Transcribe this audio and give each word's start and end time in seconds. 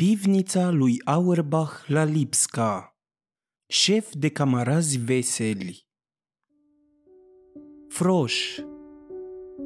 Pivnița 0.00 0.70
lui 0.70 1.00
Auerbach 1.04 1.84
la 1.86 2.04
Lipska 2.04 2.96
Șef 3.66 4.12
de 4.14 4.28
camarazi 4.28 4.98
veseli 4.98 5.86
Froș 7.88 8.58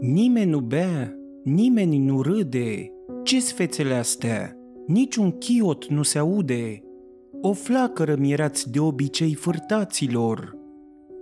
Nimeni 0.01 0.51
nu 0.51 0.61
bea, 0.61 1.15
nimeni 1.45 1.99
nu 1.99 2.23
râde, 2.23 2.93
ce 3.25 3.41
fețele 3.41 3.95
astea? 3.95 4.57
Niciun 4.87 5.31
chiot 5.39 5.87
nu 5.87 6.03
se 6.03 6.19
aude. 6.19 6.83
O 7.41 7.53
flacără 7.53 8.17
mierați 8.17 8.71
de 8.71 8.81
obicei 8.81 9.35
fârtaților. 9.35 10.57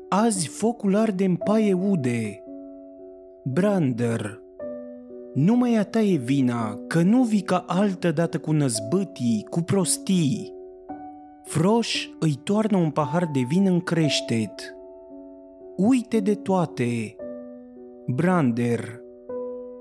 Azi 0.08 0.48
focul 0.48 0.96
arde 0.96 1.24
în 1.24 1.36
paie 1.36 1.72
ude. 1.72 2.42
Brander 3.44 4.41
Numai 5.34 5.74
a 5.74 5.84
ta 5.84 6.00
e 6.00 6.16
vina, 6.16 6.78
că 6.86 7.02
nu 7.02 7.22
vii 7.22 7.40
ca 7.40 7.64
altă 7.66 8.10
dată 8.10 8.38
cu 8.38 8.52
năzbâtii, 8.52 9.46
cu 9.50 9.60
prostii. 9.60 10.52
Froș 11.44 12.08
îi 12.20 12.38
toarnă 12.44 12.76
un 12.76 12.90
pahar 12.90 13.30
de 13.32 13.40
vin 13.48 13.66
în 13.66 13.80
creștet. 13.80 14.74
Uite 15.76 16.21
de 16.21 16.34
toate. 16.34 17.16
Brander 18.07 19.00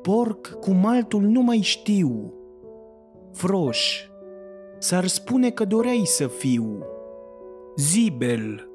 Porc 0.01 0.47
cu 0.47 0.71
maltul 0.71 1.21
nu 1.21 1.41
mai 1.41 1.57
știu. 1.57 2.33
Froș 3.31 4.05
S-ar 4.79 5.07
spune 5.07 5.49
că 5.49 5.65
doreai 5.65 6.01
să 6.03 6.27
fiu. 6.27 6.83
Zibel 7.75 8.69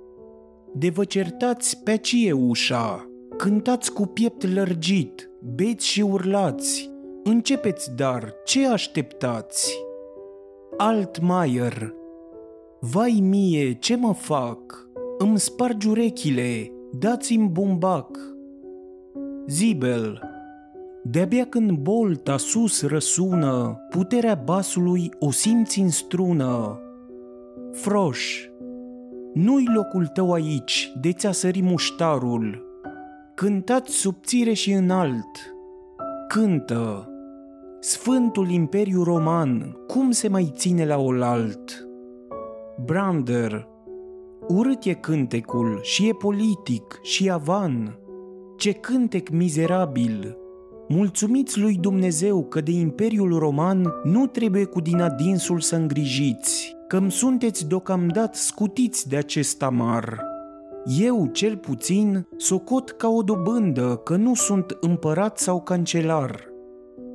De 0.74 0.88
vă 0.88 1.04
certați 1.04 1.82
pe 1.82 1.96
cie 1.96 2.32
ușa, 2.32 3.10
cântați 3.36 3.92
cu 3.92 4.06
piept 4.06 4.54
lărgit, 4.54 5.25
beți 5.54 5.86
și 5.86 6.00
urlați. 6.00 6.90
Începeți 7.24 7.94
dar, 7.94 8.34
ce 8.44 8.66
așteptați? 8.66 9.74
Altmaier 10.76 11.94
Vai 12.80 13.18
mie, 13.22 13.72
ce 13.72 13.96
mă 13.96 14.14
fac? 14.14 14.88
Îmi 15.18 15.38
spargi 15.38 15.88
urechile, 15.88 16.72
dați-mi 16.98 17.48
bumbac. 17.48 18.18
Zibel 19.46 20.20
De-abia 21.02 21.46
când 21.46 21.70
bolta 21.70 22.36
sus 22.36 22.82
răsună, 22.86 23.76
puterea 23.90 24.34
basului 24.34 25.10
o 25.18 25.30
simți 25.30 25.80
în 25.80 25.88
strună. 25.88 26.80
Froș 27.72 28.48
Nu-i 29.34 29.64
locul 29.74 30.06
tău 30.06 30.32
aici, 30.32 30.92
de 31.00 31.12
ți-a 31.12 31.32
sări 31.32 31.62
muștarul, 31.62 32.65
Cântați 33.36 33.92
subțire 33.92 34.52
și 34.52 34.72
înalt. 34.72 35.54
Cântă. 36.28 37.10
Sfântul 37.80 38.50
Imperiu 38.50 39.02
Roman, 39.02 39.76
cum 39.86 40.10
se 40.10 40.28
mai 40.28 40.52
ține 40.54 40.86
la 40.86 40.98
olalt? 40.98 41.88
Brander. 42.84 43.68
Urât 44.48 44.84
e 44.84 44.92
cântecul 44.92 45.78
și 45.82 46.08
e 46.08 46.12
politic 46.12 46.98
și 47.02 47.30
avan. 47.30 47.98
Ce 48.56 48.72
cântec 48.72 49.28
mizerabil! 49.28 50.36
Mulțumiți 50.88 51.60
lui 51.60 51.76
Dumnezeu 51.80 52.44
că 52.44 52.60
de 52.60 52.72
Imperiul 52.72 53.38
Roman 53.38 53.92
nu 54.04 54.26
trebuie 54.26 54.64
cu 54.64 54.80
din 54.80 55.00
adinsul 55.00 55.60
să 55.60 55.76
îngrijiți, 55.76 56.76
că 56.88 57.00
sunteți 57.08 57.68
deocamdată 57.68 58.38
scutiți 58.38 59.08
de 59.08 59.16
acest 59.16 59.62
amar. 59.62 60.34
Eu, 60.88 61.26
cel 61.26 61.56
puțin, 61.56 62.26
socot 62.36 62.90
ca 62.90 63.08
o 63.08 63.22
dobândă 63.22 64.00
că 64.04 64.16
nu 64.16 64.34
sunt 64.34 64.76
împărat 64.80 65.38
sau 65.38 65.62
cancelar. 65.62 66.48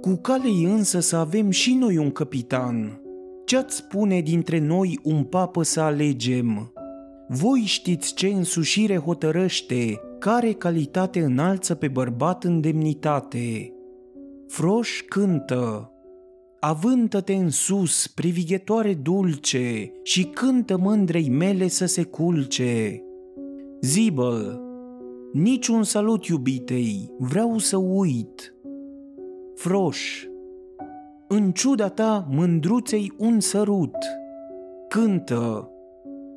Cu 0.01 0.15
calei 0.15 0.63
însă 0.63 0.99
să 0.99 1.15
avem 1.15 1.49
și 1.49 1.73
noi 1.73 1.97
un 1.97 2.11
capitan. 2.11 3.01
Ce-ați 3.45 3.75
spune 3.75 4.19
dintre 4.19 4.59
noi 4.59 4.99
un 5.03 5.23
papă 5.23 5.63
să 5.63 5.81
alegem? 5.81 6.73
Voi 7.27 7.59
știți 7.59 8.13
ce 8.13 8.27
însușire 8.27 8.97
hotărăște, 8.97 9.99
care 10.19 10.51
calitate 10.51 11.19
înalță 11.19 11.75
pe 11.75 11.87
bărbat 11.87 12.43
în 12.43 12.61
demnitate. 12.61 13.73
Froș 14.47 15.01
cântă, 15.07 15.91
avântă-te 16.59 17.33
în 17.33 17.49
sus, 17.49 18.07
privighetoare 18.07 18.93
dulce, 18.93 19.91
și 20.03 20.23
cântă 20.23 20.77
mândrei 20.77 21.29
mele 21.29 21.67
să 21.67 21.85
se 21.85 22.03
culce. 22.03 23.01
Zibă, 23.81 24.61
niciun 25.33 25.83
salut 25.83 26.25
iubitei, 26.25 27.13
vreau 27.17 27.57
să 27.57 27.77
uit. 27.77 28.55
Froș, 29.55 30.25
în 31.27 31.51
ciuda 31.51 31.89
ta 31.89 32.27
mândruței 32.29 33.13
un 33.17 33.39
sărut. 33.39 33.95
Cântă, 34.87 35.71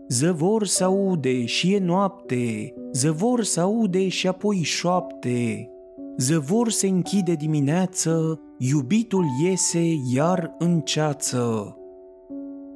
zăvor 0.09 0.67
să 0.67 0.85
aude 0.85 1.45
și 1.45 1.75
e 1.75 1.79
noapte, 1.79 2.75
zăvor 2.93 3.43
să 3.43 3.61
aude 3.61 4.09
și 4.09 4.29
apoi 4.29 4.57
șoapte. 4.57 5.69
Zăvor 6.17 6.71
se 6.71 6.87
închide 6.87 7.33
dimineață, 7.33 8.41
iubitul 8.59 9.25
iese 9.43 9.85
iar 10.15 10.55
în 10.59 10.81
ceață. 10.81 11.77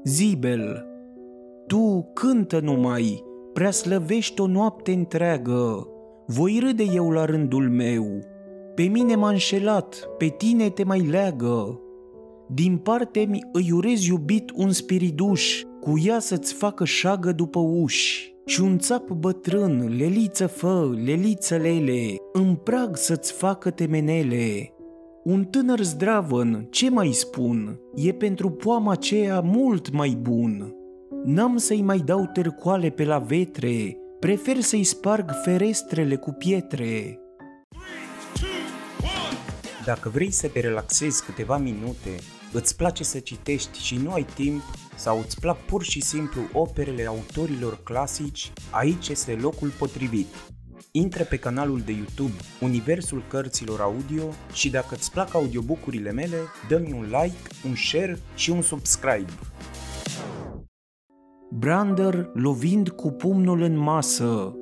Zibel, 0.05 0.87
tu 1.67 2.11
cântă 2.13 2.61
numai, 2.61 3.27
prea 3.59 3.71
slăvești 3.71 4.41
o 4.41 4.47
noapte 4.47 4.93
întreagă, 4.93 5.89
voi 6.27 6.59
râde 6.63 6.85
eu 6.95 7.11
la 7.11 7.25
rândul 7.25 7.71
meu, 7.71 8.19
pe 8.75 8.83
mine 8.83 9.15
m-a 9.15 9.29
înșelat, 9.29 10.09
pe 10.19 10.35
tine 10.37 10.71
te 10.71 10.85
mai 10.85 11.01
leagă. 11.01 11.81
Din 12.49 12.77
parte 12.77 13.27
mi 13.29 13.41
îi 13.53 13.71
urez 13.73 14.05
iubit 14.05 14.51
un 14.55 14.71
spiriduș, 14.71 15.63
cu 15.81 15.95
ea 16.05 16.19
să-ți 16.19 16.55
facă 16.55 16.85
șagă 16.85 17.33
după 17.33 17.59
uși, 17.59 18.35
și 18.47 18.61
un 18.61 18.79
țap 18.79 19.11
bătrân, 19.11 19.95
leliță 19.97 20.47
fă, 20.47 20.95
leliță 21.05 21.57
lele, 21.57 22.17
în 22.33 22.55
prag 22.55 22.97
să-ți 22.97 23.33
facă 23.33 23.71
temenele. 23.71 24.73
Un 25.25 25.45
tânăr 25.45 25.81
zdravăn, 25.83 26.67
ce 26.71 26.91
mai 26.91 27.13
spun, 27.13 27.81
e 27.95 28.13
pentru 28.13 28.51
poama 28.51 28.93
aceea 28.93 29.41
mult 29.41 29.93
mai 29.93 30.19
bun. 30.21 30.78
N-am 31.11 31.57
să-i 31.57 31.83
mai 31.83 31.99
dau 31.99 32.31
târcoale 32.33 32.91
pe 32.91 33.05
la 33.05 33.19
vetre, 33.19 33.97
prefer 34.21 34.61
să-i 34.61 34.85
sparg 34.85 35.31
ferestrele 35.45 36.17
cu 36.17 36.31
pietre. 36.33 37.19
Dacă 39.85 40.09
vrei 40.09 40.31
să 40.31 40.49
te 40.49 40.61
relaxezi 40.61 41.25
câteva 41.25 41.57
minute, 41.57 42.17
îți 42.53 42.77
place 42.77 43.05
să 43.05 43.19
citești 43.19 43.79
și 43.79 43.97
nu 43.97 44.13
ai 44.13 44.27
timp, 44.35 44.63
sau 44.97 45.19
îți 45.19 45.41
plac 45.41 45.59
pur 45.59 45.83
și 45.83 46.01
simplu 46.01 46.41
operele 46.53 47.07
autorilor 47.07 47.83
clasici, 47.83 48.53
aici 48.71 49.09
este 49.09 49.33
locul 49.33 49.69
potrivit. 49.79 50.27
Intră 50.91 51.25
pe 51.25 51.37
canalul 51.37 51.81
de 51.81 51.93
YouTube 51.93 52.35
Universul 52.61 53.23
Cărților 53.29 53.81
Audio 53.81 54.25
și 54.53 54.71
dacă 54.71 54.95
îți 54.95 55.11
plac 55.11 55.35
audiobucurile 55.35 56.13
mele, 56.13 56.37
dă-mi 56.69 56.93
un 56.93 57.03
like, 57.03 57.67
un 57.69 57.75
share 57.75 58.19
și 58.35 58.51
un 58.51 58.63
subscribe. 58.63 59.33
Brander 61.51 62.31
lovind 62.35 62.89
cu 62.89 63.11
pumnul 63.11 63.61
în 63.61 63.79
masă. 63.79 64.57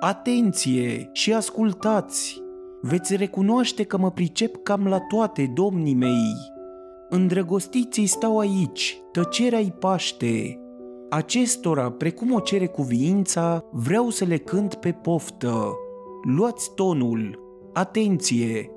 Atenție 0.00 1.10
și 1.12 1.32
ascultați! 1.32 2.42
Veți 2.82 3.16
recunoaște 3.16 3.82
că 3.82 3.98
mă 3.98 4.10
pricep 4.10 4.62
cam 4.62 4.86
la 4.86 4.98
toate, 4.98 5.52
domnii 5.54 5.94
mei. 5.94 6.34
Îndrăgostiții 7.08 8.06
stau 8.06 8.38
aici, 8.38 9.02
tăcerea-i 9.12 9.74
paște. 9.78 10.60
Acestora, 11.10 11.90
precum 11.90 12.32
o 12.32 12.40
cere 12.40 12.66
cuviința, 12.66 13.64
vreau 13.70 14.08
să 14.08 14.24
le 14.24 14.36
cânt 14.36 14.74
pe 14.74 14.92
poftă. 14.92 15.72
Luați 16.36 16.74
tonul, 16.74 17.38
atenție, 17.72 18.70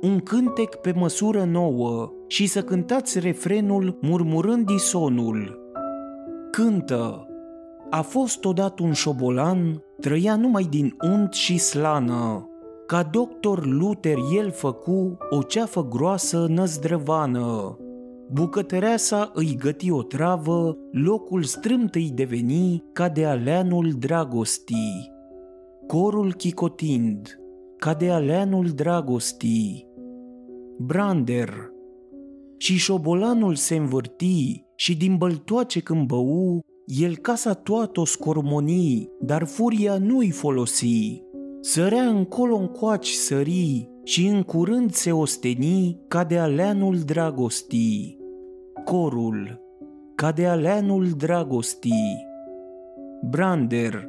un 0.00 0.20
cântec 0.20 0.74
pe 0.74 0.92
măsură 0.96 1.44
nouă 1.44 2.12
și 2.26 2.46
să 2.46 2.62
cântați 2.62 3.18
refrenul 3.18 3.98
murmurând 4.00 4.68
isonul 4.68 5.67
cântă. 6.58 7.26
A 7.90 8.00
fost 8.00 8.44
odată 8.44 8.82
un 8.82 8.92
șobolan, 8.92 9.82
trăia 10.00 10.36
numai 10.36 10.66
din 10.70 10.96
unt 11.02 11.32
și 11.32 11.58
slană. 11.58 12.48
Ca 12.86 13.02
doctor 13.02 13.66
Luther 13.66 14.16
el 14.36 14.50
făcu 14.50 15.16
o 15.30 15.42
ceafă 15.42 15.86
groasă 15.88 16.46
năzdrăvană. 16.48 17.78
Bucătăreasa 18.32 19.30
îi 19.34 19.56
găti 19.58 19.90
o 19.90 20.02
travă, 20.02 20.76
locul 20.92 21.42
strâmt 21.42 21.94
îi 21.94 22.10
deveni 22.14 22.84
ca 22.92 23.08
de 23.08 23.24
aleanul 23.24 23.92
dragostii. 23.98 25.12
Corul 25.86 26.32
chicotind, 26.32 27.40
ca 27.76 27.94
de 27.94 28.10
aleanul 28.10 28.66
dragostii. 28.66 29.86
Brander, 30.78 31.70
și 32.58 32.76
șobolanul 32.76 33.54
se 33.54 33.76
învârti 33.76 34.64
și 34.76 34.96
din 34.96 35.16
băltoace 35.16 35.80
când 35.80 36.06
bău, 36.06 36.64
el 36.86 37.16
casa 37.16 37.52
toată 37.52 38.00
o 38.00 38.04
scormoni, 38.04 39.08
dar 39.20 39.44
furia 39.44 39.98
nu-i 39.98 40.30
folosi. 40.30 41.22
Sărea 41.60 42.08
încolo 42.08 42.56
încoaci 42.56 43.08
sări 43.08 43.88
și 44.04 44.26
în 44.26 44.42
curând 44.42 44.92
se 44.92 45.12
osteni 45.12 46.00
ca 46.08 46.24
de 46.24 46.38
aleanul 46.38 46.98
dragostii. 46.98 48.18
Corul, 48.84 49.60
ca 50.14 50.32
de 50.32 50.46
aleanul 50.46 51.08
dragostii. 51.16 52.26
Brander, 53.30 54.08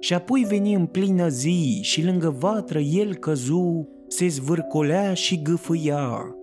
și 0.00 0.14
apoi 0.14 0.44
veni 0.48 0.74
în 0.74 0.86
plină 0.86 1.28
zi 1.28 1.78
și 1.82 2.04
lângă 2.04 2.34
vatră 2.38 2.78
el 2.78 3.14
căzu, 3.14 3.88
se 4.08 4.28
zvârcolea 4.28 5.14
și 5.14 5.42
gâfâia. 5.42 6.36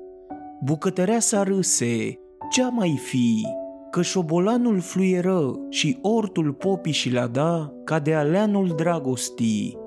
Bucătărea 0.63 1.19
s-a 1.19 1.44
râse, 1.44 2.19
ce 2.51 2.69
mai 2.71 3.00
fi, 3.03 3.47
că 3.91 4.01
șobolanul 4.01 4.79
fluieră 4.79 5.59
și 5.69 5.97
ortul 6.01 6.53
popii 6.53 6.91
și 6.91 7.13
la 7.13 7.27
da 7.27 7.73
ca 7.83 8.00
de 8.00 8.13
aleanul 8.13 8.67
dragostii. 8.67 9.77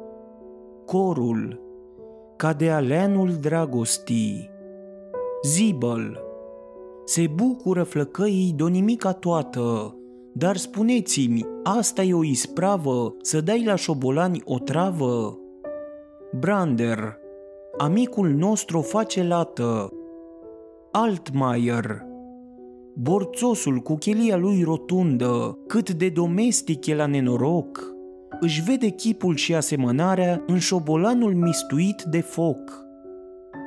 Corul, 0.86 1.60
ca 2.36 2.52
de 2.52 2.70
aleanul 2.70 3.30
dragostii. 3.40 4.50
Zibăl, 5.44 6.20
se 7.04 7.26
bucură 7.34 7.82
flăcăii 7.82 8.52
de 8.56 8.62
o 8.62 8.66
nimica 8.66 9.12
toată, 9.12 9.96
dar 10.34 10.56
spuneți-mi, 10.56 11.46
asta 11.62 12.02
e 12.02 12.14
o 12.14 12.24
ispravă 12.24 13.14
să 13.20 13.40
dai 13.40 13.64
la 13.64 13.74
șobolani 13.74 14.42
o 14.44 14.58
travă? 14.58 15.38
Brander, 16.38 17.16
amicul 17.78 18.28
nostru 18.28 18.80
face 18.80 19.22
lată. 19.22 19.92
Altmaier, 20.94 22.02
borțosul 22.94 23.78
cu 23.78 23.94
chelia 23.94 24.36
lui 24.36 24.62
rotundă, 24.62 25.58
cât 25.66 25.90
de 25.90 26.08
domestic 26.08 26.86
e 26.86 26.94
la 26.94 27.06
nenoroc, 27.06 27.94
își 28.40 28.62
vede 28.62 28.88
chipul 28.88 29.36
și 29.36 29.54
asemănarea 29.54 30.44
în 30.46 30.58
șobolanul 30.58 31.34
mistuit 31.34 32.02
de 32.02 32.20
foc. 32.20 32.84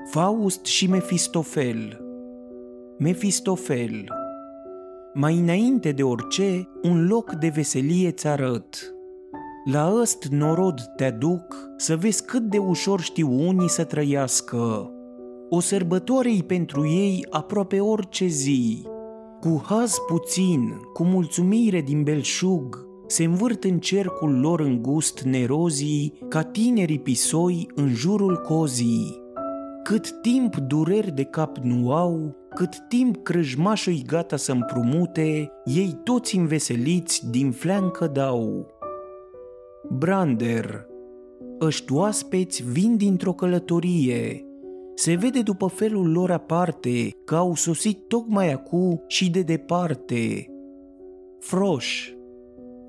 Faust 0.10 0.66
și 0.66 0.88
Mefistofel 0.88 2.01
Mefistofel 2.98 4.06
Mai 5.13 5.38
înainte 5.38 5.92
de 5.92 6.04
orice, 6.04 6.68
un 6.81 7.07
loc 7.07 7.31
de 7.31 7.48
veselie 7.48 8.12
ți 8.12 8.28
arăt. 8.28 8.95
La 9.71 9.94
ăst 10.01 10.25
norod 10.25 10.81
te 10.95 11.06
aduc 11.06 11.69
să 11.78 11.95
vezi 11.95 12.25
cât 12.25 12.42
de 12.42 12.57
ușor 12.57 13.00
știu 13.00 13.48
unii 13.48 13.69
să 13.69 13.83
trăiască. 13.83 14.89
O 15.50 15.59
sărbătoare 15.59 16.30
pentru 16.47 16.88
ei 16.88 17.25
aproape 17.30 17.80
orice 17.80 18.25
zi. 18.25 18.88
Cu 19.39 19.63
haz 19.65 19.97
puțin, 20.07 20.80
cu 20.94 21.03
mulțumire 21.03 21.81
din 21.81 22.03
belșug, 22.03 22.88
se 23.07 23.24
învârt 23.24 23.63
în 23.63 23.80
cercul 23.80 24.39
lor 24.39 24.59
îngust 24.59 25.21
nerozii 25.21 26.13
ca 26.30 26.44
tinerii 26.44 27.00
pisoi 27.00 27.68
în 27.75 27.94
jurul 27.94 28.38
cozii. 28.38 29.24
Cât 29.83 30.21
timp 30.21 30.56
dureri 30.56 31.12
de 31.12 31.24
cap 31.24 31.57
nu 31.57 31.92
au, 31.92 32.36
cât 32.56 32.88
timp 32.89 33.24
crâjmașul 33.24 34.01
gata 34.06 34.36
să 34.36 34.51
împrumute, 34.51 35.51
ei 35.65 36.00
toți 36.03 36.38
înveseliți 36.38 37.30
din 37.30 37.51
fleancă 37.51 38.07
dau. 38.07 38.68
Brander, 39.89 40.86
ăști 41.62 41.94
oaspeți 41.94 42.63
vin 42.63 42.97
dintr-o 42.97 43.33
călătorie, 43.33 44.44
se 44.95 45.15
vede 45.15 45.42
după 45.42 45.68
felul 45.68 46.12
lor 46.12 46.31
aparte 46.31 47.09
că 47.25 47.36
au 47.36 47.56
sosit 47.56 48.07
tocmai 48.07 48.51
acu 48.51 49.03
și 49.07 49.30
de 49.30 49.42
departe. 49.42 50.50
Froș, 51.39 52.12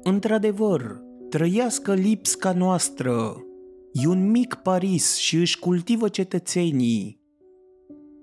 într-adevăr, 0.03 1.03
trăiască 1.29 1.95
lipsca 1.95 2.53
noastră, 2.53 3.45
e 3.93 4.07
un 4.07 4.31
mic 4.31 4.55
Paris 4.55 5.17
și 5.17 5.37
își 5.37 5.59
cultivă 5.59 6.09
cetățenii. 6.09 7.21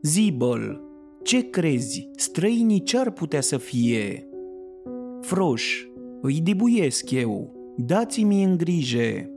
Zibăl, 0.01 0.81
ce 1.23 1.49
crezi, 1.49 2.09
străinii 2.15 2.83
ce 2.83 2.97
ar 2.97 3.11
putea 3.11 3.41
să 3.41 3.57
fie? 3.57 4.27
Froș, 5.21 5.85
îi 6.21 6.41
dibuiesc 6.41 7.11
eu, 7.11 7.53
dați-mi 7.77 8.43
în 8.43 8.57
grijă. 8.57 9.32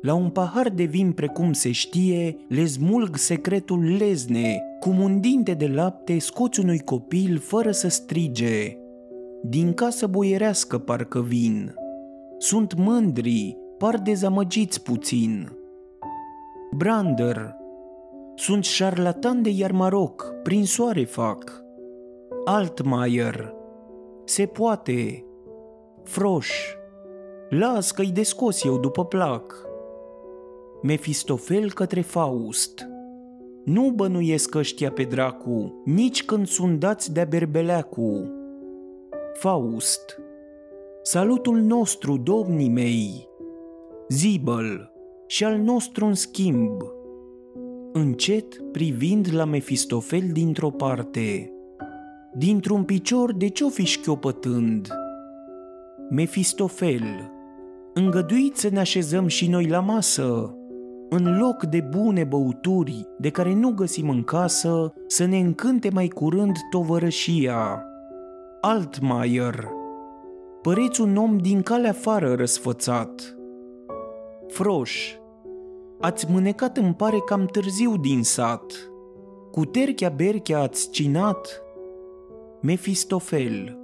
La 0.00 0.14
un 0.14 0.30
pahar 0.30 0.68
de 0.68 0.84
vin 0.84 1.12
precum 1.12 1.52
se 1.52 1.70
știe, 1.70 2.36
le 2.48 2.66
smulg 2.66 3.16
secretul 3.16 3.96
lezne, 3.98 4.62
cum 4.80 5.00
un 5.00 5.20
dinte 5.20 5.54
de 5.54 5.66
lapte 5.66 6.18
scoți 6.18 6.60
unui 6.60 6.78
copil 6.78 7.38
fără 7.38 7.70
să 7.70 7.88
strige. 7.88 8.76
Din 9.42 9.72
casă 9.72 10.06
boierească 10.06 10.78
parcă 10.78 11.20
vin. 11.20 11.74
Sunt 12.38 12.74
mândri, 12.74 13.56
par 13.78 13.98
dezamăgiți 13.98 14.82
puțin. 14.82 15.52
Brander, 16.76 17.56
sunt 18.34 18.64
șarlatan 18.64 19.42
de 19.42 19.50
iar 19.50 19.72
Maroc, 19.72 20.34
prin 20.42 20.64
soare 20.64 21.04
fac. 21.04 21.62
Altmaier, 22.44 23.54
se 24.24 24.46
poate. 24.46 25.24
Froș, 26.02 26.50
las 27.48 27.90
că-i 27.90 28.10
descos 28.10 28.64
eu 28.64 28.78
după 28.78 29.04
plac. 29.04 29.65
Mefistofel 30.86 31.72
către 31.72 32.00
Faust. 32.00 32.88
Nu 33.64 33.90
bănuiesc 33.90 34.54
ăștia 34.54 34.90
pe 34.90 35.02
dracu, 35.02 35.82
nici 35.84 36.24
când 36.24 36.46
sunt 36.46 36.78
dați 36.78 37.12
de-a 37.12 37.24
berbeleacu. 37.24 38.30
Faust. 39.32 40.20
Salutul 41.02 41.60
nostru, 41.60 42.16
domnii 42.16 42.68
mei. 42.68 43.28
Zibăl. 44.08 44.92
Și 45.26 45.44
al 45.44 45.58
nostru 45.58 46.04
în 46.04 46.14
schimb. 46.14 46.82
Încet 47.92 48.62
privind 48.72 49.28
la 49.32 49.44
Mefistofel 49.44 50.28
dintr-o 50.32 50.70
parte. 50.70 51.52
Dintr-un 52.34 52.84
picior 52.84 53.34
de 53.34 53.48
ce-o 53.48 53.68
fi 53.68 53.84
șchiopătând? 53.84 54.88
Mefistofel. 56.10 57.30
Îngăduiți 57.94 58.60
să 58.60 58.68
ne 58.68 58.78
așezăm 58.78 59.26
și 59.26 59.48
noi 59.48 59.66
la 59.66 59.80
masă 59.80 60.55
în 61.08 61.38
loc 61.38 61.64
de 61.64 61.80
bune 61.90 62.24
băuturi 62.24 63.08
de 63.18 63.30
care 63.30 63.54
nu 63.54 63.70
găsim 63.70 64.08
în 64.08 64.22
casă, 64.22 64.92
să 65.06 65.24
ne 65.24 65.38
încânte 65.38 65.90
mai 65.92 66.08
curând 66.08 66.56
tovărășia. 66.70 67.84
Altmaier, 68.60 69.68
păreți 70.62 71.00
un 71.00 71.16
om 71.16 71.38
din 71.38 71.62
calea 71.62 71.90
afară 71.90 72.34
răsfățat. 72.34 73.36
Froș, 74.48 75.14
ați 76.00 76.30
mânecat 76.30 76.76
îmi 76.76 76.94
pare 76.94 77.18
cam 77.26 77.46
târziu 77.46 77.96
din 77.96 78.22
sat. 78.22 78.90
Cu 79.50 79.64
terchea 79.64 80.08
berchea 80.08 80.60
ați 80.60 80.90
cinat? 80.90 81.62
Mefistofel, 82.60 83.78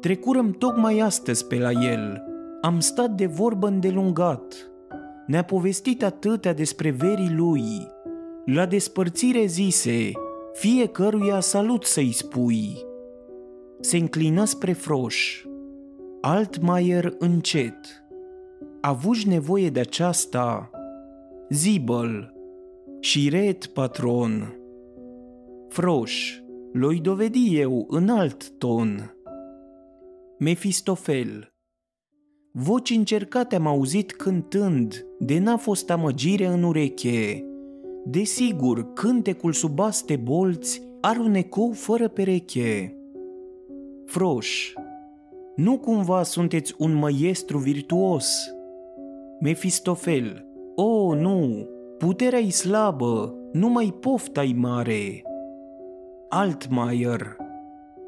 trecurăm 0.00 0.50
tocmai 0.50 0.98
astăzi 0.98 1.46
pe 1.46 1.58
la 1.58 1.70
el. 1.70 2.22
Am 2.60 2.80
stat 2.80 3.10
de 3.10 3.26
vorbă 3.26 3.66
îndelungat 3.66 4.69
ne-a 5.30 5.44
povestit 5.44 6.02
atâtea 6.02 6.52
despre 6.52 6.90
verii 6.90 7.34
lui. 7.34 7.62
La 8.44 8.66
despărțire 8.66 9.44
zise, 9.46 10.10
fiecăruia 10.52 11.40
salut 11.40 11.84
să-i 11.84 12.12
spui. 12.12 12.84
Se 13.80 13.96
înclină 13.96 14.44
spre 14.44 14.72
froș. 14.72 15.44
Altmaier 16.20 17.14
încet. 17.18 18.04
Avuși 18.80 19.28
nevoie 19.28 19.70
de 19.70 19.80
aceasta? 19.80 20.70
Zibăl. 21.50 22.34
Și 23.00 23.28
ret, 23.28 23.66
patron. 23.66 24.56
Froș. 25.68 26.38
L-oi 26.72 27.00
dovedi 27.00 27.58
eu 27.58 27.86
în 27.88 28.08
alt 28.08 28.50
ton. 28.50 29.14
Mefistofel. 30.38 31.49
Voci 32.52 32.90
încercate 32.90 33.56
am 33.56 33.66
auzit 33.66 34.12
cântând, 34.12 35.06
de 35.18 35.38
n-a 35.38 35.56
fost 35.56 35.90
amăgire 35.90 36.46
în 36.46 36.62
ureche. 36.62 37.44
Desigur, 38.04 38.92
cântecul 38.92 39.52
sub 39.52 39.80
aste 39.80 40.16
bolți 40.16 40.82
are 41.00 41.18
un 41.18 41.34
ecou 41.34 41.72
fără 41.72 42.08
pereche. 42.08 42.96
Froș, 44.06 44.72
nu 45.56 45.78
cumva 45.78 46.22
sunteți 46.22 46.74
un 46.78 46.92
măiestru 46.94 47.58
virtuos? 47.58 48.50
Mefistofel, 49.40 50.46
o, 50.74 50.82
oh, 50.82 51.18
nu, 51.18 51.68
puterea 51.98 52.38
e 52.38 52.50
slabă, 52.50 53.34
numai 53.52 53.94
pofta 54.00 54.44
e 54.44 54.54
mare. 54.54 55.22
Altmaier, 56.28 57.36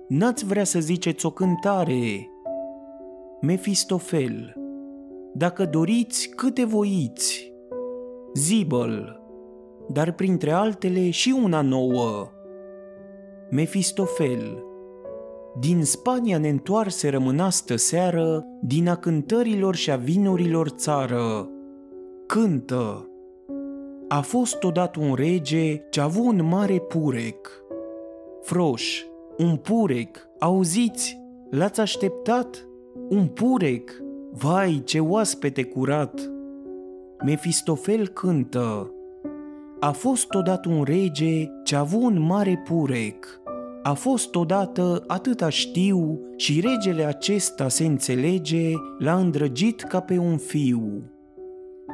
n-ați 0.08 0.44
vrea 0.44 0.64
să 0.64 0.80
ziceți 0.80 1.26
o 1.26 1.30
cântare, 1.30 2.28
Mefistofel, 3.44 4.54
dacă 5.34 5.64
doriți 5.64 6.28
câte 6.28 6.64
voiți, 6.64 7.52
Zibăl, 8.34 9.20
dar 9.88 10.12
printre 10.12 10.50
altele 10.50 11.10
și 11.10 11.34
una 11.42 11.60
nouă. 11.60 12.28
Mefistofel, 13.50 14.64
din 15.60 15.84
Spania 15.84 16.38
ne 16.38 16.48
întoarse 16.48 17.08
rămânastă 17.08 17.76
seară, 17.76 18.44
din 18.60 18.88
a 18.88 18.96
cântărilor 18.96 19.74
și 19.74 19.90
a 19.90 19.96
vinurilor 19.96 20.68
țară. 20.68 21.48
Cântă! 22.26 23.10
A 24.08 24.20
fost 24.20 24.64
odată 24.64 25.00
un 25.00 25.14
rege 25.14 25.76
ce 25.90 26.00
a 26.00 26.04
avut 26.04 26.24
un 26.24 26.48
mare 26.48 26.78
purec. 26.78 27.64
Froș, 28.42 29.02
Un 29.38 29.56
purec, 29.56 30.28
auziți, 30.38 31.20
l-ați 31.50 31.80
așteptat? 31.80 32.66
Un 33.08 33.26
purec, 33.26 33.90
vai 34.32 34.82
ce 34.84 35.00
oaspete 35.00 35.62
curat! 35.62 36.30
Mefistofel 37.24 38.08
cântă, 38.08 38.92
a 39.84 39.90
fost 39.90 40.34
odată 40.34 40.68
un 40.68 40.82
rege 40.82 41.50
ce 41.64 41.76
a 41.76 41.78
avut 41.78 42.02
un 42.02 42.20
mare 42.20 42.62
purec. 42.64 43.40
A 43.82 43.92
fost 43.92 44.34
odată 44.34 45.04
atâta 45.06 45.48
știu 45.48 46.20
și 46.36 46.60
regele 46.60 47.04
acesta 47.04 47.68
se 47.68 47.84
înțelege 47.84 48.72
l-a 48.98 49.14
îndrăgit 49.14 49.80
ca 49.80 50.00
pe 50.00 50.18
un 50.18 50.36
fiu. 50.36 51.02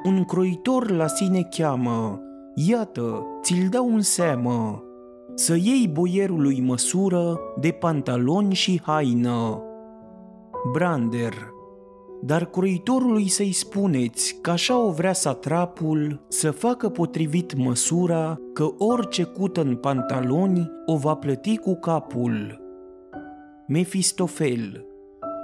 Un 0.04 0.24
croitor 0.24 0.90
la 0.90 1.06
sine 1.06 1.48
cheamă, 1.56 2.20
iată, 2.54 3.26
ți-l 3.42 3.68
dau 3.70 3.92
un 3.92 4.00
seamă, 4.00 4.82
să 5.34 5.54
iei 5.54 5.88
boierului 5.92 6.60
măsură 6.60 7.38
de 7.60 7.70
pantaloni 7.70 8.54
și 8.54 8.80
haină. 8.84 9.62
Brander 10.72 11.56
dar 12.20 12.44
croitorului 12.44 13.28
să-i 13.28 13.52
spuneți 13.52 14.38
că 14.40 14.50
așa 14.50 14.78
o 14.78 14.90
vrea 14.90 15.12
satrapul 15.12 16.24
să 16.28 16.50
facă 16.50 16.88
potrivit 16.88 17.56
măsura 17.56 18.38
că 18.52 18.68
orice 18.78 19.22
cută 19.22 19.60
în 19.60 19.76
pantaloni 19.76 20.70
o 20.86 20.96
va 20.96 21.14
plăti 21.14 21.56
cu 21.56 21.74
capul. 21.74 22.60
Mefistofel 23.66 24.84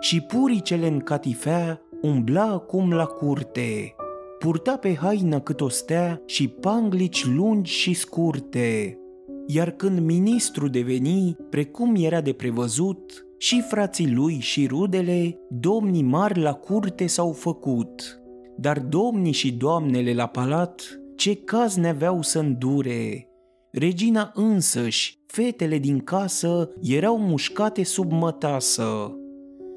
și 0.01 0.21
puricele 0.21 0.87
în 0.87 0.99
catifea 0.99 1.81
umbla 2.03 2.45
acum 2.45 2.93
la 2.93 3.05
curte, 3.05 3.95
purta 4.39 4.77
pe 4.77 4.95
haină 4.95 5.41
cât 5.41 5.61
o 5.61 5.69
stea 5.69 6.23
și 6.27 6.49
panglici 6.49 7.27
lungi 7.27 7.73
și 7.73 7.93
scurte. 7.93 8.99
Iar 9.47 9.71
când 9.71 9.99
ministru 9.99 10.69
deveni, 10.69 11.37
precum 11.51 11.95
era 11.97 12.21
de 12.21 12.33
prevăzut, 12.33 13.24
și 13.39 13.61
frații 13.61 14.13
lui 14.13 14.39
și 14.41 14.67
rudele, 14.67 15.39
domnii 15.51 16.03
mari 16.03 16.41
la 16.41 16.53
curte 16.53 17.07
s-au 17.07 17.33
făcut, 17.33 18.21
dar 18.57 18.79
domnii 18.81 19.33
și 19.33 19.53
doamnele 19.53 20.15
la 20.15 20.27
palat, 20.27 21.01
ce 21.17 21.35
caz 21.37 21.77
ne 21.77 21.89
aveau 21.89 22.23
să 22.23 22.39
îndure. 22.39 23.29
Regina 23.71 24.31
însăși, 24.35 25.19
fetele 25.27 25.79
din 25.79 25.99
casă, 25.99 26.71
erau 26.83 27.19
mușcate 27.19 27.85
sub 27.85 28.13
mătasă, 28.13 29.17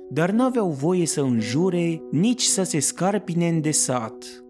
dar 0.09 0.31
n-aveau 0.31 0.69
voie 0.69 1.05
să 1.05 1.21
înjure, 1.21 2.01
nici 2.11 2.41
să 2.41 2.63
se 2.63 2.79
scarpine 2.79 3.47
în 3.47 3.61
desat. 3.61 4.43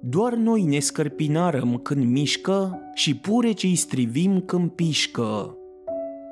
Doar 0.00 0.34
noi 0.34 0.62
ne 0.62 0.78
scărpinarăm 0.78 1.80
când 1.82 2.04
mișcă 2.04 2.80
și 2.94 3.16
purecii 3.16 3.74
strivim 3.74 4.40
când 4.40 4.70
pișcă. 4.70 5.56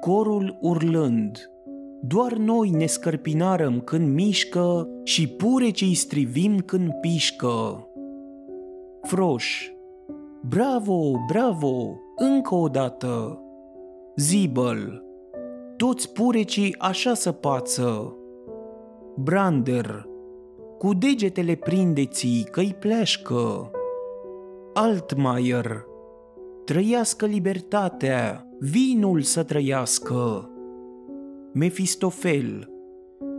Corul 0.01 0.59
urlând, 0.61 1.51
doar 2.03 2.33
noi 2.33 2.71
ne 2.71 2.87
scărpinarăm 2.87 3.81
când 3.81 4.15
mișcă 4.15 4.89
și 5.05 5.29
purecii 5.29 5.95
strivim 5.95 6.59
când 6.59 6.93
pișcă. 7.01 7.85
Froș, 9.03 9.71
bravo, 10.49 11.13
bravo, 11.27 12.01
încă 12.17 12.55
o 12.55 12.69
dată. 12.69 13.43
Zibăl, 14.17 15.03
toți 15.77 16.13
purecii 16.13 16.75
așa 16.79 17.15
să 17.15 17.33
pață. 17.33 18.17
Brander, 19.17 20.09
cu 20.79 20.95
degetele 20.95 21.55
prindeți 21.55 22.45
că-i 22.51 22.77
pleșcă. 22.79 23.71
Altmaier, 24.75 25.85
trăiască 26.65 27.27
libertatea, 27.27 28.49
vinul 28.59 29.21
să 29.21 29.43
trăiască. 29.43 30.50
Mefistofel, 31.53 32.71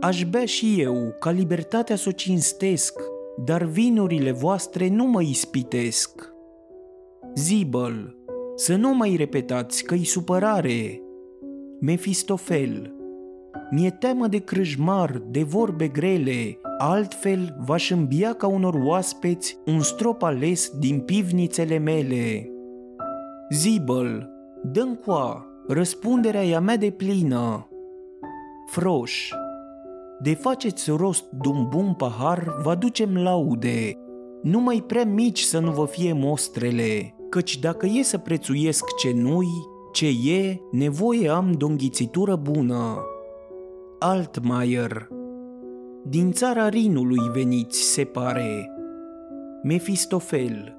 aș 0.00 0.24
bea 0.24 0.44
și 0.44 0.80
eu 0.80 1.14
ca 1.18 1.30
libertatea 1.30 1.96
să 1.96 2.08
o 2.08 2.12
cinstesc, 2.12 3.00
dar 3.44 3.62
vinurile 3.62 4.30
voastre 4.30 4.88
nu 4.88 5.04
mă 5.04 5.22
ispitesc. 5.22 6.32
Zibăl, 7.34 8.16
să 8.54 8.76
nu 8.76 8.94
mai 8.94 9.16
repetați 9.16 9.84
că-i 9.84 10.04
supărare. 10.04 11.02
Mefistofel, 11.80 12.94
mi-e 13.70 13.90
teamă 13.90 14.26
de 14.26 14.38
crâșmar, 14.38 15.22
de 15.30 15.42
vorbe 15.42 15.88
grele, 15.88 16.58
altfel 16.78 17.56
v-aș 17.66 17.90
îmbia 17.90 18.32
ca 18.32 18.46
unor 18.46 18.74
oaspeți 18.74 19.58
un 19.66 19.80
strop 19.80 20.22
ales 20.22 20.72
din 20.78 21.00
pivnițele 21.00 21.78
mele. 21.78 22.50
Zibăl, 23.50 24.30
dă 24.62 24.98
coa, 25.04 25.46
răspunderea 25.68 26.44
e 26.44 26.54
a 26.54 26.60
mea 26.60 26.76
de 26.76 26.90
plină. 26.90 27.66
Froș, 28.72 29.30
de 30.20 30.34
faceți 30.34 30.90
rost 30.90 31.24
de 31.30 31.48
un 31.48 31.68
bun 31.68 31.94
pahar, 31.94 32.54
vă 32.62 32.74
ducem 32.74 33.16
laude, 33.16 33.98
numai 34.42 34.84
prea 34.86 35.04
mici 35.04 35.40
să 35.40 35.58
nu 35.58 35.70
vă 35.70 35.86
fie 35.86 36.12
mostrele, 36.12 37.14
căci 37.28 37.58
dacă 37.58 37.86
e 37.86 38.02
să 38.02 38.18
prețuiesc 38.18 38.84
ce 38.94 39.12
nu 39.12 39.40
ce 39.92 40.06
e, 40.06 40.60
nevoie 40.70 41.28
am 41.28 41.52
de 41.52 41.64
o 41.64 41.66
înghițitură 41.66 42.36
bună. 42.36 43.04
Altmaier, 43.98 45.08
din 46.04 46.32
țara 46.32 46.68
Rinului 46.68 47.30
veniți, 47.32 47.82
se 47.82 48.04
pare. 48.04 48.70
Mefistofel, 49.62 50.76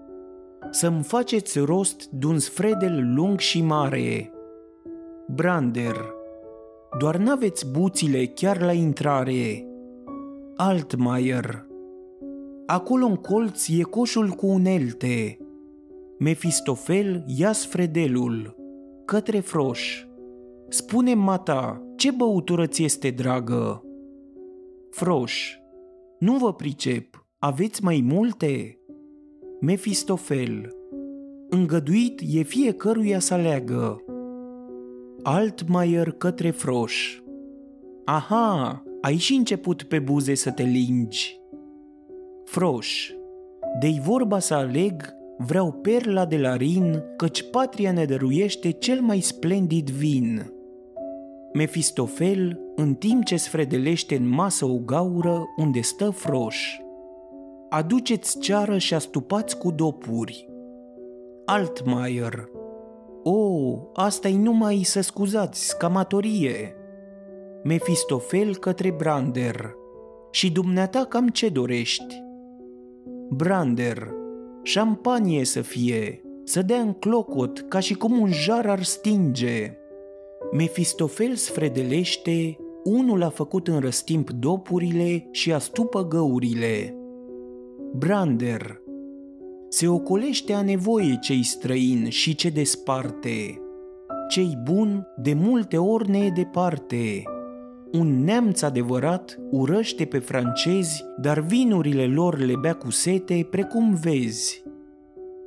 să-mi 0.69 1.03
faceți 1.03 1.59
rost 1.59 2.05
de 2.05 2.25
un 2.25 2.39
sfredel 2.39 3.13
lung 3.13 3.39
și 3.39 3.61
mare. 3.61 4.31
Brander, 5.27 6.21
doar 6.97 7.17
n-aveți 7.17 7.71
buțile 7.71 8.25
chiar 8.25 8.61
la 8.61 8.71
intrare. 8.71 9.67
Altmaier. 10.55 11.65
Acolo 12.65 13.05
în 13.05 13.15
colț 13.15 13.67
e 13.67 13.81
coșul 13.81 14.29
cu 14.29 14.47
unelte. 14.47 15.37
Mefistofel 16.19 17.23
ia 17.37 17.51
sfredelul. 17.51 18.55
Către 19.05 19.39
froș. 19.39 20.05
Spune 20.69 21.13
mata, 21.13 21.81
ce 21.95 22.11
băutură 22.11 22.67
ți 22.67 22.83
este 22.83 23.09
dragă? 23.09 23.83
Froș. 24.89 25.55
Nu 26.19 26.33
vă 26.37 26.53
pricep, 26.53 27.25
aveți 27.39 27.83
mai 27.83 28.03
multe? 28.07 28.77
Mefistofel. 29.61 30.75
Îngăduit 31.49 32.21
e 32.31 32.41
fiecăruia 32.41 33.19
să 33.19 33.33
aleagă. 33.33 34.03
Altmaier 35.25 36.11
către 36.11 36.49
Froș. 36.49 37.19
Aha, 38.05 38.83
ai 39.01 39.15
și 39.15 39.33
început 39.33 39.83
pe 39.83 39.99
buze 39.99 40.33
să 40.35 40.51
te 40.51 40.63
lingi. 40.63 41.41
Froș. 42.45 43.11
De-i 43.79 44.01
vorba 44.05 44.39
să 44.39 44.53
aleg, 44.53 45.15
vreau 45.37 45.71
perla 45.71 46.25
de 46.25 46.37
la 46.37 46.55
Rin, 46.55 47.03
căci 47.17 47.49
patria 47.49 47.91
ne 47.91 48.05
dăruiește 48.05 48.71
cel 48.71 49.01
mai 49.01 49.19
splendid 49.19 49.89
vin. 49.89 50.51
Mefistofel, 51.53 52.59
în 52.75 52.93
timp 52.93 53.23
ce 53.23 53.35
sfredelește 53.35 54.15
în 54.15 54.27
masă 54.27 54.65
o 54.65 54.77
gaură 54.77 55.43
unde 55.57 55.81
stă 55.81 56.09
Froș. 56.09 56.77
Aduceți 57.69 58.39
ceară 58.39 58.77
și 58.77 58.93
astupați 58.93 59.57
cu 59.57 59.71
dopuri. 59.71 60.49
Altmaier, 61.45 62.49
o, 63.23 63.77
asta 63.93 64.27
e 64.27 64.37
numai 64.37 64.81
să 64.83 65.01
scuzați, 65.01 65.67
scamatorie. 65.67 66.75
Mefistofel 67.63 68.55
către 68.55 68.91
Brander. 68.91 69.73
Și 70.31 70.51
dumneata 70.51 71.05
cam 71.09 71.27
ce 71.27 71.49
dorești? 71.49 72.23
Brander. 73.29 74.07
Șampanie 74.63 75.45
să 75.45 75.61
fie, 75.61 76.21
să 76.43 76.61
dea 76.61 76.79
în 76.79 76.93
clocot 76.93 77.65
ca 77.67 77.79
și 77.79 77.93
cum 77.93 78.19
un 78.19 78.31
jar 78.31 78.69
ar 78.69 78.83
stinge. 78.83 79.77
Mefistofel 80.51 81.35
sfredelește, 81.35 82.57
unul 82.83 83.23
a 83.23 83.29
făcut 83.29 83.67
în 83.67 83.79
răstimp 83.79 84.29
dopurile 84.31 85.27
și 85.31 85.53
astupă 85.53 86.07
găurile. 86.07 86.95
Brander 87.93 88.82
se 89.73 89.87
ocolește 89.87 90.53
a 90.53 90.61
nevoie 90.61 91.17
cei 91.21 91.43
străin 91.43 92.09
și 92.09 92.35
ce 92.35 92.49
desparte. 92.49 93.61
Cei 94.29 94.57
bun 94.63 95.07
de 95.17 95.33
multe 95.33 95.77
ori 95.77 96.09
ne 96.09 96.17
e 96.17 96.29
departe. 96.29 97.23
Un 97.91 98.23
neamț 98.23 98.61
adevărat 98.61 99.39
urăște 99.51 100.05
pe 100.05 100.19
francezi, 100.19 101.03
dar 101.21 101.39
vinurile 101.39 102.05
lor 102.05 102.37
le 102.37 102.55
bea 102.55 102.73
cu 102.73 102.91
sete, 102.91 103.47
precum 103.49 103.93
vezi. 103.93 104.63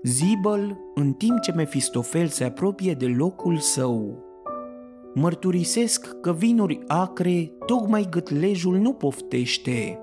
Zibăl, 0.03 0.79
în 0.95 1.13
timp 1.13 1.41
ce 1.41 1.53
Mefistofel 1.53 2.27
se 2.27 2.45
apropie 2.45 2.93
de 2.93 3.07
locul 3.07 3.59
său. 3.59 4.25
Mărturisesc 5.15 6.21
că 6.21 6.33
vinuri 6.33 6.79
acre, 6.87 7.53
tocmai 7.67 8.07
gâtlejul 8.11 8.77
nu 8.77 8.93
poftește. 8.93 9.99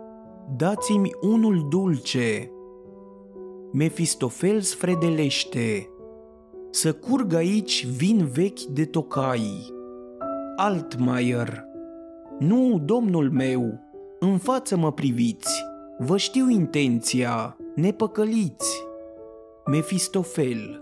Dați-mi 0.57 1.09
unul 1.21 1.67
dulce, 1.69 2.51
Mefistofel 3.75 4.61
sfredelește. 4.61 5.89
Să 6.69 6.93
curg 6.93 7.33
aici 7.33 7.85
vin 7.85 8.25
vechi 8.25 8.59
de 8.59 8.85
tocai. 8.85 9.73
Altmaier. 10.55 11.63
Nu, 12.39 12.81
domnul 12.85 13.31
meu, 13.31 13.79
în 14.19 14.37
față 14.37 14.77
mă 14.77 14.91
priviți, 14.91 15.63
vă 15.97 16.17
știu 16.17 16.49
intenția, 16.49 17.57
ne 17.75 17.91
păcăliți. 17.91 18.83
Mefistofel. 19.65 20.81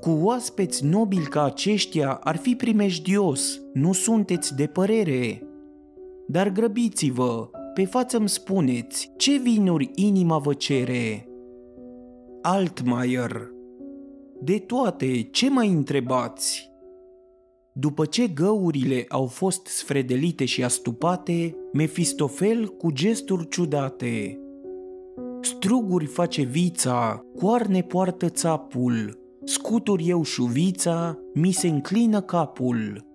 Cu 0.00 0.10
oaspeți 0.10 0.84
nobili 0.84 1.26
ca 1.26 1.44
aceștia 1.44 2.12
ar 2.12 2.36
fi 2.36 2.54
primejdios, 2.54 3.60
nu 3.72 3.92
sunteți 3.92 4.56
de 4.56 4.66
părere. 4.66 5.42
Dar 6.26 6.48
grăbiți-vă, 6.48 7.48
pe 7.74 7.84
față 7.84 8.16
îmi 8.16 8.28
spuneți, 8.28 9.12
ce 9.16 9.36
vinuri 9.36 9.90
inima 9.94 10.38
vă 10.38 10.54
cere? 10.54 11.27
Altmaier. 12.42 13.50
De 14.40 14.58
toate, 14.58 15.22
ce 15.22 15.50
mai 15.50 15.68
întrebați? 15.68 16.70
După 17.72 18.04
ce 18.04 18.26
găurile 18.26 19.04
au 19.08 19.26
fost 19.26 19.66
sfredelite 19.66 20.44
și 20.44 20.64
astupate, 20.64 21.56
Mefistofel 21.72 22.66
cu 22.66 22.90
gesturi 22.90 23.48
ciudate. 23.48 24.40
Struguri 25.40 26.04
face 26.04 26.42
vița, 26.42 27.24
coarne 27.38 27.82
poartă 27.82 28.28
țapul, 28.28 29.18
scuturi 29.44 30.08
eu 30.08 30.22
șuvița, 30.22 31.18
mi 31.34 31.50
se 31.50 31.68
înclină 31.68 32.20
capul. 32.20 33.06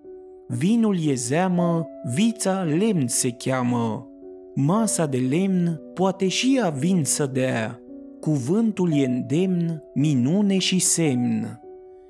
Vinul 0.48 0.96
e 1.06 1.14
zeamă, 1.14 1.86
vița 2.14 2.62
lemn 2.62 3.06
se 3.06 3.30
cheamă. 3.30 4.08
Masa 4.54 5.06
de 5.06 5.18
lemn 5.18 5.80
poate 5.94 6.28
și 6.28 6.56
ea 6.56 6.68
vin 6.68 7.04
să 7.04 7.26
dea, 7.26 7.83
cuvântul 8.24 8.92
e 8.92 9.04
îndemn, 9.04 9.82
minune 9.94 10.58
și 10.58 10.78
semn. 10.78 11.60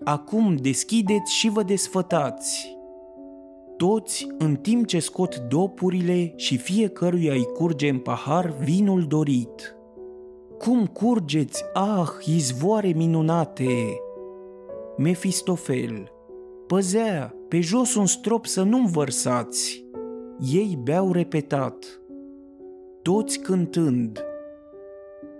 Acum 0.05 0.57
deschideți 0.57 1.33
și 1.33 1.49
vă 1.49 1.63
desfătați. 1.63 2.77
Toți, 3.77 4.27
în 4.39 4.55
timp 4.57 4.87
ce 4.87 4.99
scot 4.99 5.37
dopurile 5.37 6.33
și 6.37 6.57
fiecăruia 6.57 7.33
îi 7.33 7.45
curge 7.45 7.89
în 7.89 7.99
pahar 7.99 8.55
vinul 8.63 9.03
dorit. 9.03 9.77
Cum 10.59 10.87
curgeți, 10.87 11.65
ah, 11.73 12.09
izvoare 12.25 12.93
minunate! 12.97 14.01
Mefistofel, 14.97 16.11
păzea, 16.67 17.35
pe 17.49 17.61
jos 17.61 17.95
un 17.95 18.07
strop 18.07 18.47
să 18.47 18.63
nu-mi 18.63 18.91
vărsați. 18.91 19.85
Ei 20.53 20.79
beau 20.83 21.13
repetat. 21.13 22.01
Toți 23.03 23.39
cântând, 23.39 24.25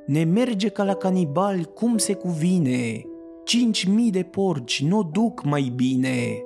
ne 0.07 0.25
merge 0.25 0.69
ca 0.69 0.85
la 0.85 0.95
canibali 0.95 1.65
cum 1.65 1.99
se 1.99 2.15
cuvine, 2.15 3.03
cinci 3.45 3.85
mii 3.87 4.11
de 4.11 4.23
porci 4.23 4.83
nu 4.83 5.03
duc 5.13 5.45
mai 5.45 5.73
bine. 5.75 6.43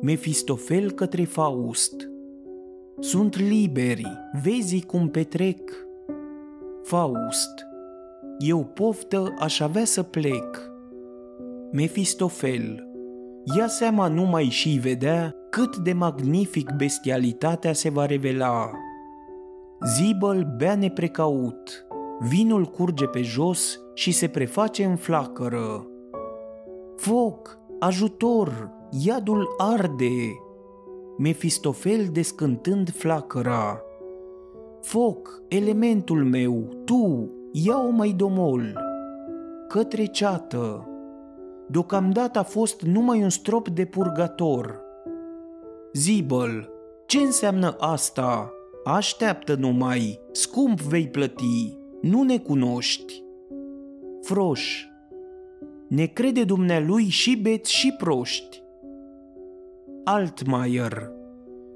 Mefistofel 0.00 0.90
către 0.90 1.24
Faust. 1.24 2.10
Sunt 2.98 3.38
liberi, 3.38 4.06
vezi 4.42 4.84
cum 4.84 5.08
petrec. 5.08 5.72
Faust. 6.82 7.66
Eu 8.38 8.64
poftă 8.64 9.34
aș 9.38 9.60
avea 9.60 9.84
să 9.84 10.02
plec. 10.02 10.72
Mefistofel. 11.72 12.88
Ia 13.56 13.66
seama 13.66 14.08
numai 14.08 14.44
și 14.44 14.68
vedea 14.82 15.34
cât 15.50 15.76
de 15.76 15.92
magnific 15.92 16.70
bestialitatea 16.76 17.72
se 17.72 17.90
va 17.90 18.06
revela. 18.06 18.70
Zibăl 19.86 20.54
bea 20.56 20.74
neprecaut, 20.74 21.83
vinul 22.28 22.64
curge 22.64 23.06
pe 23.06 23.22
jos 23.22 23.80
și 23.94 24.12
se 24.12 24.28
preface 24.28 24.84
în 24.84 24.96
flacără. 24.96 25.86
Foc, 26.96 27.58
ajutor, 27.78 28.70
iadul 28.90 29.54
arde! 29.56 30.40
Mefistofel 31.18 32.08
descântând 32.12 32.90
flacăra. 32.90 33.80
Foc, 34.80 35.42
elementul 35.48 36.24
meu, 36.24 36.68
tu, 36.84 37.30
ia-o 37.52 37.90
mai 37.90 38.14
domol. 38.16 38.78
Către 39.68 40.04
ceată. 40.04 40.88
Deocamdată 41.68 42.38
a 42.38 42.42
fost 42.42 42.82
numai 42.82 43.22
un 43.22 43.30
strop 43.30 43.68
de 43.68 43.84
purgator. 43.84 44.80
Zibăl, 45.92 46.68
ce 47.06 47.18
înseamnă 47.18 47.76
asta? 47.78 48.52
Așteaptă 48.84 49.54
numai, 49.54 50.20
scump 50.32 50.80
vei 50.80 51.08
plăti 51.08 51.82
nu 52.04 52.22
ne 52.22 52.38
cunoști. 52.38 53.22
Froș, 54.22 54.84
ne 55.88 56.06
crede 56.06 56.44
dumnealui 56.44 57.04
și 57.04 57.36
beți 57.42 57.72
și 57.72 57.94
proști. 57.98 58.62
Altmaier, 60.04 61.10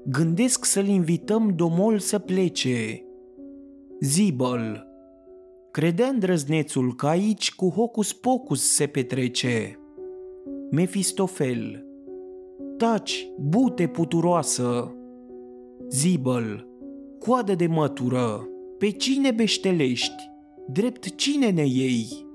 gândesc 0.05 0.65
să-l 0.65 0.87
invităm 0.87 1.53
domol 1.55 1.99
să 1.99 2.19
plece. 2.19 3.03
Zibăl, 3.99 4.87
credea 5.71 6.07
îndrăznețul 6.07 6.95
că 6.95 7.07
aici 7.07 7.55
cu 7.55 7.69
hocus 7.69 8.13
pocus 8.13 8.73
se 8.73 8.87
petrece. 8.87 9.79
Mefistofel, 10.71 11.85
taci, 12.77 13.27
bute 13.39 13.87
puturoasă. 13.87 14.95
Zibăl, 15.89 16.67
coadă 17.19 17.55
de 17.55 17.67
mătură, 17.67 18.47
pe 18.79 18.89
cine 18.89 19.31
beștelești? 19.31 20.31
Drept 20.67 21.15
cine 21.15 21.49
ne 21.49 21.65
iei? 21.65 22.25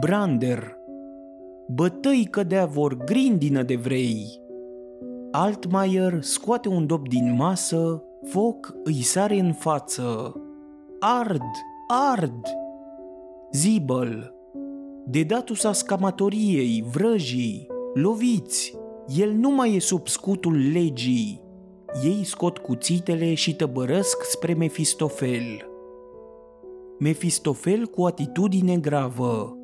Brander, 0.00 0.76
bătăi 1.68 2.28
cădea 2.30 2.66
vor 2.66 2.96
grindină 2.96 3.62
de 3.62 3.76
vrei. 3.76 4.40
Altmaier 5.30 6.22
scoate 6.22 6.68
un 6.68 6.86
dop 6.86 7.08
din 7.08 7.34
masă, 7.34 8.02
foc 8.22 8.74
îi 8.84 9.02
sare 9.02 9.38
în 9.38 9.52
față. 9.52 10.34
Ard, 11.00 11.50
ard! 12.10 12.46
Zibăl, 13.52 14.34
de 15.06 15.22
datus 15.22 15.64
a 15.64 15.72
scamatoriei, 15.72 16.84
vrăjii, 16.92 17.66
loviți, 17.94 18.76
el 19.16 19.32
nu 19.32 19.50
mai 19.50 19.74
e 19.74 19.80
sub 19.80 20.08
scutul 20.08 20.70
legii 20.72 21.43
ei 22.02 22.24
scot 22.24 22.58
cuțitele 22.58 23.34
și 23.34 23.56
tăbărăsc 23.56 24.22
spre 24.22 24.54
Mefistofel. 24.54 25.68
Mefistofel 26.98 27.86
cu 27.86 28.02
atitudine 28.02 28.76
gravă. 28.76 29.58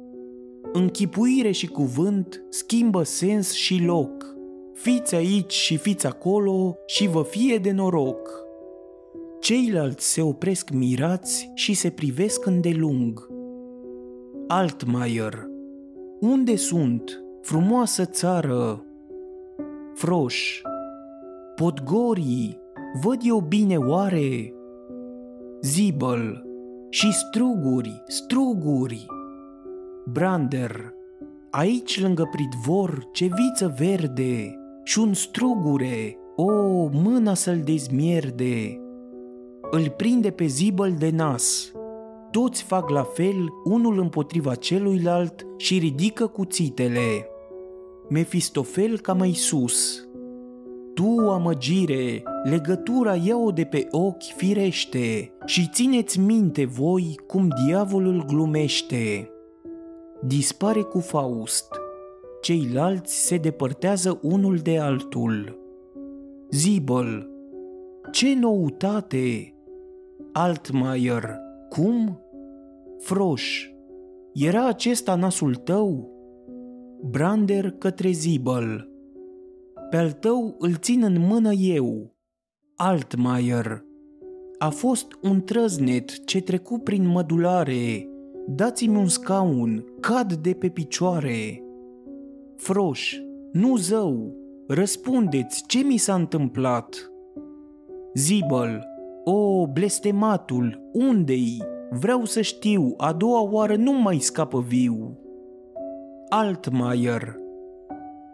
Închipuire 0.73 1.51
și 1.51 1.67
cuvânt 1.67 2.43
schimbă 2.49 3.03
sens 3.03 3.53
și 3.53 3.83
loc. 3.85 4.35
Fiți 4.73 5.15
aici 5.15 5.53
și 5.53 5.77
fiți 5.77 6.07
acolo 6.07 6.77
și 6.87 7.09
vă 7.09 7.23
fie 7.23 7.59
de 7.59 7.71
noroc. 7.71 8.45
Ceilalți 9.41 10.13
se 10.13 10.23
opresc 10.23 10.71
mirați 10.71 11.51
și 11.55 11.75
se 11.75 11.91
privesc 11.91 12.47
îndelung. 12.47 13.29
Altmaier. 14.47 15.47
Unde 16.21 16.57
sunt? 16.57 17.25
Frumoasă 17.43 18.05
țară! 18.05 18.85
Froș. 19.95 20.61
Podgorii, 21.61 22.59
văd 23.03 23.21
eu 23.23 23.41
bine 23.41 23.77
oare? 23.77 24.55
Zibăl 25.63 26.45
și 26.91 27.13
struguri, 27.13 28.03
struguri. 28.07 29.07
Brander, 30.13 30.93
aici 31.51 32.01
lângă 32.01 32.29
pridvor 32.31 33.09
ce 33.13 33.25
viță 33.25 33.75
verde 33.79 34.59
și 34.85 34.99
un 34.99 35.15
strugure, 35.15 36.19
o, 36.37 36.53
mâna 36.93 37.35
să-l 37.35 37.61
dezmierde. 37.65 38.81
Îl 39.71 39.95
prinde 39.97 40.31
pe 40.31 40.47
zibăl 40.47 40.95
de 40.99 41.11
nas. 41.11 41.73
Toți 42.31 42.63
fac 42.63 42.89
la 42.89 43.03
fel, 43.03 43.49
unul 43.65 43.99
împotriva 43.99 44.55
celuilalt 44.55 45.47
și 45.57 45.79
ridică 45.79 46.27
cuțitele. 46.27 47.27
Mefistofel 48.09 48.99
ca 48.99 49.13
mai 49.13 49.33
sus, 49.33 50.09
tu, 50.95 51.31
amăgire, 51.31 52.23
legătura 52.45 53.15
ia-o 53.15 53.51
de 53.51 53.65
pe 53.65 53.87
ochi 53.91 54.23
firește 54.37 55.33
și 55.45 55.69
țineți 55.73 56.21
minte 56.21 56.65
voi 56.65 57.21
cum 57.27 57.49
diavolul 57.65 58.25
glumește. 58.27 59.31
Dispare 60.27 60.81
cu 60.81 60.99
Faust. 60.99 61.69
Ceilalți 62.41 63.27
se 63.27 63.37
depărtează 63.37 64.19
unul 64.23 64.57
de 64.57 64.79
altul. 64.79 65.59
Zibăl. 66.51 67.29
Ce 68.11 68.35
noutate! 68.35 69.55
Altmaier. 70.33 71.39
Cum? 71.69 72.21
Froș. 72.99 73.69
Era 74.33 74.67
acesta 74.67 75.15
nasul 75.15 75.55
tău? 75.55 76.11
Brander 77.03 77.71
către 77.71 78.11
Zibăl 78.11 78.90
pe 79.91 79.97
al 79.97 80.13
tău 80.13 80.57
îl 80.59 80.75
țin 80.75 81.03
în 81.03 81.27
mână 81.27 81.53
eu. 81.53 82.15
Altmaier. 82.77 83.85
A 84.59 84.69
fost 84.69 85.07
un 85.23 85.43
trăznet 85.45 86.25
ce 86.25 86.41
trecu 86.41 86.79
prin 86.79 87.07
mădulare. 87.07 88.09
Dați-mi 88.47 88.97
un 88.97 89.07
scaun, 89.07 89.85
cad 90.01 90.33
de 90.33 90.53
pe 90.53 90.69
picioare. 90.69 91.63
Froș, 92.57 93.17
nu 93.53 93.77
zău, 93.77 94.35
răspundeți, 94.69 95.65
ce 95.67 95.79
mi 95.79 95.97
s-a 95.97 96.15
întâmplat? 96.15 97.13
Zibel, 98.15 98.85
o, 99.25 99.67
blestematul, 99.67 100.91
unde-i? 100.93 101.63
Vreau 101.91 102.25
să 102.25 102.41
știu, 102.41 102.95
a 102.97 103.13
doua 103.13 103.41
oară 103.41 103.77
nu 103.77 103.93
mai 103.93 104.19
scapă 104.19 104.61
viu. 104.61 105.19
Altmaier, 106.29 107.37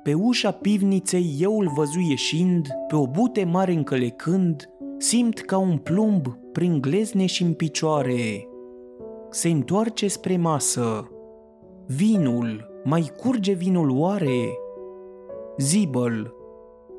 pe 0.07 0.15
ușa 0.15 0.51
pivniței 0.51 1.37
eu 1.39 1.59
îl 1.59 1.71
văzu 1.75 1.99
ieșind, 1.99 2.69
pe 2.89 2.97
o 2.97 3.07
bute 3.07 3.45
mare 3.45 3.73
încălecând, 3.73 4.71
simt 4.99 5.39
ca 5.39 5.59
un 5.59 5.77
plumb 5.79 6.27
prin 6.53 6.81
glezne 6.81 7.27
și 7.27 7.43
în 7.43 7.53
picioare. 7.53 8.49
Se 9.31 9.49
întoarce 9.49 10.09
spre 10.09 10.37
masă. 10.37 11.11
Vinul, 11.87 12.81
mai 12.85 13.11
curge 13.17 13.53
vinul 13.53 13.91
oare? 13.91 14.59
Zibăl, 15.59 16.35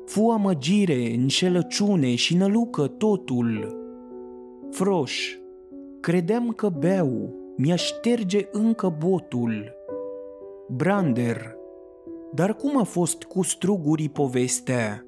fu 0.04 0.28
amăgire, 0.28 1.14
înșelăciune 1.14 2.14
și 2.14 2.36
nălucă 2.36 2.86
totul. 2.86 3.76
Froș, 4.70 5.36
credeam 6.00 6.48
că 6.48 6.68
beau, 6.68 7.34
mi-a 7.56 7.76
șterge 7.76 8.48
încă 8.50 8.94
botul. 8.98 9.72
Brander, 10.68 11.57
dar 12.34 12.54
cum 12.54 12.78
a 12.78 12.82
fost 12.82 13.22
cu 13.22 13.42
strugurii 13.42 14.08
povestea? 14.08 15.06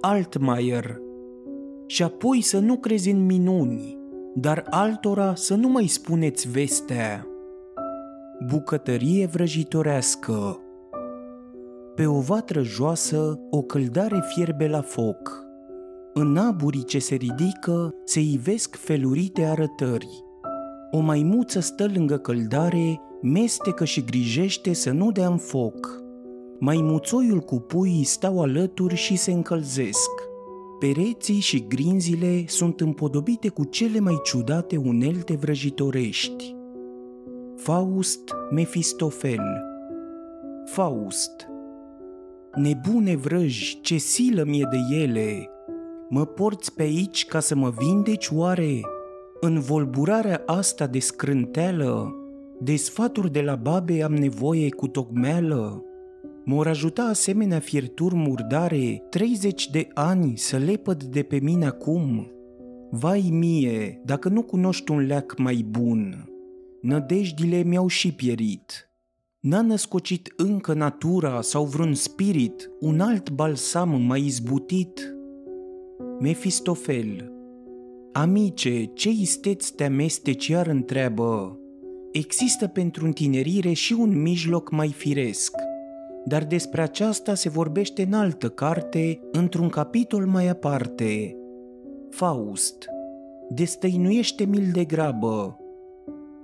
Altmaier, 0.00 1.00
și 1.86 2.02
apoi 2.02 2.40
să 2.40 2.58
nu 2.58 2.76
crezi 2.76 3.10
în 3.10 3.26
minuni, 3.26 3.98
dar 4.34 4.64
altora 4.70 5.34
să 5.34 5.54
nu 5.54 5.68
mai 5.68 5.86
spuneți 5.86 6.50
vestea. 6.50 7.26
Bucătărie 8.46 9.26
vrăjitorească 9.26 10.60
Pe 11.94 12.06
o 12.06 12.20
vatră 12.20 12.62
joasă, 12.62 13.40
o 13.50 13.62
căldare 13.62 14.20
fierbe 14.28 14.68
la 14.68 14.80
foc. 14.80 15.46
În 16.14 16.36
aburii 16.36 16.84
ce 16.84 16.98
se 16.98 17.14
ridică, 17.14 17.94
se 18.04 18.20
ivesc 18.20 18.76
felurite 18.76 19.44
arătări. 19.44 20.24
O 20.90 20.98
maimuță 20.98 21.60
stă 21.60 21.86
lângă 21.94 22.16
căldare, 22.16 23.00
mestecă 23.22 23.84
și 23.84 24.04
grijește 24.04 24.72
să 24.72 24.90
nu 24.90 25.12
dea 25.12 25.28
în 25.28 25.36
foc. 25.36 26.02
Maimuțoiul 26.60 27.40
cu 27.40 27.60
puii 27.60 28.04
stau 28.04 28.42
alături 28.42 28.94
și 28.94 29.16
se 29.16 29.32
încălzesc. 29.32 30.10
Pereții 30.78 31.40
și 31.40 31.66
grinzile 31.66 32.44
sunt 32.46 32.80
împodobite 32.80 33.48
cu 33.48 33.64
cele 33.64 34.00
mai 34.00 34.20
ciudate 34.24 34.76
unelte 34.76 35.36
vrăjitorești. 35.36 36.56
Faust 37.56 38.34
Mefistofel 38.50 39.62
Faust 40.64 41.48
Nebune 42.54 43.16
vrăji, 43.16 43.80
ce 43.80 43.96
silă 43.96 44.44
mie 44.44 44.68
de 44.70 44.96
ele! 44.96 45.50
Mă 46.08 46.24
porți 46.24 46.74
pe 46.74 46.82
aici 46.82 47.26
ca 47.26 47.40
să 47.40 47.54
mă 47.54 47.72
vindeci 47.78 48.28
oare? 48.32 48.80
În 49.40 49.60
volburarea 49.60 50.42
asta 50.46 50.86
de 50.86 50.98
scrânteală, 50.98 52.14
de 52.60 52.76
sfaturi 52.76 53.32
de 53.32 53.40
la 53.40 53.54
babe 53.54 54.02
am 54.02 54.14
nevoie 54.14 54.70
cu 54.70 54.88
tocmeală? 54.88 55.82
M-or 56.50 56.66
ajuta 56.66 57.02
asemenea 57.02 57.58
fierturi 57.58 58.14
murdare 58.14 59.02
30 59.10 59.70
de 59.70 59.88
ani 59.94 60.36
să 60.36 60.56
lepăd 60.56 61.02
de 61.02 61.22
pe 61.22 61.38
mine 61.42 61.66
acum? 61.66 62.30
Vai 62.90 63.28
mie, 63.32 64.00
dacă 64.04 64.28
nu 64.28 64.42
cunoști 64.42 64.90
un 64.90 65.06
leac 65.06 65.38
mai 65.38 65.66
bun! 65.70 66.28
Nădejdile 66.82 67.62
mi-au 67.62 67.86
și 67.86 68.12
pierit. 68.12 68.90
N-a 69.40 69.60
născocit 69.60 70.32
încă 70.36 70.74
natura 70.74 71.40
sau 71.40 71.64
vreun 71.64 71.94
spirit 71.94 72.70
un 72.80 73.00
alt 73.00 73.30
balsam 73.30 74.02
mai 74.02 74.24
izbutit? 74.24 75.14
Mefistofel 76.20 77.32
Amice, 78.12 78.84
ce 78.84 79.10
isteți 79.10 79.74
te 79.74 79.84
amesteci 79.84 80.46
iar 80.46 80.66
întreabă? 80.66 81.58
Există 82.12 82.66
pentru 82.66 83.04
întinerire 83.04 83.72
și 83.72 83.92
un 83.92 84.22
mijloc 84.22 84.70
mai 84.70 84.88
firesc– 84.88 85.52
dar 86.28 86.44
despre 86.44 86.82
aceasta 86.82 87.34
se 87.34 87.48
vorbește 87.48 88.02
în 88.02 88.12
altă 88.12 88.48
carte, 88.48 89.20
într-un 89.32 89.68
capitol 89.68 90.26
mai 90.26 90.48
aparte. 90.48 91.36
Faust 92.10 92.88
Destăinuiește-mi-l 93.50 94.70
de 94.72 94.84
grabă. 94.84 95.58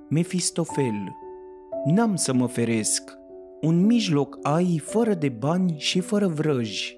Mefistofel 0.09 1.13
N-am 1.85 2.17
să 2.17 2.33
mă 2.33 2.47
feresc. 2.47 3.19
Un 3.61 3.87
mijloc 3.87 4.39
ai 4.43 4.83
fără 4.85 5.15
de 5.15 5.29
bani 5.29 5.75
și 5.79 6.01
fără 6.01 6.27
vrăji. 6.27 6.95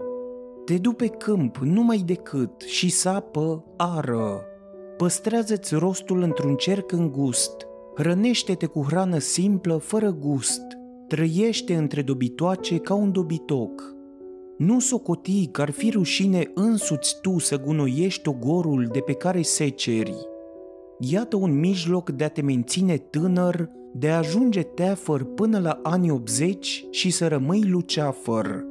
Te 0.64 0.78
du 0.78 0.92
pe 0.92 1.06
câmp 1.06 1.56
numai 1.56 2.02
decât 2.06 2.60
și 2.60 2.88
sapă, 2.88 3.64
ară. 3.76 4.40
Păstrează-ți 4.96 5.74
rostul 5.74 6.22
într-un 6.22 6.54
cerc 6.54 6.92
îngust. 6.92 7.66
Hrănește-te 7.96 8.66
cu 8.66 8.82
hrană 8.82 9.18
simplă, 9.18 9.76
fără 9.76 10.10
gust 10.10 10.76
trăiește 11.08 11.74
între 11.74 12.02
dobitoace 12.02 12.78
ca 12.78 12.94
un 12.94 13.12
dobitoc. 13.12 13.94
Nu 14.58 14.80
socoti 14.80 15.46
că 15.46 15.62
ar 15.62 15.70
fi 15.70 15.90
rușine 15.90 16.50
însuți 16.54 17.20
tu 17.20 17.38
să 17.38 17.60
gunoiești 17.60 18.28
ogorul 18.28 18.88
de 18.92 19.00
pe 19.00 19.12
care 19.12 19.42
seceri. 19.42 20.14
Iată 20.98 21.36
un 21.36 21.58
mijloc 21.58 22.10
de 22.10 22.24
a 22.24 22.28
te 22.28 22.42
menține 22.42 22.96
tânăr, 22.96 23.70
de 23.92 24.08
a 24.08 24.16
ajunge 24.16 24.62
teafăr 24.62 25.24
până 25.24 25.58
la 25.58 25.80
anii 25.82 26.10
80 26.10 26.86
și 26.90 27.10
să 27.10 27.26
rămâi 27.26 27.62
luceafăr. 27.62 28.64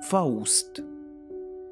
Faust 0.00 0.84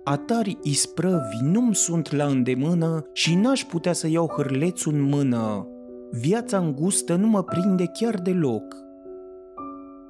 Atari 0.05 0.59
isprăvi 0.63 1.37
nu-mi 1.43 1.75
sunt 1.75 2.13
la 2.13 2.25
îndemână 2.25 3.07
și 3.13 3.35
n-aș 3.35 3.65
putea 3.65 3.93
să 3.93 4.09
iau 4.09 4.33
hârlețul 4.37 4.95
în 4.95 5.01
mână. 5.01 5.67
Viața 6.11 6.59
îngustă 6.59 7.15
nu 7.15 7.27
mă 7.27 7.43
prinde 7.43 7.91
chiar 8.01 8.15
deloc 8.15 8.89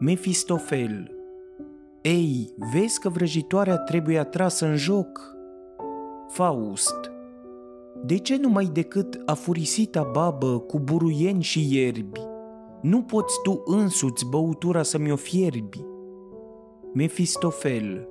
Mefistofel 0.03 1.11
Ei, 2.03 2.55
vezi 2.73 3.01
că 3.01 3.09
vrăjitoarea 3.09 3.77
trebuie 3.77 4.19
atrasă 4.19 4.67
în 4.67 4.77
joc? 4.77 5.35
Faust 6.29 7.11
De 8.05 8.19
ce 8.19 8.37
numai 8.37 8.71
decât 8.73 9.23
afurisita 9.27 10.11
babă 10.13 10.59
cu 10.59 10.79
buruieni 10.79 11.43
și 11.43 11.69
ierbi? 11.77 12.21
Nu 12.83 13.03
poți 13.03 13.35
tu 13.43 13.63
însuți 13.65 14.27
băutura 14.27 14.83
să-mi 14.83 15.13
o 15.13 15.17
fierbi? 15.17 15.85
Mefistofel 16.95 18.09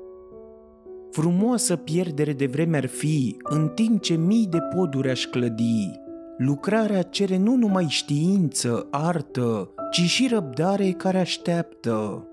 Frumoasă 1.12 1.76
pierdere 1.76 2.34
de 2.34 2.46
vreme 2.46 2.78
ar 2.78 2.86
fi, 2.86 3.38
în 3.44 3.68
timp 3.68 4.02
ce 4.02 4.16
mii 4.16 4.48
de 4.48 4.60
poduri 4.76 5.10
aș 5.10 5.26
clădi. 5.26 6.00
Lucrarea 6.42 7.02
cere 7.02 7.38
nu 7.38 7.56
numai 7.56 7.86
știință, 7.90 8.88
artă, 8.92 9.74
ci 9.92 10.02
și 10.02 10.28
răbdare 10.32 10.92
care 10.92 11.20
așteaptă. 11.20 12.28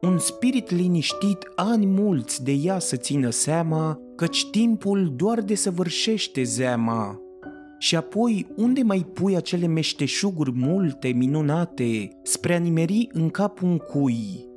Un 0.00 0.18
spirit 0.18 0.70
liniștit 0.70 1.38
ani 1.54 1.86
mulți 1.86 2.44
de 2.44 2.52
ea 2.52 2.78
să 2.78 2.96
țină 2.96 3.30
seama, 3.30 3.98
căci 4.16 4.50
timpul 4.50 5.12
doar 5.16 5.40
desăvârșește 5.40 6.42
zeama. 6.42 7.20
Și 7.78 7.96
apoi 7.96 8.46
unde 8.56 8.82
mai 8.82 9.06
pui 9.12 9.36
acele 9.36 9.66
meșteșuguri 9.66 10.52
multe, 10.54 11.08
minunate, 11.08 12.08
spre 12.22 12.54
a 12.54 12.58
nimeri 12.58 13.08
în 13.12 13.28
cap 13.28 13.62
un 13.62 13.76
cui? 13.76 14.48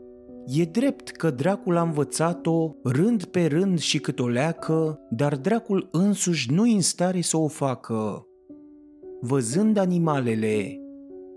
E 0.48 0.64
drept 0.64 1.10
că 1.10 1.30
dracul 1.30 1.78
a 1.78 1.82
învățat-o, 1.82 2.72
rând 2.84 3.24
pe 3.24 3.46
rând 3.46 3.80
și 3.80 4.00
cât 4.00 4.20
o 4.20 4.28
leacă, 4.28 5.00
dar 5.10 5.36
dracul 5.36 5.90
însuși 5.92 6.52
nu-i 6.52 6.74
în 6.74 6.82
stare 6.82 7.22
să 7.22 7.38
o 7.38 7.48
facă. 7.48 8.28
Văzând 9.26 9.78
animalele, 9.78 10.80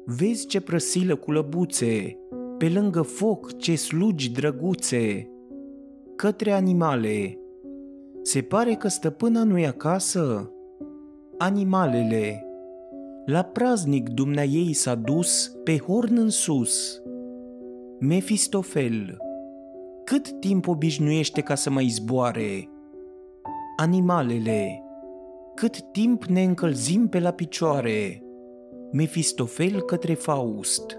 Vezi 0.05 0.47
ce 0.47 0.61
prăsilă 0.61 1.17
cu 1.17 1.33
lăbuțe, 1.33 2.19
pe 2.59 2.69
lângă 2.69 3.03
foc 3.03 3.57
ce 3.57 3.77
slugi 3.77 4.31
drăguțe. 4.31 5.31
Către 6.17 6.53
animale. 6.53 7.39
Se 8.23 8.43
pare 8.43 8.75
că 8.75 8.89
stăpâna 8.89 9.45
nu-i 9.45 9.67
acasă? 9.67 10.53
Animalele. 11.39 12.47
La 13.27 13.43
praznic 13.43 14.09
dumnea 14.09 14.45
ei 14.45 14.73
s-a 14.73 14.95
dus 14.95 15.57
pe 15.65 15.79
horn 15.79 16.17
în 16.17 16.29
sus. 16.29 17.03
Mefistofel. 18.01 19.17
Cât 20.05 20.41
timp 20.41 20.69
obișnuiește 20.69 21.41
ca 21.41 21.55
să 21.55 21.71
mai 21.71 21.87
zboare? 21.87 22.69
Animalele. 23.77 24.81
Cât 25.57 25.81
timp 25.93 26.25
ne 26.25 26.43
încălzim 26.43 27.09
pe 27.09 27.21
la 27.21 27.31
picioare? 27.31 28.23
Mefistofel 28.93 29.81
către 29.81 30.15
Faust. 30.15 30.99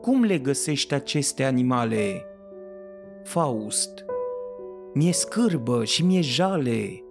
Cum 0.00 0.22
le 0.24 0.38
găsești 0.38 0.94
aceste 0.94 1.44
animale? 1.44 2.24
Faust. 3.22 4.04
Mi-e 4.94 5.12
scârbă 5.12 5.84
și 5.84 6.04
mi-e 6.04 6.20
jale. 6.20 7.04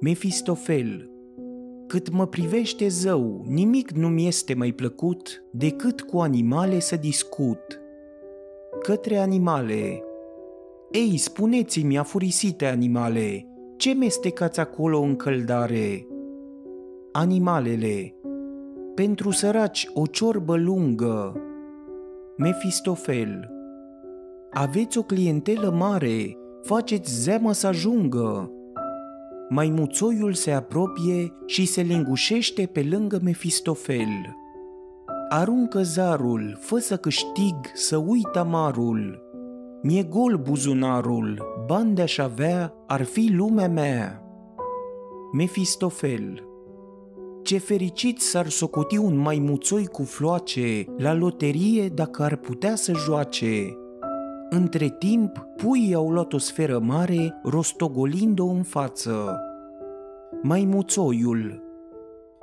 Mefistofel. 0.00 1.10
Cât 1.86 2.10
mă 2.10 2.26
privește 2.26 2.88
zău, 2.88 3.44
nimic 3.48 3.90
nu-mi 3.90 4.26
este 4.26 4.54
mai 4.54 4.72
plăcut 4.72 5.44
decât 5.52 6.00
cu 6.00 6.18
animale 6.18 6.78
să 6.78 6.96
discut. 6.96 7.80
Către 8.82 9.16
animale. 9.16 10.02
Ei, 10.90 11.16
spuneți-mi, 11.16 11.98
afurisite 11.98 12.66
animale, 12.66 13.48
ce 13.76 13.94
mestecați 13.94 14.60
acolo 14.60 15.00
în 15.00 15.16
căldare? 15.16 16.06
Animalele, 17.12 18.14
pentru 18.94 19.30
săraci 19.30 19.90
o 19.94 20.06
ciorbă 20.06 20.56
lungă. 20.56 21.40
Mefistofel, 22.36 23.50
aveți 24.50 24.98
o 24.98 25.02
clientelă 25.02 25.70
mare, 25.70 26.36
faceți 26.62 27.22
zeamă 27.22 27.52
să 27.52 27.66
ajungă. 27.66 28.50
Maimuțoiul 29.48 30.32
se 30.32 30.50
apropie 30.50 31.32
și 31.46 31.66
se 31.66 31.80
lingușește 31.80 32.66
pe 32.72 32.86
lângă 32.90 33.20
Mefistofel. 33.22 34.36
Aruncă 35.28 35.82
zarul, 35.82 36.56
fă 36.60 36.78
să 36.78 36.96
câștig, 36.96 37.54
să 37.74 37.96
uit 37.96 38.36
amarul. 38.36 39.23
Mi-e 39.86 40.02
gol 40.02 40.36
buzunarul, 40.36 41.42
bani 41.66 41.94
de-aș 41.94 42.18
avea, 42.18 42.74
ar 42.86 43.02
fi 43.02 43.32
lumea 43.32 43.68
mea. 43.68 44.22
Mefistofel 45.32 46.48
Ce 47.42 47.58
fericit 47.58 48.20
s-ar 48.20 48.48
socoti 48.48 48.96
un 48.96 49.16
maimuțoi 49.16 49.86
cu 49.86 50.02
floace 50.02 50.84
la 50.96 51.14
loterie 51.14 51.88
dacă 51.88 52.22
ar 52.22 52.36
putea 52.36 52.74
să 52.74 52.92
joace. 52.92 53.76
Între 54.50 54.96
timp, 54.98 55.46
puii 55.56 55.94
au 55.94 56.10
luat 56.10 56.32
o 56.32 56.38
sferă 56.38 56.78
mare, 56.78 57.40
rostogolind-o 57.42 58.44
în 58.44 58.62
față. 58.62 59.40
Maimuțoiul 60.42 61.62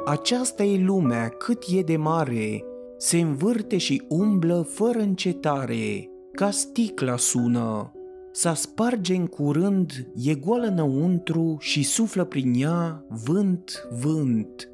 Aceasta 0.06 0.64
e 0.64 0.84
lumea, 0.86 1.28
cât 1.28 1.64
e 1.78 1.82
de 1.82 1.98
mare, 1.98 2.64
se 2.98 3.18
învârte 3.20 3.78
și 3.78 4.04
umblă 4.10 4.66
fără 4.70 5.00
încetare, 5.00 6.11
ca 6.32 6.52
sticla 6.52 7.18
sună. 7.18 7.92
S-a 8.32 8.54
sparge 8.54 9.16
în 9.16 9.26
curând, 9.26 10.12
e 10.16 10.36
goală 10.36 10.68
înăuntru 10.68 11.58
și 11.60 11.84
suflă 11.84 12.24
prin 12.24 12.54
ea 12.58 13.06
vânt, 13.26 13.88
vânt. 14.02 14.72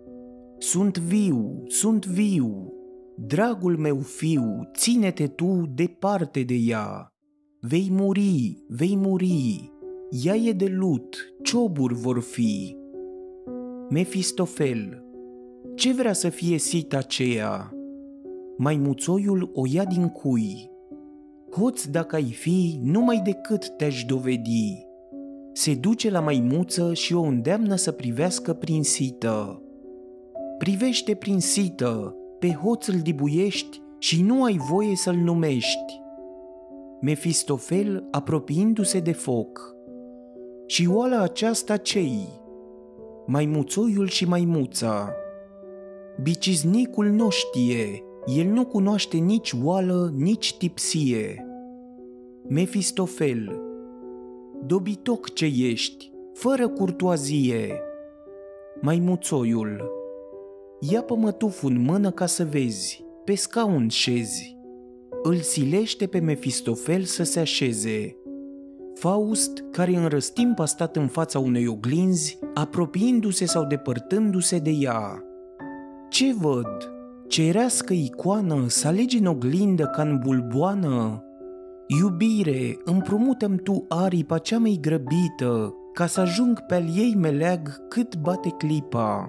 Sunt 0.57 0.97
viu, 0.97 1.63
sunt 1.67 2.05
viu, 2.05 2.73
dragul 3.15 3.77
meu 3.77 3.97
fiu, 3.97 4.69
ține-te 4.75 5.27
tu 5.27 5.71
departe 5.75 6.43
de 6.43 6.53
ea. 6.53 7.13
Vei 7.61 7.87
muri, 7.91 8.63
vei 8.67 8.95
muri, 8.95 9.71
ea 10.23 10.35
e 10.35 10.51
de 10.51 10.67
lut, 10.67 11.33
cioburi 11.43 11.93
vor 11.93 12.19
fi. 12.19 12.77
Mefistofel, 13.89 15.03
ce 15.75 15.93
vrea 15.93 16.13
să 16.13 16.29
fie 16.29 16.57
sit 16.57 16.93
aceea? 16.93 17.71
Maimuțoiul 18.57 19.51
o 19.53 19.63
ia 19.71 19.85
din 19.85 20.09
cui. 20.09 20.76
Hoț 21.51 21.85
dacă 21.85 22.15
ai 22.15 22.31
fi, 22.31 22.79
numai 22.83 23.21
decât 23.23 23.69
te-aș 23.69 24.03
dovedi. 24.03 24.85
Se 25.53 25.75
duce 25.75 26.09
la 26.09 26.19
maimuță 26.19 26.93
și 26.93 27.13
o 27.13 27.21
îndeamnă 27.21 27.75
să 27.75 27.91
privească 27.91 28.53
prin 28.53 28.83
sită. 28.83 29.61
Privește 30.57 31.15
prin 31.15 31.39
sită, 31.39 32.15
pe 32.39 32.51
hoț 32.51 32.87
îl 32.87 32.99
dibuiești 32.99 33.81
și 33.99 34.21
nu 34.21 34.43
ai 34.43 34.57
voie 34.69 34.95
să-l 34.95 35.15
numești. 35.15 36.01
Mefistofel 37.01 38.07
apropiindu-se 38.11 38.99
de 38.99 39.11
foc. 39.11 39.75
Și 40.65 40.87
oala 40.91 41.21
aceasta 41.21 41.77
cei? 41.77 42.27
Maimuțoiul 43.25 44.07
și 44.07 44.27
maimuța. 44.27 45.13
Biciznicul 46.21 47.05
nu 47.05 47.29
știe, 47.29 48.03
el 48.35 48.47
nu 48.47 48.65
cunoaște 48.65 49.17
nici 49.17 49.53
oală, 49.63 50.13
nici 50.15 50.57
tipsie. 50.57 51.45
Mefistofel, 52.47 53.61
dobitoc 54.65 55.33
ce 55.33 55.45
ești, 55.45 56.11
fără 56.33 56.67
curtoazie. 56.67 57.81
Maimuțoiul, 58.81 59.91
ia 60.79 61.01
pămătuful 61.01 61.71
în 61.71 61.81
mână 61.81 62.11
ca 62.11 62.25
să 62.25 62.45
vezi, 62.45 63.05
pe 63.23 63.35
scaun 63.35 63.87
șezi. 63.87 64.57
Îl 65.23 65.35
silește 65.35 66.07
pe 66.07 66.19
Mefistofel 66.19 67.03
să 67.03 67.23
se 67.23 67.39
așeze. 67.39 68.15
Faust, 68.93 69.63
care 69.71 69.95
în 69.95 70.07
răstimp 70.07 70.59
a 70.59 70.65
stat 70.65 70.95
în 70.95 71.07
fața 71.07 71.39
unei 71.39 71.67
oglinzi, 71.67 72.39
apropiindu-se 72.53 73.45
sau 73.45 73.65
depărtându-se 73.65 74.59
de 74.59 74.69
ea. 74.69 75.23
Ce 76.09 76.33
văd? 76.33 76.96
Cerească 77.27 77.93
icoană 77.93 78.65
să 78.67 78.87
alegi 78.87 79.17
în 79.17 79.25
oglindă 79.25 79.85
ca 79.85 80.01
în 80.01 80.19
bulboană. 80.23 81.23
Iubire, 81.87 82.77
împrumutăm 82.83 83.55
tu 83.55 83.85
aripa 83.87 84.37
cea 84.37 84.57
mai 84.57 84.77
grăbită, 84.81 85.75
ca 85.93 86.05
să 86.05 86.19
ajung 86.19 86.59
pe 86.59 86.75
al 86.75 86.83
ei 86.95 87.15
meleag 87.17 87.87
cât 87.87 88.17
bate 88.17 88.49
clipa. 88.49 89.27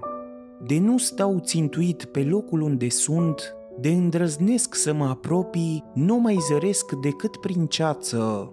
De 0.67 0.79
nu 0.79 0.99
stau 0.99 1.39
țintuit 1.39 2.05
pe 2.05 2.23
locul 2.23 2.61
unde 2.61 2.89
sunt, 2.89 3.55
de 3.81 3.89
îndrăznesc 3.89 4.75
să 4.75 4.93
mă 4.93 5.05
apropii, 5.05 5.85
nu 5.95 6.17
mai 6.17 6.37
zăresc 6.51 6.93
decât 6.93 7.37
prin 7.37 7.67
ceață. 7.67 8.53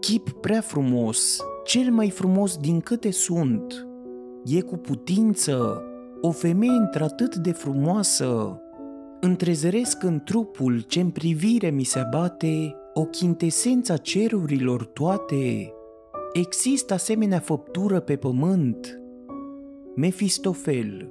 Chip 0.00 0.30
prea 0.30 0.60
frumos, 0.60 1.38
cel 1.64 1.92
mai 1.92 2.10
frumos 2.10 2.56
din 2.56 2.80
câte 2.80 3.10
sunt. 3.10 3.86
E 4.44 4.60
cu 4.60 4.76
putință, 4.76 5.82
o 6.20 6.30
femeie 6.30 6.76
într-atât 6.78 7.36
de 7.36 7.52
frumoasă, 7.52 8.60
Întrezăresc 9.20 10.02
în 10.02 10.20
trupul 10.24 10.80
ce 10.80 11.00
în 11.00 11.10
privire 11.10 11.70
mi 11.70 11.84
se 11.84 12.02
bate 12.10 12.74
o 12.94 13.04
chintesența 13.04 13.96
cerurilor 13.96 14.84
toate. 14.84 15.72
Există 16.32 16.94
asemenea 16.94 17.38
făptură 17.38 18.00
pe 18.00 18.16
pământ? 18.16 19.00
Mefistofel 19.94 21.10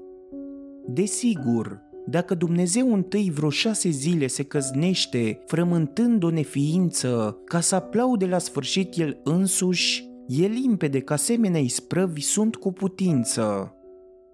Desigur, 0.88 1.82
dacă 2.06 2.36
Dumnezeu 2.36 2.94
întâi 2.94 3.32
vreo 3.34 3.50
șase 3.50 3.90
zile 3.90 4.28
se 4.28 4.44
căznește, 4.44 5.40
frământând 5.46 6.24
o 6.24 6.30
neființă, 6.30 7.38
ca 7.46 7.60
să 7.60 7.76
aplaude 7.76 8.26
la 8.26 8.38
sfârșit 8.38 8.98
el 8.98 9.22
însuși, 9.24 10.10
e 10.28 10.46
limpede 10.46 11.00
că 11.00 11.14
asemenea 11.14 11.60
isprăvi 11.60 12.22
sunt 12.22 12.56
cu 12.56 12.72
putință. 12.72 13.74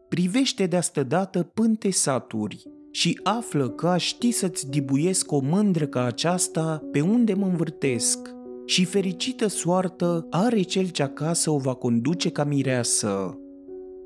Privește 0.10 0.66
de 0.66 0.76
astă 0.76 1.04
dată 1.04 1.44
pânte 1.44 1.92
saturi, 1.92 2.68
și 2.92 3.20
află 3.24 3.70
că 3.70 3.88
aș 3.88 4.06
ști 4.06 4.32
să-ți 4.32 4.70
dibuiesc 4.70 5.32
o 5.32 5.40
mândră 5.40 5.86
ca 5.86 6.04
aceasta 6.04 6.84
pe 6.92 7.02
unde 7.02 7.34
mă 7.34 7.46
învârtesc 7.46 8.30
și 8.66 8.86
fericită 8.86 9.48
soartă 9.48 10.28
are 10.30 10.62
cel 10.62 10.90
ce 10.90 11.04
acasă 11.04 11.50
o 11.50 11.58
va 11.58 11.74
conduce 11.74 12.30
ca 12.30 12.44
mireasă. 12.44 13.40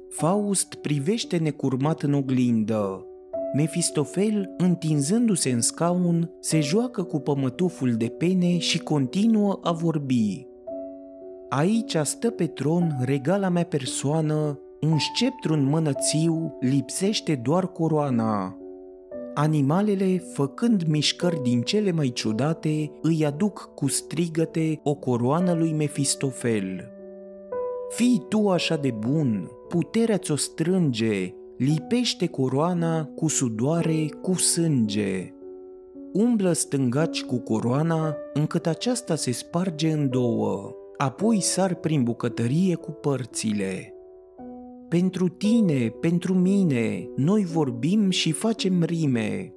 Faust 0.09 0.75
privește 0.75 1.37
necurmat 1.37 2.01
în 2.01 2.13
oglindă. 2.13 3.05
Mefistofel, 3.55 4.53
întinzându-se 4.57 5.49
în 5.49 5.61
scaun, 5.61 6.31
se 6.39 6.59
joacă 6.59 7.03
cu 7.03 7.19
pămătuful 7.19 7.93
de 7.93 8.07
pene 8.07 8.57
și 8.57 8.79
continuă 8.79 9.59
a 9.63 9.71
vorbi. 9.71 10.47
Aici 11.49 11.97
stă 12.03 12.29
pe 12.29 12.45
tron 12.45 12.95
regala 13.01 13.49
mea 13.49 13.63
persoană, 13.63 14.59
un 14.81 14.97
sceptru 14.97 15.53
în 15.53 15.63
mânățiu, 15.63 16.57
lipsește 16.59 17.35
doar 17.35 17.67
coroana. 17.67 18.57
Animalele, 19.37 20.17
făcând 20.33 20.83
mișcări 20.87 21.41
din 21.41 21.61
cele 21.61 21.91
mai 21.91 22.11
ciudate, 22.13 22.91
îi 23.01 23.25
aduc 23.25 23.71
cu 23.75 23.87
strigăte 23.87 24.79
o 24.83 24.93
coroană 24.93 25.53
lui 25.53 25.73
Mefistofel. 25.73 26.91
Fii 27.89 28.25
tu 28.29 28.49
așa 28.49 28.75
de 28.75 28.91
bun, 28.91 29.49
puterea 29.67 30.17
ți-o 30.17 30.35
strânge, 30.35 31.33
lipește 31.57 32.27
coroana 32.27 33.05
cu 33.05 33.27
sudoare, 33.27 34.09
cu 34.21 34.33
sânge. 34.33 35.33
Umblă 36.13 36.51
stângaci 36.51 37.23
cu 37.23 37.37
coroana, 37.37 38.15
încât 38.33 38.67
aceasta 38.67 39.15
se 39.15 39.31
sparge 39.31 39.91
în 39.91 40.09
două, 40.09 40.71
apoi 40.97 41.41
sar 41.41 41.75
prin 41.75 42.03
bucătărie 42.03 42.75
cu 42.75 42.91
părțile. 42.91 43.94
Pentru 44.95 45.27
tine, 45.27 45.89
pentru 45.89 46.33
mine, 46.33 47.09
noi 47.15 47.43
vorbim 47.43 48.09
și 48.09 48.31
facem 48.31 48.83
rime. 48.83 49.53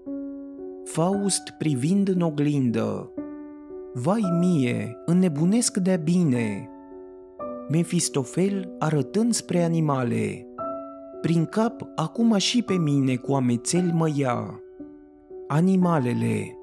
Faust 0.85 1.42
privind 1.59 2.09
în 2.09 2.20
oglindă. 2.20 3.12
Vai 3.92 4.20
mie, 4.40 4.96
înnebunesc 5.07 5.77
de 5.77 6.01
bine. 6.05 6.68
Mefistofel 7.70 8.74
arătând 8.79 9.33
spre 9.33 9.62
animale. 9.62 10.46
Prin 11.20 11.44
cap 11.44 11.83
acum 11.94 12.37
și 12.37 12.62
pe 12.62 12.74
mine 12.74 13.16
cu 13.16 13.33
amețeli 13.33 13.92
mă 13.92 14.09
ia. 14.14 14.61
Animalele. 15.48 16.57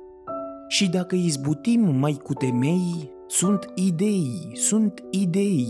Și 0.68 0.90
dacă 0.90 1.16
izbutim 1.16 1.96
mai 2.00 2.20
cu 2.24 2.34
temei, 2.34 3.12
sunt 3.28 3.72
idei, 3.76 4.52
sunt 4.54 5.04
idei. 5.12 5.68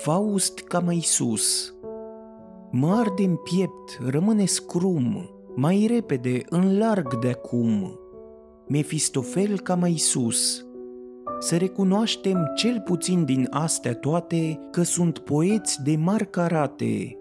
Faust 0.00 0.58
ca 0.60 0.78
mai 0.78 1.00
sus. 1.00 1.74
Mă 2.70 2.94
arde 2.94 3.22
în 3.22 3.36
piept, 3.36 3.98
rămâne 4.06 4.44
scrum, 4.44 5.30
mai 5.56 5.86
repede, 5.90 6.42
în 6.48 6.78
larg 6.78 7.18
de 7.18 7.28
acum. 7.28 7.98
Mefistofel 8.68 9.60
ca 9.60 9.74
mai 9.74 9.96
sus. 9.96 10.66
să 11.38 11.56
recunoaștem 11.56 12.52
cel 12.56 12.82
puțin 12.84 13.24
din 13.24 13.46
astea 13.50 13.94
toate 13.94 14.60
că 14.70 14.82
sunt 14.82 15.18
poeți 15.18 15.82
de 15.82 15.96
mari 15.96 16.30
carate. 16.30 17.18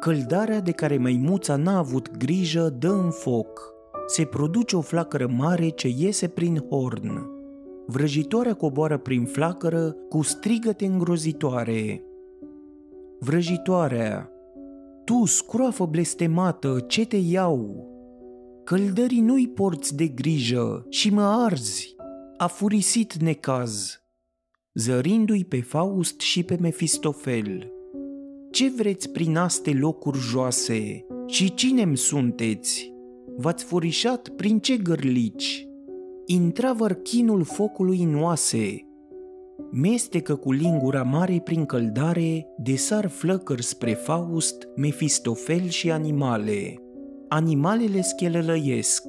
Căldarea 0.00 0.60
de 0.60 0.70
care 0.70 0.98
măimuța 0.98 1.56
n-a 1.56 1.78
avut 1.78 2.16
grijă 2.16 2.76
dă 2.78 2.90
în 2.90 3.10
foc. 3.10 3.74
Se 4.06 4.24
produce 4.24 4.76
o 4.76 4.80
flacără 4.80 5.26
mare 5.36 5.68
ce 5.68 5.88
iese 5.98 6.28
prin 6.28 6.64
horn. 6.68 7.40
Vrăjitoarea 7.86 8.54
coboară 8.54 8.98
prin 8.98 9.24
flacără 9.24 9.96
cu 10.08 10.22
strigăte 10.22 10.84
îngrozitoare. 10.84 12.04
Vrăjitoarea, 13.18 14.30
tu, 15.04 15.24
scroafă 15.24 15.86
blestemată, 15.86 16.84
ce 16.88 17.06
te 17.06 17.16
iau? 17.16 17.90
Căldării 18.64 19.20
nu-i 19.20 19.48
porți 19.48 19.96
de 19.96 20.06
grijă 20.06 20.86
și 20.88 21.10
mă 21.10 21.22
arzi, 21.22 21.94
a 22.36 22.46
furisit 22.46 23.14
necaz, 23.14 24.02
zărindu-i 24.74 25.44
pe 25.44 25.60
Faust 25.60 26.20
și 26.20 26.42
pe 26.42 26.56
Mefistofel. 26.60 27.72
Ce 28.50 28.70
vreți 28.70 29.10
prin 29.10 29.36
aste 29.36 29.72
locuri 29.72 30.18
joase 30.18 31.06
și 31.26 31.54
cine-mi 31.54 31.96
sunteți? 31.96 32.92
V-ați 33.36 33.64
furișat 33.64 34.28
prin 34.28 34.58
ce 34.58 34.76
gărlici? 34.76 35.66
Intra 36.26 36.72
vărchinul 36.72 37.44
focului 37.44 38.02
în 38.02 38.22
oase, 38.22 38.86
mestecă 39.70 40.34
cu 40.34 40.52
lingura 40.52 41.02
mare 41.02 41.40
prin 41.44 41.64
căldare, 41.64 42.46
desar 42.58 43.06
flăcări 43.06 43.62
spre 43.62 43.92
Faust, 43.92 44.68
Mefistofel 44.76 45.68
și 45.68 45.90
animale. 45.90 46.76
Animalele 47.28 48.00
schelălăiesc. 48.00 49.02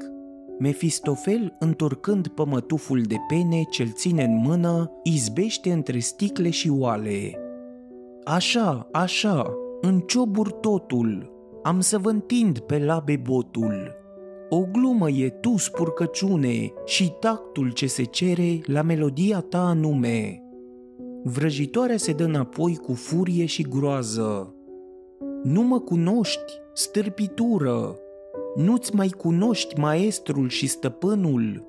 Mefistofel, 0.59 1.55
întorcând 1.59 2.27
pămătuful 2.27 3.01
de 3.01 3.15
pene 3.27 3.61
ce-l 3.69 3.91
ține 3.91 4.23
în 4.23 4.35
mână, 4.35 4.91
izbește 5.03 5.71
între 5.71 5.99
sticle 5.99 6.49
și 6.49 6.69
oale. 6.69 7.37
Așa, 8.23 8.89
așa, 8.91 9.53
în 9.81 9.99
ciobur 9.99 10.51
totul, 10.51 11.31
am 11.63 11.79
să 11.79 11.97
vă 11.97 12.09
întind 12.09 12.59
pe 12.59 12.79
labe 12.79 13.15
botul. 13.15 14.02
O 14.55 14.65
glumă 14.71 15.09
e 15.09 15.29
tu, 15.29 15.57
spurcăciune, 15.57 16.73
și 16.85 17.13
tactul 17.19 17.71
ce 17.71 17.87
se 17.87 18.03
cere 18.03 18.59
la 18.65 18.81
melodia 18.81 19.39
ta 19.39 19.67
anume. 19.67 20.43
Vrăjitoarea 21.23 21.97
se 21.97 22.11
dă 22.11 22.23
înapoi 22.23 22.75
cu 22.75 22.93
furie 22.93 23.45
și 23.45 23.61
groază. 23.61 24.55
Nu 25.43 25.61
mă 25.61 25.79
cunoști, 25.79 26.53
stârpitură, 26.73 27.95
nu-ți 28.55 28.95
mai 28.95 29.07
cunoști 29.07 29.79
maestrul 29.79 30.49
și 30.49 30.67
stăpânul? 30.67 31.67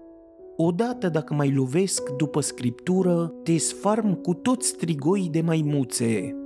Odată 0.57 1.09
dacă 1.09 1.35
mai 1.35 1.53
lovesc 1.53 2.11
după 2.11 2.41
scriptură, 2.41 3.35
te 3.43 3.59
sfarm 3.59 4.21
cu 4.21 4.35
toți 4.35 4.69
strigoii 4.69 5.29
de 5.31 5.41
maimuțe. 5.41 6.37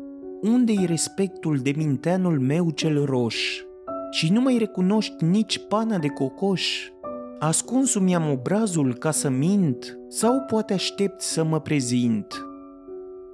Unde-i 0.42 0.85
respectul 0.87 1.57
de 1.57 1.72
minteanul 1.77 2.40
meu 2.40 2.70
cel 2.70 3.05
roș? 3.05 3.62
Și 4.11 4.33
nu 4.33 4.40
mai 4.40 4.59
recunoști 4.59 5.25
nici 5.25 5.59
pana 5.68 5.99
de 5.99 6.09
cocoș? 6.09 6.90
Ascuns-mi 7.38 8.14
am 8.14 8.31
obrazul 8.31 8.94
ca 8.94 9.11
să 9.11 9.29
mint 9.29 9.99
sau 10.09 10.40
poate 10.40 10.73
aștept 10.73 11.21
să 11.21 11.44
mă 11.44 11.61
prezint? 11.61 12.47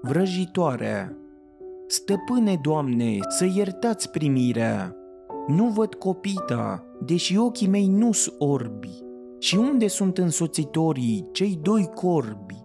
Vrăjitoarea 0.02 1.18
Stăpâne, 1.86 2.58
Doamne, 2.62 3.18
să 3.28 3.44
iertați 3.54 4.10
primirea, 4.10 4.96
nu 5.46 5.66
văd 5.66 5.94
copita, 5.94 6.86
deși 7.04 7.36
ochii 7.36 7.68
mei 7.68 7.86
nu-s 7.86 8.32
orbi. 8.38 9.02
Și 9.38 9.56
unde 9.56 9.86
sunt 9.86 10.18
însoțitorii, 10.18 11.28
cei 11.32 11.58
doi 11.62 11.90
corbi? 11.94 12.64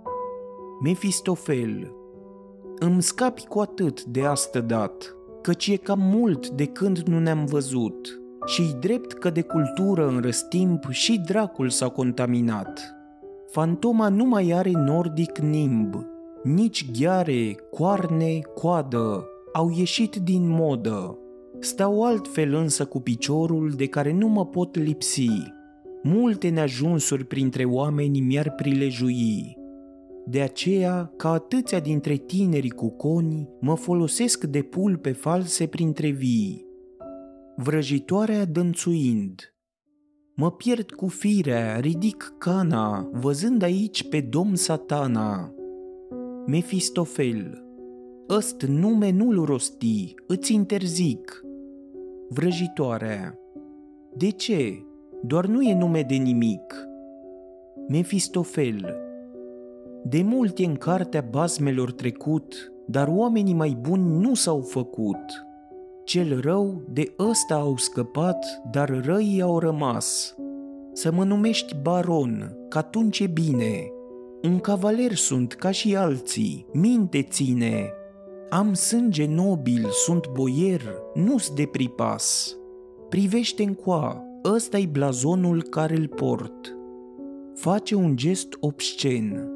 Mefistofel, 0.83 1.93
îmi 2.79 3.01
scapi 3.01 3.45
cu 3.45 3.59
atât 3.59 4.03
de 4.03 4.25
astă 4.25 4.61
dat, 4.61 5.15
căci 5.41 5.67
e 5.67 5.75
cam 5.75 5.99
mult 6.01 6.49
de 6.49 6.65
când 6.65 6.97
nu 6.97 7.19
ne-am 7.19 7.45
văzut. 7.45 8.21
și 8.45 8.75
drept 8.79 9.13
că 9.13 9.29
de 9.29 9.41
cultură 9.41 10.07
în 10.07 10.21
răstimp 10.21 10.87
și 10.89 11.21
dracul 11.25 11.69
s-a 11.69 11.87
contaminat. 11.87 12.95
Fantoma 13.51 14.09
nu 14.09 14.25
mai 14.25 14.51
are 14.51 14.71
nordic 14.71 15.37
nimb, 15.37 15.95
nici 16.43 16.91
ghiare, 16.91 17.55
coarne, 17.71 18.39
coadă, 18.55 19.27
au 19.53 19.71
ieșit 19.77 20.15
din 20.15 20.47
modă. 20.47 21.17
Stau 21.59 22.03
altfel 22.03 22.53
însă 22.53 22.85
cu 22.85 22.99
piciorul 22.99 23.73
de 23.75 23.85
care 23.85 24.13
nu 24.13 24.27
mă 24.27 24.45
pot 24.45 24.77
lipsi. 24.77 25.29
Multe 26.03 26.49
neajunsuri 26.49 27.25
printre 27.25 27.65
oameni 27.65 28.19
mi-ar 28.19 28.51
prilejui. 28.51 29.58
De 30.29 30.41
aceea, 30.41 31.13
ca 31.17 31.31
atâția 31.31 31.79
dintre 31.79 32.15
tinerii 32.15 32.69
cu 32.69 32.89
coni, 32.89 33.49
mă 33.59 33.75
folosesc 33.75 34.43
de 34.43 34.61
pulpe 34.61 35.11
false 35.11 35.67
printre 35.67 36.09
vii. 36.09 36.65
Vrăjitoarea 37.55 38.45
dănțuind. 38.45 39.53
Mă 40.35 40.51
pierd 40.51 40.91
cu 40.91 41.07
firea, 41.07 41.79
ridic 41.79 42.33
cana, 42.37 43.09
văzând 43.11 43.61
aici 43.61 44.09
pe 44.09 44.21
domn 44.21 44.55
satana. 44.55 45.53
Mefistofel. 46.45 47.63
Ăst 48.29 48.61
nume 48.61 49.11
nu-l 49.11 49.45
rosti, 49.45 50.13
îți 50.27 50.53
interzic, 50.53 51.43
vrăjitoarea. 52.29 53.39
De 54.15 54.29
ce? 54.29 54.83
Doar 55.23 55.45
nu 55.45 55.61
e 55.61 55.75
nume 55.75 56.01
de 56.01 56.15
nimic. 56.15 56.87
Mefistofel. 57.87 59.07
De 60.03 60.21
mult 60.21 60.57
e 60.57 60.65
în 60.65 60.75
cartea 60.75 61.25
basmelor 61.29 61.91
trecut, 61.91 62.71
dar 62.87 63.07
oamenii 63.07 63.53
mai 63.53 63.77
buni 63.81 64.19
nu 64.19 64.33
s-au 64.33 64.59
făcut. 64.59 65.45
Cel 66.03 66.39
rău 66.41 66.81
de 66.89 67.13
ăsta 67.19 67.55
au 67.55 67.77
scăpat, 67.77 68.61
dar 68.71 69.01
răii 69.05 69.41
au 69.41 69.59
rămas. 69.59 70.35
Să 70.93 71.11
mă 71.11 71.23
numești 71.23 71.75
baron, 71.81 72.57
că 72.69 72.77
atunci 72.77 73.19
e 73.19 73.27
bine. 73.27 73.91
Un 74.43 74.59
cavaler 74.59 75.15
sunt 75.15 75.53
ca 75.53 75.71
și 75.71 75.95
alții, 75.95 76.65
minte 76.73 77.21
ține, 77.21 77.93
am 78.49 78.73
sânge 78.73 79.25
nobil, 79.25 79.89
sunt 79.89 80.27
boier, 80.33 80.81
nu-s 81.13 81.53
de 81.53 81.65
pripas. 81.65 82.57
Privește 83.09 83.63
încoa, 83.63 84.23
ăsta-i 84.45 84.87
blazonul 84.87 85.63
care 85.63 85.95
îl 85.95 86.07
port. 86.07 86.77
Face 87.53 87.95
un 87.95 88.15
gest 88.15 88.57
obscen. 88.59 89.51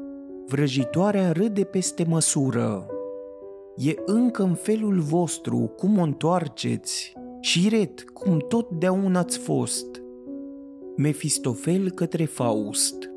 Vrăjitoarea 0.46 1.32
râde 1.32 1.64
peste 1.64 2.04
măsură. 2.08 2.86
E 3.76 3.94
încă 4.04 4.42
în 4.42 4.54
felul 4.54 5.00
vostru, 5.00 5.58
cum 5.76 5.98
o 5.98 6.02
întoarceți, 6.02 7.12
și 7.40 7.68
ret, 7.68 8.10
cum 8.10 8.38
totdeauna 8.48 9.18
ați 9.18 9.38
fost. 9.38 10.02
Mefistofel 10.96 11.90
către 11.90 12.24
Faust. 12.24 13.10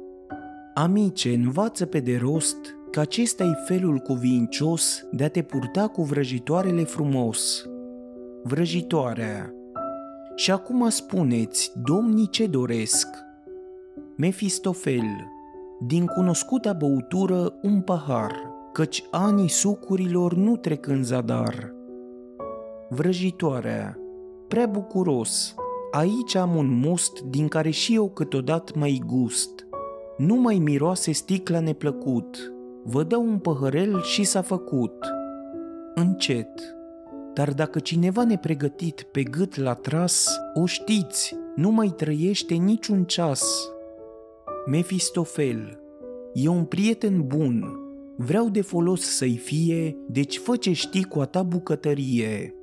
Amice, 0.73 1.33
învață 1.33 1.85
pe 1.85 1.99
de 1.99 2.17
rost 2.17 2.57
că 2.91 2.99
acesta 2.99 3.43
e 3.43 3.73
felul 3.73 3.97
cuvincios 3.97 5.03
de 5.11 5.23
a 5.23 5.29
te 5.29 5.41
purta 5.41 5.87
cu 5.87 6.03
vrăjitoarele 6.03 6.83
frumos. 6.83 7.65
Vrăjitoarea. 8.43 9.53
Și 10.35 10.51
acum 10.51 10.89
spuneți, 10.89 11.71
domnii 11.83 12.29
ce 12.29 12.47
doresc? 12.47 13.07
Mefistofel. 14.15 15.35
Din 15.79 16.05
cunoscuta 16.05 16.73
băutură 16.73 17.53
un 17.61 17.81
pahar, 17.81 18.31
căci 18.73 19.03
anii 19.11 19.49
sucurilor 19.49 20.33
nu 20.33 20.55
trec 20.55 20.87
în 20.87 21.03
zadar. 21.03 21.73
Vrăjitoarea. 22.89 23.97
Prea 24.47 24.65
bucuros. 24.65 25.55
Aici 25.91 26.35
am 26.35 26.55
un 26.55 26.79
must 26.79 27.21
din 27.21 27.47
care 27.47 27.69
și 27.69 27.95
eu 27.95 28.09
câteodată 28.09 28.71
mai 28.75 29.01
gust. 29.05 29.67
Nu 30.17 30.35
mai 30.35 30.59
miroase 30.59 31.11
sticla 31.11 31.59
neplăcut, 31.59 32.53
vă 32.83 33.03
dă 33.03 33.17
un 33.17 33.37
păhărel 33.37 34.01
și 34.01 34.23
s-a 34.23 34.41
făcut. 34.41 35.05
Încet. 35.95 36.75
Dar 37.33 37.53
dacă 37.53 37.79
cineva 37.79 38.23
nepregătit 38.23 39.01
pe 39.11 39.23
gât 39.23 39.55
l-a 39.55 39.73
tras, 39.73 40.39
o 40.53 40.65
știți, 40.65 41.35
nu 41.55 41.69
mai 41.69 41.87
trăiește 41.87 42.53
niciun 42.53 43.03
ceas. 43.03 43.71
Mefistofel, 44.69 45.79
e 46.33 46.47
un 46.47 46.63
prieten 46.63 47.23
bun, 47.27 47.79
vreau 48.17 48.49
de 48.49 48.61
folos 48.61 49.01
să-i 49.01 49.37
fie, 49.37 49.97
deci 50.07 50.37
fă 50.37 50.55
ce 50.55 50.71
știi 50.71 51.03
cu 51.03 51.19
a 51.19 51.25
ta 51.25 51.43
bucătărie. 51.43 52.55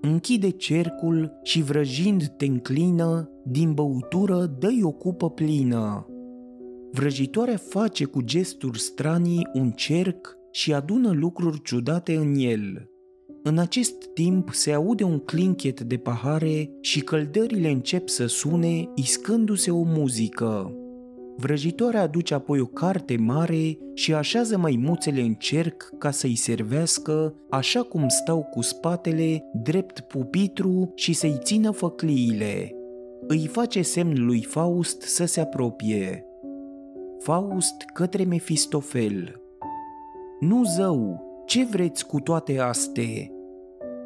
Închide 0.00 0.50
cercul 0.50 1.32
și 1.42 1.62
vrăjind 1.62 2.26
te 2.26 2.44
înclină, 2.44 3.30
din 3.44 3.72
băutură 3.72 4.56
dă-i 4.58 4.80
o 4.82 4.90
cupă 4.90 5.30
plină. 5.30 6.06
Vrăjitoarea 6.92 7.56
face 7.56 8.04
cu 8.04 8.20
gesturi 8.20 8.78
stranii 8.78 9.48
un 9.52 9.70
cerc 9.70 10.36
și 10.50 10.72
adună 10.72 11.10
lucruri 11.10 11.62
ciudate 11.62 12.16
în 12.16 12.34
el. 12.36 12.90
În 13.42 13.58
acest 13.58 14.04
timp 14.14 14.48
se 14.52 14.72
aude 14.72 15.04
un 15.04 15.18
clinchet 15.18 15.80
de 15.80 15.96
pahare 15.96 16.70
și 16.80 17.00
căldările 17.00 17.70
încep 17.70 18.08
să 18.08 18.26
sune, 18.26 18.88
iscându-se 18.94 19.70
o 19.70 19.82
muzică. 19.82 20.76
Vrăjitoarea 21.36 22.02
aduce 22.02 22.34
apoi 22.34 22.60
o 22.60 22.66
carte 22.66 23.16
mare 23.16 23.78
și 23.94 24.14
așează 24.14 24.58
maimuțele 24.58 25.20
în 25.20 25.34
cerc 25.34 25.92
ca 25.98 26.10
să-i 26.10 26.34
servească, 26.34 27.34
așa 27.50 27.82
cum 27.82 28.08
stau 28.08 28.42
cu 28.42 28.60
spatele 28.60 29.44
drept 29.52 30.00
pupitru 30.00 30.92
și 30.94 31.12
să-i 31.12 31.38
țină 31.42 31.70
făcliile. 31.70 32.76
Îi 33.26 33.46
face 33.46 33.82
semn 33.82 34.24
lui 34.24 34.42
Faust 34.42 35.02
să 35.02 35.24
se 35.24 35.40
apropie. 35.40 36.24
Faust 37.18 37.74
către 37.94 38.24
Mefistofel. 38.24 39.40
Nu 40.40 40.64
zău, 40.64 41.22
ce 41.46 41.64
vreți 41.64 42.06
cu 42.06 42.20
toate 42.20 42.58
astea? 42.58 43.30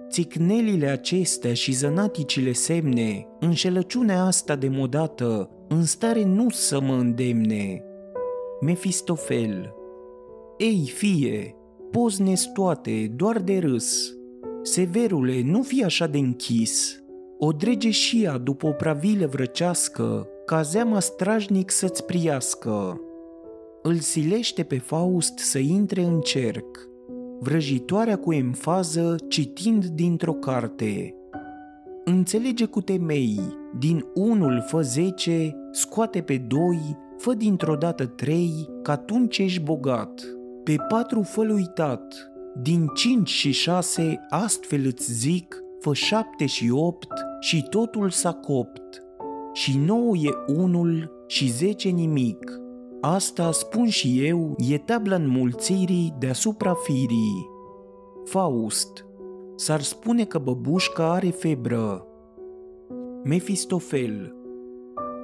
Țicnelile 0.08 0.86
acestea 0.86 1.54
și 1.54 1.72
zănaticile 1.72 2.52
semne, 2.52 3.26
înșelăciunea 3.40 4.22
asta 4.22 4.56
demodată, 4.56 5.50
în 5.68 5.84
stare 5.84 6.24
nu 6.24 6.48
să 6.48 6.80
mă 6.80 6.94
îndemne. 6.94 7.82
Mefistofel 8.60 9.74
Ei, 10.56 10.92
fie, 10.94 11.56
pozne 11.90 12.32
toate, 12.54 13.12
doar 13.16 13.38
de 13.38 13.58
râs. 13.58 14.14
Severule, 14.62 15.42
nu 15.42 15.62
fi 15.62 15.84
așa 15.84 16.06
de 16.06 16.18
închis. 16.18 17.02
O 17.38 17.52
drege 17.52 17.90
și 17.90 18.22
ea 18.22 18.38
după 18.38 18.66
o 18.66 18.70
pravilă 18.70 19.26
vrăcească, 19.26 20.28
ca 20.46 20.62
zeama 20.62 21.00
strajnic 21.00 21.70
să-ți 21.70 22.04
priască. 22.04 23.00
Îl 23.82 23.94
silește 23.94 24.62
pe 24.62 24.78
Faust 24.78 25.38
să 25.38 25.58
intre 25.58 26.02
în 26.02 26.20
cerc, 26.20 26.88
vrăjitoarea 27.40 28.18
cu 28.18 28.32
emfază 28.32 29.16
citind 29.28 29.84
dintr-o 29.84 30.32
carte. 30.32 31.14
Înțelege 32.08 32.64
cu 32.64 32.80
temei, 32.80 33.40
din 33.78 34.04
unul 34.14 34.64
fă 34.66 34.80
zece, 34.80 35.56
scoate 35.72 36.22
pe 36.22 36.36
doi, 36.36 36.96
fă 37.18 37.34
dintr-o 37.34 37.76
dată 37.76 38.06
trei, 38.06 38.68
că 38.82 38.90
atunci 38.90 39.38
ești 39.38 39.62
bogat. 39.62 40.22
Pe 40.64 40.76
patru 40.88 41.22
fă 41.22 41.40
uitat, 41.40 42.30
din 42.62 42.86
cinci 42.94 43.28
și 43.28 43.52
șase, 43.52 44.26
astfel 44.28 44.84
îți 44.84 45.12
zic, 45.12 45.62
fă 45.80 45.94
șapte 45.94 46.46
și 46.46 46.70
opt 46.70 47.12
și 47.40 47.66
totul 47.70 48.10
s-a 48.10 48.32
copt. 48.32 49.02
Și 49.52 49.78
nouă 49.78 50.16
e 50.16 50.52
unul 50.52 51.24
și 51.26 51.50
zece 51.50 51.88
nimic, 51.88 52.60
Asta 53.00 53.52
spun 53.52 53.88
și 53.88 54.26
eu, 54.26 54.54
e 54.68 54.78
tabla 54.78 55.16
înmulțirii 55.16 56.14
deasupra 56.18 56.74
firii. 56.74 57.46
Faust. 58.24 59.05
S-ar 59.58 59.80
spune 59.80 60.24
că 60.24 60.38
băbușca 60.38 61.12
are 61.12 61.30
febră. 61.30 62.06
Mefistofel. 63.24 64.34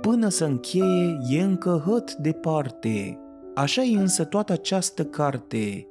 Până 0.00 0.28
să 0.28 0.44
încheie, 0.44 1.18
e 1.28 1.42
încă 1.42 1.82
hăt 1.86 2.14
departe. 2.14 3.18
Așa 3.54 3.82
e 3.82 3.98
însă 3.98 4.24
toată 4.24 4.52
această 4.52 5.04
carte. 5.04 5.86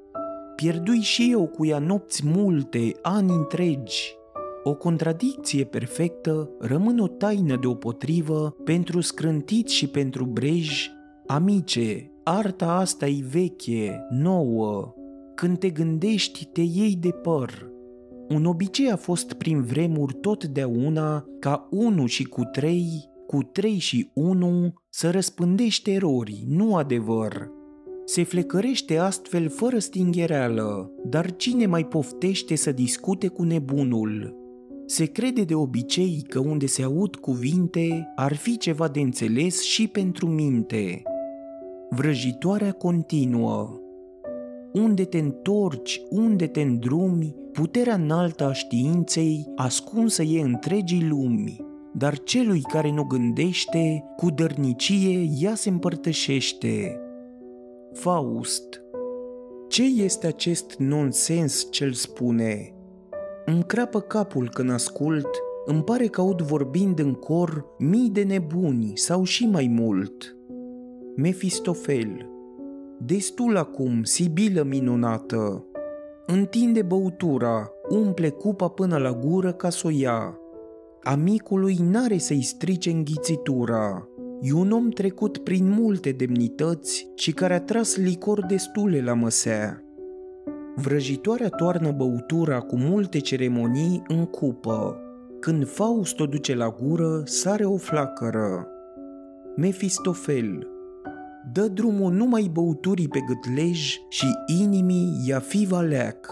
Pierdui 0.55 0.99
și 0.99 1.31
eu 1.31 1.47
cu 1.47 1.65
ea 1.65 1.79
nopți 1.79 2.27
multe, 2.27 2.91
ani 3.01 3.31
întregi. 3.31 4.15
O 4.63 4.75
contradicție 4.75 5.63
perfectă 5.63 6.49
rămân 6.59 6.99
o 6.99 7.07
taină 7.07 7.55
deopotrivă 7.55 8.55
pentru 8.63 9.01
scrântit 9.01 9.67
și 9.67 9.87
pentru 9.87 10.25
brej 10.25 10.89
Amice, 11.27 12.11
arta 12.23 12.71
asta 12.71 13.07
e 13.07 13.23
veche, 13.31 14.07
nouă. 14.09 14.93
Când 15.35 15.57
te 15.57 15.69
gândești, 15.69 16.45
te 16.45 16.61
iei 16.61 16.95
de 16.95 17.09
păr. 17.09 17.70
Un 18.33 18.45
obicei 18.45 18.91
a 18.91 18.95
fost 18.95 19.33
prin 19.33 19.61
vremuri 19.61 20.13
totdeauna 20.13 21.25
ca 21.39 21.67
unu 21.71 22.05
și 22.05 22.23
cu 22.23 22.43
trei, 22.43 23.09
cu 23.27 23.43
trei 23.43 23.77
și 23.77 24.09
unu, 24.13 24.73
să 24.89 25.09
răspândește 25.09 25.91
erori, 25.91 26.45
nu 26.47 26.75
adevăr. 26.75 27.49
Se 28.05 28.23
flecărește 28.23 28.97
astfel 28.97 29.49
fără 29.49 29.79
stinghereală, 29.79 30.91
dar 31.05 31.35
cine 31.35 31.65
mai 31.65 31.85
poftește 31.85 32.55
să 32.55 32.71
discute 32.71 33.27
cu 33.27 33.43
nebunul? 33.43 34.35
Se 34.85 35.05
crede 35.05 35.43
de 35.43 35.55
obicei 35.55 36.25
că 36.27 36.39
unde 36.39 36.65
se 36.65 36.83
aud 36.83 37.15
cuvinte 37.15 38.11
ar 38.15 38.35
fi 38.35 38.57
ceva 38.57 38.87
de 38.87 38.99
înțeles 38.99 39.61
și 39.61 39.87
pentru 39.87 40.27
minte. 40.27 41.01
Vrăjitoarea 41.89 42.71
continuă. 42.71 43.79
Unde 44.73 45.03
te 45.03 45.17
întorci, 45.17 46.01
unde 46.09 46.47
te 46.47 46.61
îndrumi, 46.61 47.35
puterea 47.51 47.93
înaltă 47.93 48.43
a 48.43 48.53
științei 48.53 49.51
ascunsă 49.55 50.23
e 50.23 50.41
întregii 50.41 51.07
lumi, 51.07 51.65
dar 51.93 52.19
celui 52.19 52.61
care 52.61 52.91
nu 52.91 53.03
gândește, 53.03 54.03
cu 54.15 54.29
dărnicie 54.29 55.29
ea 55.39 55.55
se 55.55 55.69
împărtășește. 55.69 56.99
Faust 57.93 58.81
Ce 59.67 59.83
este 59.83 60.27
acest 60.27 60.75
nonsens 60.77 61.67
ce-l 61.71 61.91
spune? 61.93 62.73
Îmi 63.45 63.63
crapă 63.63 63.99
capul 63.99 64.49
când 64.49 64.71
ascult, 64.71 65.29
îmi 65.65 65.83
pare 65.83 66.07
că 66.07 66.21
aud 66.21 66.41
vorbind 66.41 66.99
în 66.99 67.13
cor 67.13 67.65
mii 67.77 68.09
de 68.09 68.23
nebuni 68.23 68.91
sau 68.95 69.23
și 69.23 69.45
mai 69.45 69.67
mult– 69.67 70.13
Mefistofel 71.15 72.29
Destul 72.99 73.57
acum, 73.57 74.03
sibilă 74.03 74.63
minunată, 74.63 75.65
întinde 76.33 76.81
băutura, 76.81 77.71
umple 77.89 78.29
cupa 78.29 78.67
până 78.67 78.97
la 78.97 79.11
gură 79.11 79.51
ca 79.51 79.69
să 79.69 79.87
o 79.87 79.89
ia. 79.89 80.39
Amicului 81.03 81.77
n-are 81.81 82.17
să-i 82.17 82.41
strice 82.41 82.91
înghițitura. 82.91 84.07
E 84.41 84.53
un 84.53 84.71
om 84.71 84.89
trecut 84.89 85.37
prin 85.37 85.69
multe 85.69 86.11
demnități 86.11 87.07
și 87.15 87.31
care 87.31 87.53
a 87.53 87.61
tras 87.61 87.97
licor 87.97 88.45
destule 88.45 89.01
la 89.01 89.13
măsea. 89.13 89.83
Vrăjitoarea 90.75 91.49
toarnă 91.49 91.91
băutura 91.91 92.59
cu 92.59 92.75
multe 92.75 93.19
ceremonii 93.19 94.03
în 94.07 94.25
cupă. 94.25 94.99
Când 95.39 95.67
Faust 95.67 96.19
o 96.19 96.25
duce 96.25 96.55
la 96.55 96.75
gură, 96.81 97.21
sare 97.25 97.65
o 97.65 97.77
flacără. 97.77 98.67
Mefistofel, 99.55 100.67
dă 101.53 101.67
drumul 101.67 102.13
numai 102.13 102.49
băuturii 102.53 103.07
pe 103.07 103.19
gâtlej 103.19 103.97
și 104.09 104.25
inimii 104.61 105.23
ia 105.27 105.39
fi 105.39 105.65
valeac. 105.65 106.31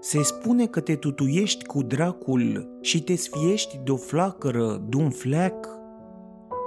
Se 0.00 0.22
spune 0.22 0.66
că 0.66 0.80
te 0.80 0.94
tutuiești 0.94 1.64
cu 1.64 1.82
dracul 1.82 2.78
și 2.80 3.02
te 3.02 3.16
sfiești 3.16 3.80
de-o 3.84 3.96
flacără, 3.96 4.82
de-un 4.88 5.10
fleac. 5.10 5.68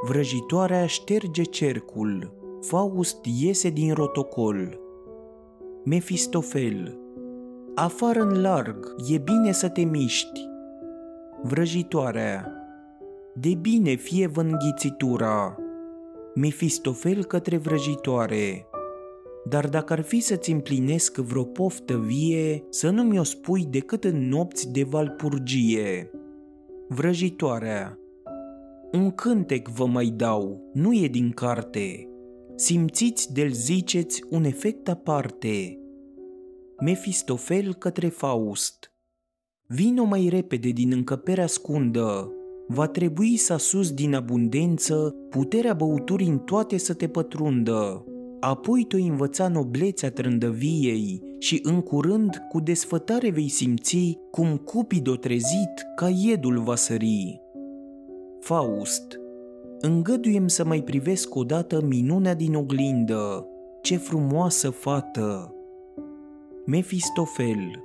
Vrăjitoarea 0.07 0.85
șterge 0.85 1.43
cercul, 1.43 2.33
Faust 2.61 3.25
iese 3.39 3.69
din 3.69 3.93
rotocol. 3.93 4.79
Mefistofel 5.85 6.99
Afară 7.75 8.19
în 8.19 8.41
larg, 8.41 8.95
e 9.07 9.17
bine 9.17 9.51
să 9.51 9.69
te 9.69 9.81
miști. 9.81 10.47
Vrăjitoarea 11.41 12.51
De 13.33 13.53
bine 13.61 13.95
fie 13.95 14.27
vânghițitura, 14.27 15.57
Mefistofel 16.38 17.25
către 17.25 17.57
vrăjitoare. 17.57 18.67
Dar 19.49 19.69
dacă 19.69 19.93
ar 19.93 20.01
fi 20.01 20.19
să-ți 20.19 20.51
împlinesc 20.51 21.17
vreo 21.17 21.43
poftă 21.43 21.97
vie, 21.97 22.63
să 22.69 22.89
nu 22.89 23.03
mi-o 23.03 23.23
spui 23.23 23.65
decât 23.65 24.03
în 24.03 24.27
nopți 24.27 24.71
de 24.71 24.83
valpurgie. 24.83 26.11
Vrăjitoarea. 26.88 27.99
Un 28.91 29.11
cântec 29.11 29.67
vă 29.67 29.86
mai 29.86 30.05
dau, 30.05 30.69
nu 30.73 30.93
e 30.93 31.07
din 31.07 31.31
carte. 31.31 32.09
Simțiți 32.55 33.33
de-l 33.33 33.51
ziceți 33.51 34.23
un 34.29 34.43
efect 34.43 34.89
aparte. 34.89 35.79
Mefistofel 36.79 37.73
către 37.73 38.07
Faust. 38.07 38.91
Vino 39.67 40.03
mai 40.03 40.27
repede 40.29 40.69
din 40.69 40.91
încăperea 40.91 41.47
scundă, 41.47 42.34
va 42.68 42.88
trebui 42.88 43.38
să 43.38 43.55
sus 43.57 43.91
din 43.91 44.16
abundență 44.16 45.16
puterea 45.30 45.74
băuturii 45.74 46.28
în 46.28 46.39
toate 46.39 46.78
să 46.78 46.93
te 46.93 47.07
pătrundă. 47.07 48.05
Apoi 48.39 48.84
te 48.84 48.97
învăța 49.01 49.47
noblețea 49.47 50.11
trândăviei 50.11 51.22
și 51.39 51.59
în 51.63 51.82
curând 51.82 52.41
cu 52.49 52.59
desfătare 52.59 53.30
vei 53.30 53.47
simți 53.47 54.18
cum 54.32 54.57
Cupido 54.57 55.16
trezit 55.16 55.86
ca 55.95 56.09
iedul 56.09 56.59
va 56.59 56.76
sări. 56.76 57.41
Faust 58.39 59.20
Îngăduiem 59.80 60.47
să 60.47 60.66
mai 60.66 60.82
privesc 60.82 61.36
odată 61.36 61.82
minunea 61.82 62.34
din 62.34 62.55
oglindă. 62.55 63.47
Ce 63.82 63.97
frumoasă 63.97 64.70
fată! 64.70 65.55
Mefistofel 66.66 67.84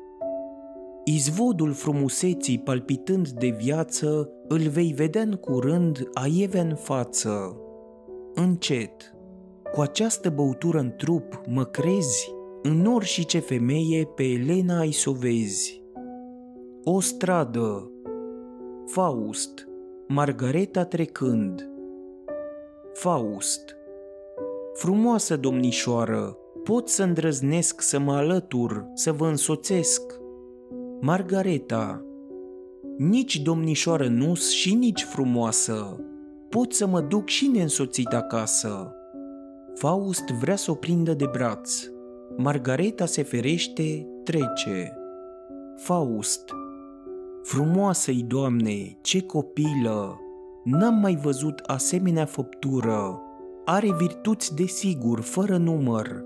Izvodul 1.05 1.72
frumuseții 1.72 2.59
palpitând 2.59 3.28
de 3.28 3.48
viață, 3.48 4.30
îl 4.48 4.59
vei 4.59 4.92
vedea 4.92 5.22
în 5.22 5.32
curând 5.32 6.09
aieve 6.12 6.61
în 6.61 6.74
față. 6.74 7.57
Încet, 8.34 9.14
cu 9.72 9.80
această 9.80 10.30
băutură 10.30 10.78
în 10.78 10.92
trup, 10.96 11.40
mă 11.46 11.64
crezi? 11.64 12.32
În 12.62 12.86
orice 12.86 13.22
ce 13.22 13.38
femeie 13.38 14.05
pe 14.05 14.22
Elena 14.22 14.78
ai 14.78 14.90
să 14.90 15.11
o 15.11 15.12
vezi. 15.12 15.82
O 16.84 17.01
stradă, 17.01 17.90
Faust, 18.86 19.68
Margareta 20.09 20.84
trecând. 20.84 21.70
Faust, 22.92 23.76
Frumoasă 24.74 25.36
domnișoară, 25.36 26.36
pot 26.64 26.88
să 26.88 27.03
îndrăznesc 27.03 27.80
să 27.80 27.98
mă 27.98 28.12
alătur, 28.12 28.86
să 28.94 29.12
vă 29.12 29.26
însoțesc. 29.26 30.19
Margareta, 31.03 32.05
nici 32.98 33.40
domnișoară 33.42 34.09
nus 34.09 34.51
și 34.51 34.74
nici 34.74 35.03
frumoasă, 35.03 36.01
pot 36.48 36.72
să 36.72 36.86
mă 36.86 37.01
duc 37.01 37.28
și 37.28 37.46
neînsoțit 37.46 38.07
acasă. 38.07 38.94
Faust 39.74 40.24
vrea 40.24 40.57
să 40.57 40.70
o 40.70 40.74
prindă 40.74 41.14
de 41.14 41.26
braț. 41.32 41.82
Margareta 42.36 43.07
se 43.07 43.22
ferește, 43.22 44.07
trece. 44.24 44.92
Faust, 45.76 46.44
frumoasă-i, 47.42 48.22
Doamne, 48.22 48.98
ce 49.03 49.22
copilă! 49.22 50.20
N-am 50.64 50.94
mai 50.94 51.18
văzut 51.22 51.59
asemenea 51.66 52.24
făptură. 52.24 53.20
Are 53.64 53.94
virtuți 53.98 54.55
de 54.55 54.64
sigur, 54.64 55.20
fără 55.20 55.57
număr. 55.57 56.24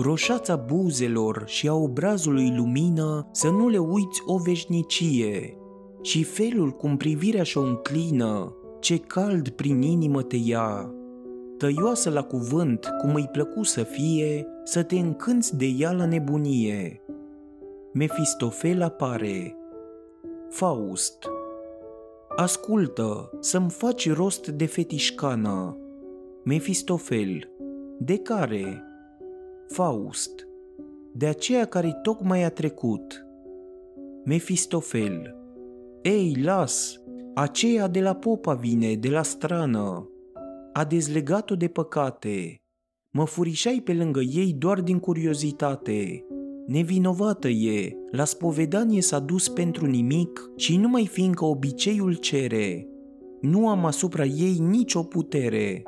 Roșața 0.00 0.56
buzelor 0.56 1.42
și 1.46 1.68
a 1.68 1.74
obrazului 1.74 2.54
lumină 2.56 3.28
să 3.32 3.50
nu 3.50 3.68
le 3.68 3.78
uiți 3.78 4.22
o 4.26 4.36
veșnicie. 4.36 5.56
Și 6.02 6.22
felul 6.22 6.70
cum 6.70 6.96
privirea 6.96 7.42
și-o 7.42 7.60
înclină, 7.60 8.56
ce 8.80 8.98
cald 8.98 9.48
prin 9.48 9.82
inimă 9.82 10.22
te 10.22 10.36
ia. 10.36 10.94
Tăioasă 11.56 12.10
la 12.10 12.22
cuvânt, 12.22 12.88
cum 13.00 13.14
îi 13.14 13.28
plăcu 13.32 13.62
să 13.62 13.82
fie, 13.82 14.46
să 14.64 14.82
te 14.82 14.98
încânți 14.98 15.56
de 15.56 15.66
ea 15.78 15.92
la 15.92 16.06
nebunie. 16.06 17.02
Mefistofel 17.92 18.82
apare. 18.82 19.56
Faust 20.48 21.26
Ascultă, 22.36 23.30
să-mi 23.40 23.70
faci 23.70 24.12
rost 24.12 24.48
de 24.48 24.66
fetișcană. 24.66 25.76
Mefistofel 26.44 27.50
De 27.98 28.16
care? 28.16 28.82
Faust 29.68 30.48
De 31.12 31.26
aceea 31.26 31.64
care 31.64 31.98
tocmai 32.02 32.44
a 32.44 32.50
trecut. 32.50 33.26
Mefistofel 34.24 35.36
Ei, 36.02 36.36
las, 36.42 37.00
aceea 37.34 37.88
de 37.88 38.00
la 38.00 38.14
popa 38.14 38.54
vine, 38.54 38.94
de 38.94 39.08
la 39.08 39.22
strană. 39.22 40.08
A 40.72 40.84
dezlegat-o 40.84 41.54
de 41.54 41.68
păcate. 41.68 42.56
Mă 43.10 43.24
furișai 43.24 43.80
pe 43.84 43.92
lângă 43.92 44.20
ei 44.20 44.52
doar 44.58 44.80
din 44.80 44.98
curiozitate. 44.98 46.24
Nevinovată 46.66 47.48
e, 47.48 47.96
la 48.10 48.24
spovedanie 48.24 49.02
s-a 49.02 49.18
dus 49.18 49.48
pentru 49.48 49.86
nimic 49.86 50.50
și 50.56 50.76
numai 50.76 51.06
fiindcă 51.06 51.44
obiceiul 51.44 52.14
cere. 52.14 52.88
Nu 53.40 53.68
am 53.68 53.84
asupra 53.84 54.24
ei 54.24 54.58
nicio 54.58 55.02
putere. 55.02 55.82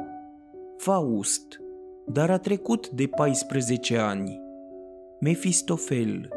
Faust, 0.76 1.60
dar 2.12 2.30
a 2.30 2.38
trecut 2.38 2.88
de 2.88 3.06
14 3.06 3.96
ani. 3.96 4.40
Mefistofel, 5.20 6.28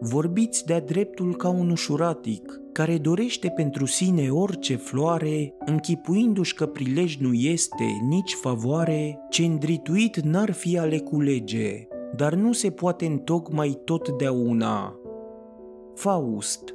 vorbiți 0.00 0.66
de-a 0.66 0.80
dreptul 0.80 1.36
ca 1.36 1.48
un 1.48 1.70
ușuratic, 1.70 2.60
care 2.72 2.98
dorește 2.98 3.48
pentru 3.48 3.86
sine 3.86 4.30
orice 4.30 4.76
floare, 4.76 5.54
închipuindu-și 5.58 6.54
că 6.54 6.66
prilej 6.66 7.16
nu 7.16 7.32
este 7.32 7.84
nici 8.08 8.32
favoare, 8.34 9.18
ce 9.30 9.44
îndrituit 9.44 10.20
n-ar 10.20 10.52
fi 10.52 10.78
ale 10.78 10.98
culege, 10.98 11.86
dar 12.16 12.34
nu 12.34 12.52
se 12.52 12.70
poate 12.70 13.06
întocmai 13.06 13.80
totdeauna. 13.84 14.94
Faust 15.94 16.74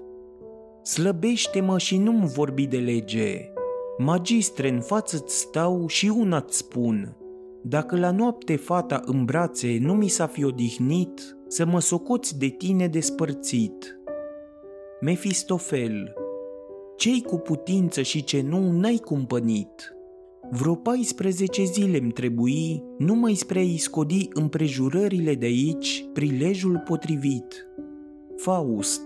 Slăbește-mă 0.84 1.78
și 1.78 1.98
nu-mi 1.98 2.28
vorbi 2.28 2.68
de 2.68 2.78
lege. 2.78 3.52
Magistre, 3.98 4.70
în 4.70 4.82
față-ți 4.82 5.40
stau 5.40 5.88
și 5.88 6.08
una-ți 6.08 6.58
spun. 6.58 7.16
Dacă 7.68 7.97
la 7.97 8.11
noapte 8.11 8.55
fata 8.55 9.01
în 9.05 9.26
brațe 9.26 9.78
nu 9.82 9.93
mi 9.93 10.07
s-a 10.07 10.28
fi 10.28 10.43
odihnit, 10.43 11.38
să 11.47 11.66
mă 11.66 11.80
socoți 11.80 12.39
de 12.39 12.47
tine 12.47 12.88
despărțit. 12.88 13.99
Mefistofel 15.01 16.13
Cei 16.97 17.22
cu 17.22 17.38
putință 17.38 18.01
și 18.01 18.24
ce 18.24 18.41
nu 18.41 18.72
n-ai 18.72 18.97
cumpănit– 18.97 19.89
Vreo 20.51 20.76
14 20.76 21.63
zile 21.63 21.97
îmi 21.97 22.11
trebui 22.11 22.84
numai 22.97 23.34
spre 23.34 23.59
a-i 23.59 23.78
scodi 23.78 24.28
împrejurările 24.34 25.36
de 25.36 25.45
aici 25.45 26.05
prilejul 26.13 26.84
potrivit. 26.86 27.68
Faust 28.38 29.01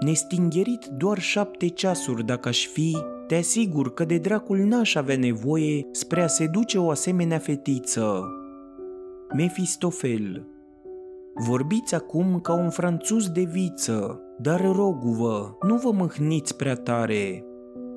Nestingerit 0.00 0.86
doar 0.96 1.18
șapte 1.18 1.68
ceasuri 1.68 2.24
dacă 2.24 2.48
aș 2.48 2.66
fi, 2.66 2.96
te 3.28 3.34
asigur 3.34 3.94
că 3.94 4.04
de 4.04 4.18
dracul 4.18 4.58
n-aș 4.58 4.94
avea 4.94 5.16
nevoie 5.16 5.86
spre 5.90 6.22
a 6.22 6.26
seduce 6.26 6.78
o 6.78 6.90
asemenea 6.90 7.38
fetiță. 7.38 8.24
Mefistofel 9.36 10.46
Vorbiți 11.34 11.94
acum 11.94 12.40
ca 12.40 12.52
un 12.52 12.70
franțuz 12.70 13.28
de 13.28 13.42
viță, 13.42 14.20
dar 14.38 14.60
roguvă, 14.60 15.58
nu 15.62 15.76
vă 15.76 15.90
mâhniți 15.92 16.56
prea 16.56 16.74
tare, 16.74 17.44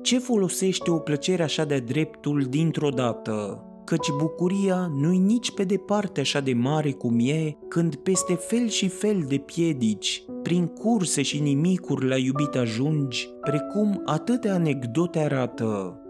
ce 0.02 0.18
folosește 0.18 0.90
o 0.90 0.98
plăcere 0.98 1.42
așa 1.42 1.64
de 1.64 1.78
dreptul 1.78 2.46
dintr-o 2.48 2.88
dată? 2.88 3.66
Căci 3.84 4.10
bucuria 4.18 4.90
nu-i 4.94 5.18
nici 5.18 5.52
pe 5.54 5.64
departe 5.64 6.20
așa 6.20 6.40
de 6.40 6.52
mare 6.52 6.90
cum 6.90 7.18
e 7.18 7.56
când 7.68 7.94
peste 7.94 8.34
fel 8.34 8.68
și 8.68 8.88
fel 8.88 9.24
de 9.28 9.36
piedici, 9.36 10.24
prin 10.42 10.66
curse 10.66 11.22
și 11.22 11.40
nimicuri 11.40 12.08
la 12.08 12.16
iubit 12.16 12.54
ajungi, 12.54 13.30
precum 13.40 14.02
atâtea 14.04 14.54
anecdote 14.54 15.18
arată. 15.18 16.00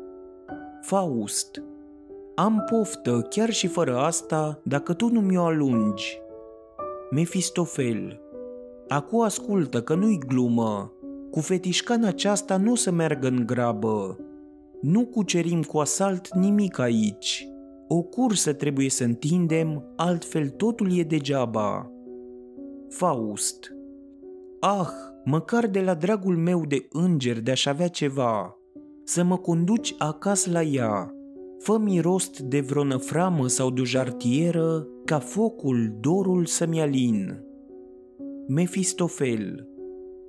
Faust 0.80 1.62
Am 2.34 2.64
poftă 2.70 3.26
chiar 3.30 3.50
și 3.50 3.66
fără 3.66 3.96
asta 3.96 4.60
dacă 4.64 4.92
tu 4.92 5.08
nu 5.08 5.20
mi-o 5.20 5.44
alungi. 5.44 6.20
Mefistofel 7.10 8.20
Acu 8.88 9.20
ascultă 9.20 9.82
că 9.82 9.94
nu-i 9.94 10.18
glumă, 10.18 10.92
cu 11.30 11.40
fetișcana 11.40 12.08
aceasta 12.08 12.56
nu 12.56 12.72
o 12.72 12.74
să 12.74 12.90
meargă 12.90 13.26
în 13.26 13.46
grabă. 13.46 14.18
Nu 14.80 15.06
cucerim 15.06 15.62
cu 15.62 15.78
asalt 15.78 16.34
nimic 16.34 16.78
aici. 16.78 17.51
O 17.94 18.02
cursă 18.02 18.52
trebuie 18.52 18.90
să 18.90 19.04
întindem, 19.04 19.92
altfel 19.96 20.48
totul 20.48 20.98
e 20.98 21.02
degeaba. 21.02 21.90
Faust 22.88 23.74
Ah, 24.60 24.88
măcar 25.24 25.66
de 25.66 25.80
la 25.80 25.94
dragul 25.94 26.36
meu 26.36 26.64
de 26.66 26.86
înger 26.90 27.40
de 27.40 27.50
a-și 27.50 27.68
avea 27.68 27.88
ceva, 27.88 28.56
să 29.04 29.22
mă 29.22 29.36
conduci 29.36 29.94
acasă 29.98 30.50
la 30.50 30.62
ea, 30.62 31.14
fă-mi 31.58 32.00
rost 32.00 32.38
de 32.40 32.60
vreo 32.60 32.84
năframă 32.84 33.46
sau 33.46 33.70
de 33.70 33.80
o 33.80 33.84
jartieră, 33.84 34.86
ca 35.04 35.18
focul, 35.18 35.96
dorul 36.00 36.46
să-mi 36.46 36.80
alin. 36.80 37.44
Mefistofel 38.48 39.66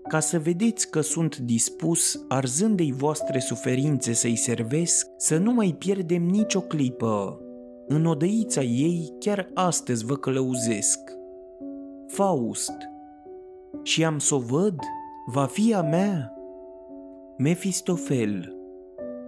ca 0.08 0.20
să 0.20 0.40
vedeți 0.40 0.90
că 0.90 1.02
sunt 1.02 1.38
dispus, 1.38 2.26
arzândei 2.28 2.92
voastre 2.92 3.40
suferințe 3.40 4.14
să-i 4.14 4.36
servesc, 4.36 5.08
să 5.18 5.38
nu 5.38 5.54
mai 5.54 5.76
pierdem 5.80 6.24
nicio 6.24 6.62
clipă. 6.62 7.43
În 7.96 8.06
odăița 8.06 8.62
ei 8.62 9.14
chiar 9.20 9.50
astăzi 9.54 10.06
vă 10.06 10.16
călăuzesc. 10.16 11.00
Faust 12.08 12.74
Și 13.84 14.06
am 14.06 14.20
să 14.20 14.36
o 14.36 14.40
văd? 14.40 14.76
Va 15.26 15.46
fi 15.46 15.74
a 15.74 15.82
mea? 15.82 16.34
Mefistofel 17.38 18.56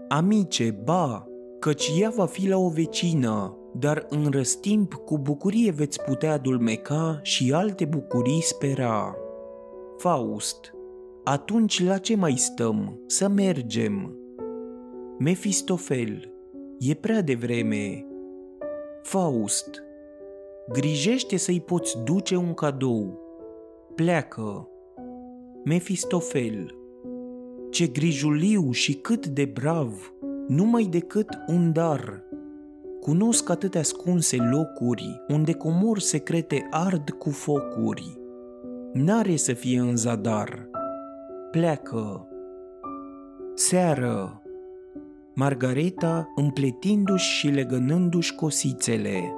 Amice, 0.08 0.78
ba, 0.84 1.28
căci 1.60 1.92
ea 2.00 2.10
va 2.16 2.26
fi 2.26 2.48
la 2.48 2.58
o 2.58 2.70
vecină, 2.70 3.58
dar 3.74 4.06
în 4.10 4.32
răstimp 4.32 4.94
cu 4.94 5.18
bucurie 5.18 5.72
veți 5.72 6.04
putea 6.04 6.32
adulmeca 6.32 7.20
și 7.22 7.54
alte 7.54 7.86
bucurii 7.86 8.44
spera. 8.44 9.16
Faust, 9.98 10.74
atunci 11.24 11.84
la 11.84 11.98
ce 11.98 12.16
mai 12.16 12.36
stăm? 12.36 13.00
Să 13.08 13.28
mergem. 13.28 14.18
Mefistofel, 15.20 16.34
e 16.80 16.94
prea 16.94 17.22
devreme. 17.22 18.06
Faust, 19.06 19.84
grijește 20.72 21.38
să-i 21.38 21.62
poți 21.62 21.98
duce 22.04 22.36
un 22.36 22.54
cadou. 22.54 23.20
Pleacă. 23.96 24.70
Mefistofel, 25.64 26.76
ce 27.72 27.88
grijuliu 27.88 28.72
și 28.72 28.94
cât 28.94 29.28
de 29.28 29.46
brav, 29.46 30.14
numai 30.48 30.84
decât 30.84 31.28
un 31.48 31.72
dar. 31.72 32.24
Cunosc 33.02 33.50
atâtea 33.50 33.80
ascunse 33.80 34.38
locuri 34.38 35.24
unde 35.28 35.54
comori 35.54 36.02
secrete 36.02 36.68
ard 36.70 37.10
cu 37.10 37.30
focuri 37.30 38.20
n-are 38.94 39.36
să 39.36 39.54
fie 39.54 39.80
în 39.80 39.96
zadar. 39.96 40.70
Pleacă. 41.52 42.28
Seară. 43.54 44.45
Margareta 45.38 46.32
împletindu-și 46.36 47.38
și 47.38 47.48
legănându-și 47.48 48.36
cosițele. 48.36 49.34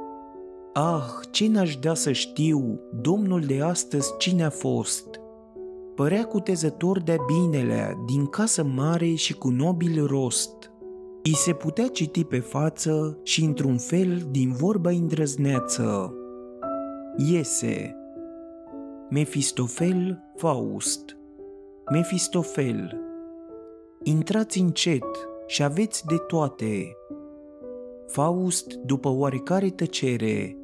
Ah, 0.73 1.03
ce 1.31 1.47
n-aș 1.47 1.75
da 1.75 1.93
să 1.93 2.11
știu, 2.11 2.79
domnul 3.01 3.41
de 3.41 3.61
astăzi 3.61 4.17
cine 4.17 4.43
a 4.43 4.49
fost? 4.49 5.07
Părea 5.95 6.25
cutezător 6.25 7.01
de 7.01 7.15
binele 7.27 7.97
din 8.05 8.25
casă 8.25 8.63
mare 8.63 9.13
și 9.13 9.33
cu 9.33 9.49
nobil 9.49 10.05
rost. 10.05 10.71
I 11.23 11.35
se 11.35 11.53
putea 11.53 11.87
citi 11.87 12.23
pe 12.23 12.39
față 12.39 13.19
și 13.23 13.43
într-un 13.43 13.77
fel 13.77 14.27
din 14.31 14.51
vorba 14.51 14.89
îndrăzneață. 14.89 16.13
Iese. 17.31 17.95
Mefistofel 19.09 20.23
Faust 20.35 21.17
Mefistofel 21.91 23.01
Intrați 24.03 24.59
încet 24.59 25.03
și 25.47 25.63
aveți 25.63 26.05
de 26.05 26.17
toate. 26.17 26.95
Faust, 28.07 28.73
după 28.73 29.09
oarecare 29.09 29.69
tăcere, 29.69 30.57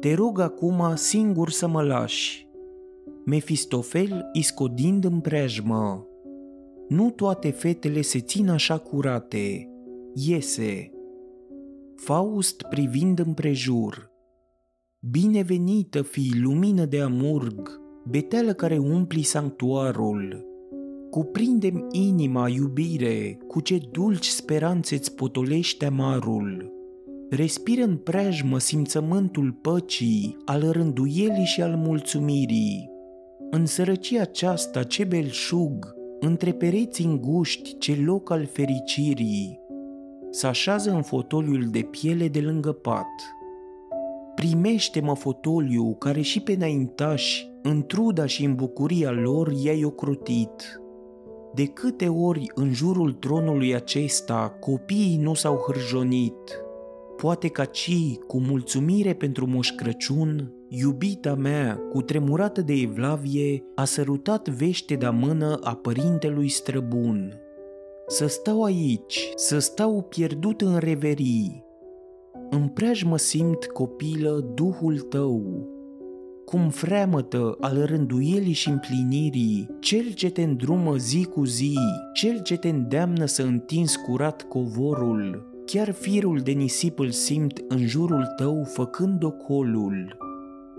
Te 0.00 0.14
rog 0.14 0.40
acum 0.40 0.92
singur 0.94 1.50
să 1.50 1.66
mă 1.66 1.82
lași. 1.82 2.48
Mefistofel 3.24 4.30
iscodind 4.32 5.04
în 5.04 5.20
preajmă. 5.20 6.06
Nu 6.88 7.10
toate 7.10 7.50
fetele 7.50 8.00
se 8.00 8.20
țin 8.20 8.48
așa 8.48 8.78
curate. 8.78 9.70
Iese. 10.14 10.90
Faust 11.96 12.62
privind 12.62 13.18
împrejur. 13.18 14.10
Binevenită 15.10 16.02
fi 16.02 16.32
lumină 16.42 16.84
de 16.84 17.00
amurg, 17.00 17.80
beteală 18.04 18.52
care 18.52 18.78
umpli 18.78 19.22
sanctuarul. 19.22 20.46
Cuprindem 21.10 21.86
inima, 21.90 22.48
iubire, 22.48 23.38
cu 23.46 23.60
ce 23.60 23.80
dulci 23.90 24.26
speranțe 24.26 24.94
îți 24.94 25.14
potolește 25.14 25.84
amarul. 25.86 26.72
Respiră 27.30 27.82
în 27.82 27.96
preajmă 27.96 28.58
simțământul 28.58 29.52
păcii, 29.52 30.36
al 30.44 30.70
rânduielii 30.70 31.44
și 31.44 31.62
al 31.62 31.76
mulțumirii. 31.76 32.90
În 33.50 33.66
sărăcia 33.66 34.20
aceasta 34.20 34.82
ce 34.82 35.04
belșug, 35.04 35.94
între 36.20 36.52
pereți 36.52 37.02
înguști 37.02 37.78
ce 37.78 38.02
loc 38.04 38.30
al 38.30 38.46
fericirii, 38.46 39.58
se 40.30 40.46
așează 40.46 40.90
în 40.90 41.02
fotoliul 41.02 41.64
de 41.70 41.80
piele 41.80 42.28
de 42.28 42.40
lângă 42.40 42.72
pat. 42.72 43.06
Primește-mă 44.34 45.14
fotoliu 45.14 45.94
care 45.94 46.20
și 46.20 46.40
pe 46.40 46.52
înaintași, 46.52 47.50
în 47.62 47.86
truda 47.86 48.26
și 48.26 48.44
în 48.44 48.54
bucuria 48.54 49.10
lor 49.10 49.52
i-ai 49.62 49.84
ocrotit. 49.84 50.80
De 51.54 51.66
câte 51.66 52.08
ori 52.08 52.50
în 52.54 52.72
jurul 52.72 53.12
tronului 53.12 53.74
acesta 53.74 54.56
copiii 54.60 55.16
nu 55.16 55.34
s-au 55.34 55.56
hârjonit, 55.56 56.62
poate 57.16 57.48
ca 57.48 57.64
ci, 57.64 58.16
cu 58.26 58.40
mulțumire 58.40 59.14
pentru 59.14 59.46
Moș 59.46 59.70
Crăciun, 59.70 60.52
iubita 60.68 61.34
mea, 61.34 61.80
cu 61.92 62.02
tremurată 62.02 62.60
de 62.60 62.72
evlavie, 62.72 63.64
a 63.74 63.84
sărutat 63.84 64.48
vește 64.48 64.94
de 64.94 65.08
mână 65.08 65.58
a 65.62 65.74
părintelui 65.74 66.48
străbun. 66.48 67.40
Să 68.06 68.26
stau 68.26 68.62
aici, 68.62 69.32
să 69.34 69.58
stau 69.58 70.02
pierdut 70.02 70.60
în 70.60 70.76
reverii. 70.76 71.64
În 72.50 72.68
preajmă 72.68 73.16
simt, 73.16 73.64
copilă, 73.66 74.50
Duhul 74.54 74.98
tău, 74.98 75.68
cum 76.48 76.68
freamătă 76.68 77.56
al 77.60 77.84
rânduielii 77.84 78.52
și 78.52 78.68
împlinirii, 78.68 79.68
cel 79.80 80.12
ce 80.12 80.30
te 80.30 80.42
îndrumă 80.42 80.96
zi 80.96 81.24
cu 81.24 81.44
zi, 81.44 81.78
cel 82.12 82.42
ce 82.42 82.56
te 82.56 82.68
îndeamnă 82.68 83.24
să 83.24 83.42
întinzi 83.42 83.98
curat 84.06 84.42
covorul, 84.42 85.46
chiar 85.66 85.92
firul 85.92 86.38
de 86.38 86.50
nisip 86.50 86.98
îl 86.98 87.10
simt 87.10 87.64
în 87.68 87.86
jurul 87.86 88.26
tău 88.36 88.64
făcând 88.64 89.22
ocolul. 89.22 90.16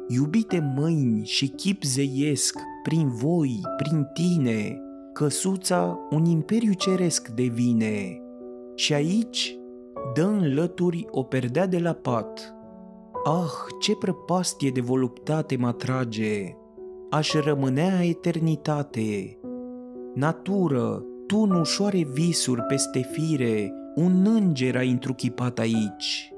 Iubite 0.08 0.74
mâini 0.76 1.26
și 1.26 1.48
chip 1.48 1.84
zeiesc, 1.84 2.60
prin 2.84 3.10
voi, 3.10 3.60
prin 3.78 4.08
tine, 4.14 4.82
căsuța 5.14 6.00
un 6.10 6.26
imperiu 6.26 6.74
ceresc 6.74 7.28
devine. 7.28 8.22
Și 8.76 8.94
aici 8.94 9.58
dă 10.14 10.24
în 10.24 10.54
lături 10.54 11.06
o 11.12 11.24
perdea 11.24 11.68
de 11.68 11.80
la 11.80 11.94
pat. 11.94 12.59
Ah, 13.24 13.52
ce 13.80 13.96
prăpastie 13.96 14.70
de 14.70 14.82
voluptate 14.82 15.58
mă 15.58 15.68
atrage! 15.68 16.56
Aș 17.10 17.34
rămânea 17.34 18.04
eternitate. 18.04 19.38
Natură, 20.16 21.04
tu 21.28 21.46
nu 21.46 21.60
ușoare 21.60 22.08
visuri 22.14 22.62
peste 22.62 23.10
fire, 23.12 23.74
un 23.96 24.26
înger 24.26 24.78
a 24.78 24.82
întruchipat 24.82 25.60
aici. 25.60 26.34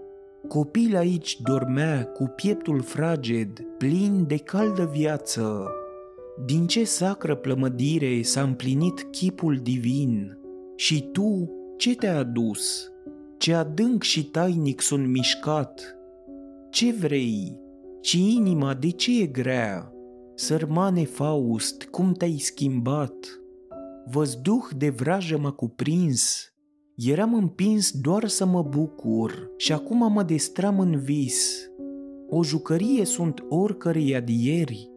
Copil 0.47 0.95
aici 0.95 1.41
dormea 1.41 2.05
cu 2.05 2.34
pieptul 2.36 2.82
fraged, 2.82 3.65
plin 3.77 4.25
de 4.27 4.38
caldă 4.38 4.89
viață. 4.93 5.71
Din 6.45 6.67
ce 6.67 6.84
sacră 6.84 7.36
plămădire 7.36 8.21
s-a 8.21 8.41
împlinit 8.41 9.07
chipul 9.11 9.55
divin? 9.55 10.38
Și 10.75 11.01
tu, 11.11 11.51
ce 11.77 11.95
te-a 11.95 12.17
adus? 12.17 12.91
Ce 13.38 13.53
adânc 13.53 14.03
și 14.03 14.25
tainic 14.25 14.82
sunt 14.82 15.07
mișcat? 15.07 16.00
Ce 16.72 16.91
vrei? 16.91 17.59
Și 18.01 18.36
inima 18.36 18.74
de 18.74 18.89
ce 18.89 19.22
e 19.22 19.26
grea? 19.26 19.93
Sărmane 20.36 21.05
Faust, 21.05 21.84
cum 21.84 22.13
te-ai 22.13 22.38
schimbat? 22.38 23.13
Văzduh 24.11 24.67
de 24.78 24.89
vrajă 24.89 25.38
m-a 25.38 25.51
cuprins, 25.51 26.53
Eram 26.95 27.34
împins 27.34 27.91
doar 27.91 28.28
să 28.28 28.45
mă 28.45 28.61
bucur 28.61 29.51
și 29.57 29.74
acum 29.74 30.11
mă 30.11 30.24
destram 30.24 30.80
în 30.80 30.99
vis. 30.99 31.69
O 32.30 32.43
jucărie 32.43 33.05
sunt 33.05 33.43
oricărei 33.49 34.15
adieri. 34.15 34.89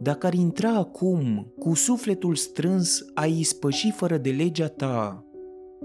Dacă 0.00 0.26
ar 0.26 0.34
intra 0.34 0.74
acum, 0.74 1.52
cu 1.58 1.74
sufletul 1.74 2.34
strâns, 2.34 3.04
a 3.14 3.26
ispăși 3.26 3.90
fără 3.90 4.18
de 4.18 4.30
legea 4.30 4.68
ta. 4.68 5.26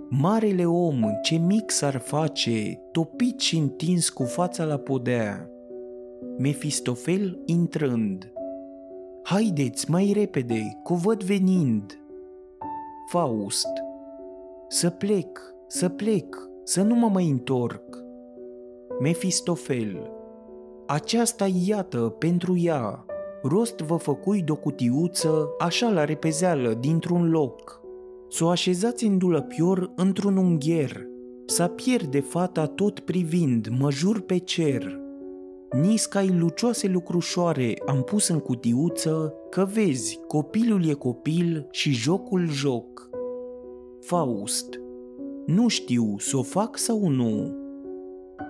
Marele 0.09 0.65
om, 0.65 1.01
ce 1.21 1.35
mic 1.35 1.71
s-ar 1.71 1.97
face, 1.97 2.81
topit 2.91 3.39
și 3.39 3.57
întins 3.57 4.09
cu 4.09 4.23
fața 4.23 4.63
la 4.63 4.77
podea. 4.77 5.49
Mefistofel 6.37 7.39
intrând. 7.45 8.31
Haideți 9.23 9.91
mai 9.91 10.11
repede, 10.15 10.79
cu 10.83 10.93
văd 10.93 11.23
venind. 11.23 11.99
Faust. 13.09 13.67
Să 14.67 14.89
plec, 14.89 15.39
să 15.67 15.89
plec, 15.89 16.49
să 16.63 16.81
nu 16.81 16.95
mă 16.95 17.07
mai 17.07 17.29
întorc. 17.29 18.03
Mefistofel. 19.01 20.11
Aceasta 20.87 21.47
iată 21.67 21.99
pentru 21.99 22.57
ea. 22.57 23.05
Rost 23.41 23.77
vă 23.77 23.95
făcui 23.95 24.41
de 24.41 24.51
o 24.51 24.55
cutiuță, 24.55 25.49
așa 25.59 25.89
la 25.89 26.05
repezeală, 26.05 26.73
dintr-un 26.73 27.29
loc. 27.29 27.81
S-o 28.29 28.49
așezați 28.49 29.05
în 29.05 29.17
dulăpior 29.17 29.91
într-un 29.95 30.37
ungher. 30.37 31.07
Să 31.45 31.67
pierde 31.67 32.19
fata 32.19 32.65
tot 32.65 32.99
privind, 32.99 33.67
mă 33.79 33.91
jur 33.91 34.21
pe 34.21 34.37
cer. 34.37 34.99
Niscai 35.81 36.35
lucioase 36.37 36.87
lucrușoare 36.87 37.73
am 37.85 38.03
pus 38.03 38.27
în 38.27 38.39
cutiuță, 38.39 39.33
că 39.49 39.67
vezi, 39.73 40.19
copilul 40.27 40.85
e 40.85 40.93
copil 40.93 41.67
și 41.71 41.91
jocul 41.91 42.47
joc. 42.49 43.09
Faust 44.01 44.79
nu 45.45 45.67
știu 45.67 46.15
să 46.17 46.37
o 46.37 46.41
fac 46.41 46.77
sau 46.77 47.07
nu. 47.07 47.55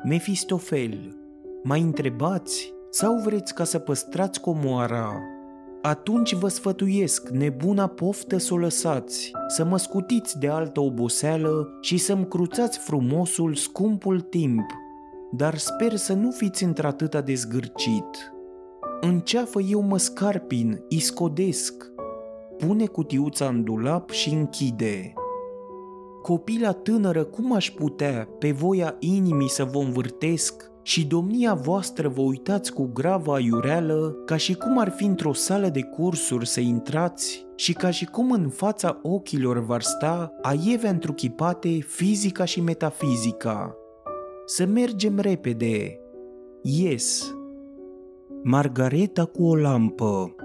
Mefistofel, 0.04 1.18
mai 1.64 1.82
întrebați 1.82 2.74
sau 2.90 3.22
vreți 3.24 3.54
ca 3.54 3.64
să 3.64 3.80
păstrați 3.80 4.42
comoara? 4.42 5.22
Atunci 5.82 6.34
vă 6.34 6.48
sfătuiesc, 6.48 7.30
nebuna 7.30 7.88
poftă 7.88 8.38
să 8.38 8.54
o 8.54 8.58
lăsați, 8.58 9.32
să 9.48 9.66
mă 9.66 9.78
scutiți 9.78 10.40
de 10.40 10.48
altă 10.48 10.80
oboseală 10.80 11.78
și 11.82 11.98
să-mi 11.98 12.28
cruțați 12.28 12.80
frumosul, 12.80 13.56
scumpul 13.56 14.22
timp, 14.22 14.66
dar 15.32 15.58
sper 15.58 15.96
să 15.96 16.14
nu 16.14 16.32
fiți 16.32 16.64
într-atâta 16.64 17.22
de 17.22 17.34
zgârcit. 17.34 18.34
În 19.02 19.20
ceafă 19.20 19.60
eu 19.62 19.82
mă 19.82 19.98
scarpin, 19.98 20.84
iscodesc, 20.90 21.92
pune 22.58 22.86
cutiuța 22.86 23.48
în 23.48 23.64
dulap 23.64 24.10
și 24.10 24.30
închide. 24.30 25.14
Copila 26.22 26.72
tânără 26.72 27.24
cum 27.24 27.54
aș 27.54 27.72
putea, 27.72 28.28
pe 28.40 28.52
voia 28.52 28.96
inimii 29.00 29.50
să 29.50 29.64
vă 29.64 29.78
învârtesc 29.78 30.72
și 30.88 31.08
domnia 31.08 31.54
voastră 31.54 32.08
vă 32.08 32.22
uitați 32.22 32.74
cu 32.74 32.90
gravă 32.94 33.34
aiureală, 33.34 34.16
ca 34.26 34.38
și 34.38 34.54
cum 34.54 34.78
ar 34.78 34.90
fi 34.90 35.04
într-o 35.04 35.34
sală 35.34 35.70
de 35.70 35.82
cursuri 35.82 36.48
să 36.48 36.60
intrați 36.60 37.46
și 37.56 37.74
ca 37.74 37.90
și 37.90 38.06
cum 38.06 38.32
în 38.32 38.50
fața 38.50 39.00
ochilor 39.02 39.60
v-ar 39.60 39.82
sta 39.82 40.34
aieve 40.42 40.88
întruchipate 40.88 41.70
fizica 41.80 42.46
și 42.46 42.62
metafizica. 42.62 43.76
Să 44.46 44.66
mergem 44.66 45.20
repede. 45.20 46.00
Yes. 46.62 47.36
Margareta 48.44 49.26
cu 49.26 49.44
o 49.44 49.56
lampă. 49.56 50.36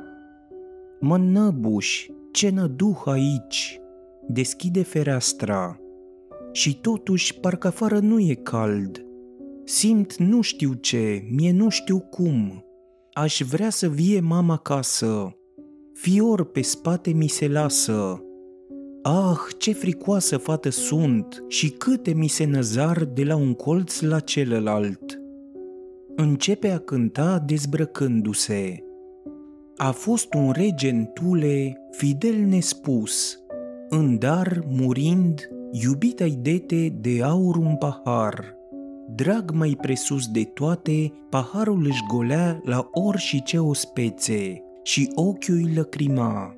Mă 1.01 1.16
năbuș, 1.16 2.07
ce 2.32 2.51
năduh 2.51 3.03
aici! 3.05 3.80
deschide 4.28 4.82
fereastra 4.82 5.80
și 6.53 6.80
totuși 6.80 7.40
parcă 7.40 7.66
afară 7.66 7.99
nu 7.99 8.20
e 8.20 8.34
cald. 8.34 9.07
Simt 9.74 10.16
nu 10.16 10.40
știu 10.40 10.72
ce, 10.72 11.24
mie 11.30 11.52
nu 11.52 11.68
știu 11.68 11.98
cum. 11.98 12.64
Aș 13.12 13.40
vrea 13.50 13.70
să 13.70 13.88
vie 13.88 14.20
mama 14.20 14.54
acasă. 14.54 15.36
Fior 15.92 16.44
pe 16.44 16.62
spate 16.62 17.10
mi 17.10 17.28
se 17.28 17.48
lasă. 17.48 18.24
Ah, 19.02 19.38
ce 19.58 19.72
fricoasă 19.72 20.36
fată 20.36 20.68
sunt 20.68 21.44
și 21.48 21.70
câte 21.70 22.12
mi 22.12 22.28
se 22.28 22.44
năzar 22.44 23.04
de 23.04 23.24
la 23.24 23.36
un 23.36 23.54
colț 23.54 24.00
la 24.00 24.20
celălalt. 24.20 25.20
Începe 26.16 26.68
a 26.68 26.78
cânta 26.78 27.38
dezbrăcându-se. 27.46 28.84
A 29.76 29.90
fost 29.90 30.34
un 30.34 30.50
rege 30.50 30.90
în 30.90 31.06
Tule, 31.14 31.80
fidel 31.90 32.36
nespus, 32.36 33.38
în 33.88 34.18
dar, 34.18 34.64
murind, 34.68 35.48
iubita-i 35.70 36.38
dete 36.40 36.98
de 37.00 37.22
aur 37.22 37.56
un 37.56 37.76
pahar. 37.76 38.60
Drag 39.14 39.50
mai 39.50 39.78
presus 39.80 40.26
de 40.26 40.44
toate, 40.44 41.12
paharul 41.30 41.86
își 41.86 42.02
golea 42.08 42.60
la 42.64 42.88
ori 42.92 43.18
și 43.18 43.42
ce 43.42 43.58
o 43.58 43.74
spețe 43.74 44.62
și 44.82 45.10
ochiul 45.14 45.54
îi 45.54 45.74
lăcrima. 45.74 46.54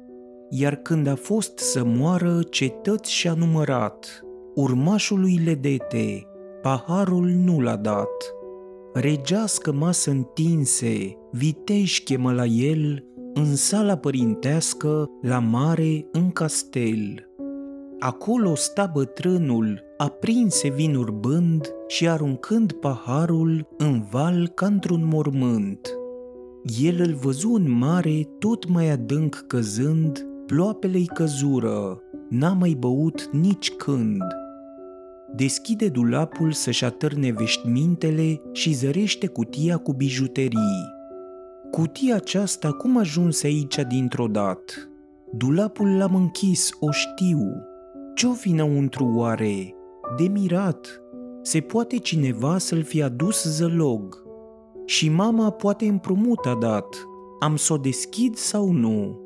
Iar 0.51 0.75
când 0.75 1.07
a 1.07 1.15
fost 1.15 1.59
să 1.59 1.85
moară, 1.85 2.43
cetăți 2.51 3.13
și-a 3.13 3.35
numărat. 3.35 4.21
Urmașului 4.55 5.41
ledete, 5.45 6.27
paharul 6.63 7.27
nu 7.27 7.61
l-a 7.61 7.77
dat. 7.77 8.35
Regească 8.93 9.73
masă 9.73 10.11
întinse, 10.11 11.17
vitești 11.33 12.05
chemă 12.05 12.33
la 12.33 12.45
el, 12.45 13.05
în 13.35 13.57
sala 13.57 13.97
părintească, 13.97 15.11
la 15.23 15.39
mare, 15.39 16.07
în 16.13 16.31
castel. 16.31 17.29
Acolo 17.99 18.55
sta 18.55 18.91
bătrânul, 18.93 19.84
aprinse 19.97 20.69
vin 20.69 20.95
urbând 20.95 21.75
și 21.87 22.09
aruncând 22.09 22.73
paharul 22.73 23.67
în 23.77 24.05
val 24.11 24.49
ca 24.49 24.67
într-un 24.67 25.09
mormânt. 25.13 25.95
El 26.83 27.01
îl 27.01 27.15
văzu 27.15 27.53
în 27.53 27.71
mare, 27.71 28.29
tot 28.39 28.69
mai 28.69 28.91
adânc 28.91 29.45
căzând, 29.47 30.27
ploapele-i 30.47 31.07
căzură, 31.07 32.03
n-a 32.29 32.53
mai 32.53 32.77
băut 32.79 33.29
nici 33.33 33.71
când. 33.71 34.23
Deschide 35.35 35.89
dulapul 35.89 36.53
să-și 36.53 36.85
atârne 36.85 37.33
veștimintele 37.33 38.41
și 38.53 38.73
zărește 38.73 39.27
cutia 39.27 39.77
cu 39.77 39.93
bijuterii. 39.93 40.93
Cutia 41.71 42.15
aceasta 42.15 42.73
cum 42.73 42.97
ajunse 42.97 43.47
aici 43.47 43.81
dintr-o 43.89 44.27
dată? 44.27 44.73
Dulapul 45.33 45.97
l-am 45.97 46.15
închis, 46.15 46.71
o 46.81 46.91
știu. 46.91 47.53
Ce-o 48.15 48.33
fi 48.33 48.51
înăuntru 48.51 49.13
oare? 49.15 49.75
De 50.17 50.29
mirat. 50.29 51.03
Se 51.43 51.61
poate 51.61 51.97
cineva 51.97 52.59
să-l 52.59 52.83
fi 52.83 53.03
adus 53.03 53.45
zălog. 53.45 54.23
Și 54.85 55.09
mama 55.09 55.51
poate 55.51 55.87
împrumut 55.87 56.45
a 56.45 56.57
dat. 56.61 57.07
Am 57.41 57.57
să 57.57 57.73
o 57.73 57.77
deschid 57.77 58.37
sau 58.37 58.71
nu? 58.71 59.21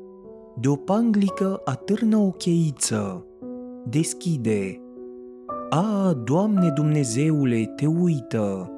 De 0.55 0.67
o 0.67 0.75
panglică 0.75 1.61
atârnă 1.65 2.17
o 2.17 2.29
cheiță. 2.29 3.25
Deschide. 3.85 4.81
A, 5.69 6.13
Doamne 6.23 6.71
Dumnezeule, 6.75 7.73
te 7.75 7.85
uită! 7.85 8.71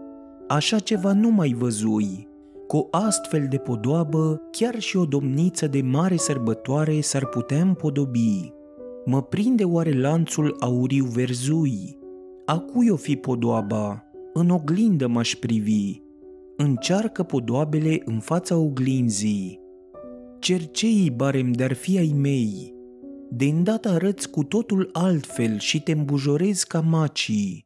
Așa 0.47 0.79
ceva 0.79 1.13
nu 1.13 1.29
mai 1.29 1.55
văzui. 1.57 2.27
Cu 2.67 2.87
astfel 2.91 3.45
de 3.49 3.57
podoabă, 3.57 4.41
chiar 4.51 4.79
și 4.79 4.97
o 4.97 5.05
domniță 5.05 5.67
de 5.67 5.81
mare 5.81 6.15
sărbătoare 6.15 7.01
s-ar 7.01 7.25
putea 7.25 7.61
împodobi. 7.61 8.53
Mă 9.05 9.21
prinde 9.21 9.63
oare 9.63 9.99
lanțul 9.99 10.55
auriu 10.59 11.05
verzui? 11.05 11.97
A 12.45 12.59
cui 12.59 12.89
o 12.89 12.95
fi 12.95 13.15
podoaba? 13.15 14.03
În 14.33 14.49
oglindă 14.49 15.07
m-aș 15.07 15.35
privi. 15.35 15.99
Încearcă 16.57 17.23
podoabele 17.23 18.01
în 18.05 18.19
fața 18.19 18.57
oglinzii. 18.57 19.59
Cerceii 20.39 21.11
barem 21.11 21.51
de-ar 21.51 21.73
fi 21.73 21.97
ai 21.97 22.15
mei. 22.17 22.73
De 23.29 23.45
îndată 23.45 23.89
arăți 23.89 24.29
cu 24.29 24.43
totul 24.43 24.89
altfel 24.91 25.59
și 25.59 25.81
te 25.81 25.91
îmbujorezi 25.91 26.67
ca 26.67 26.79
macii. 26.79 27.65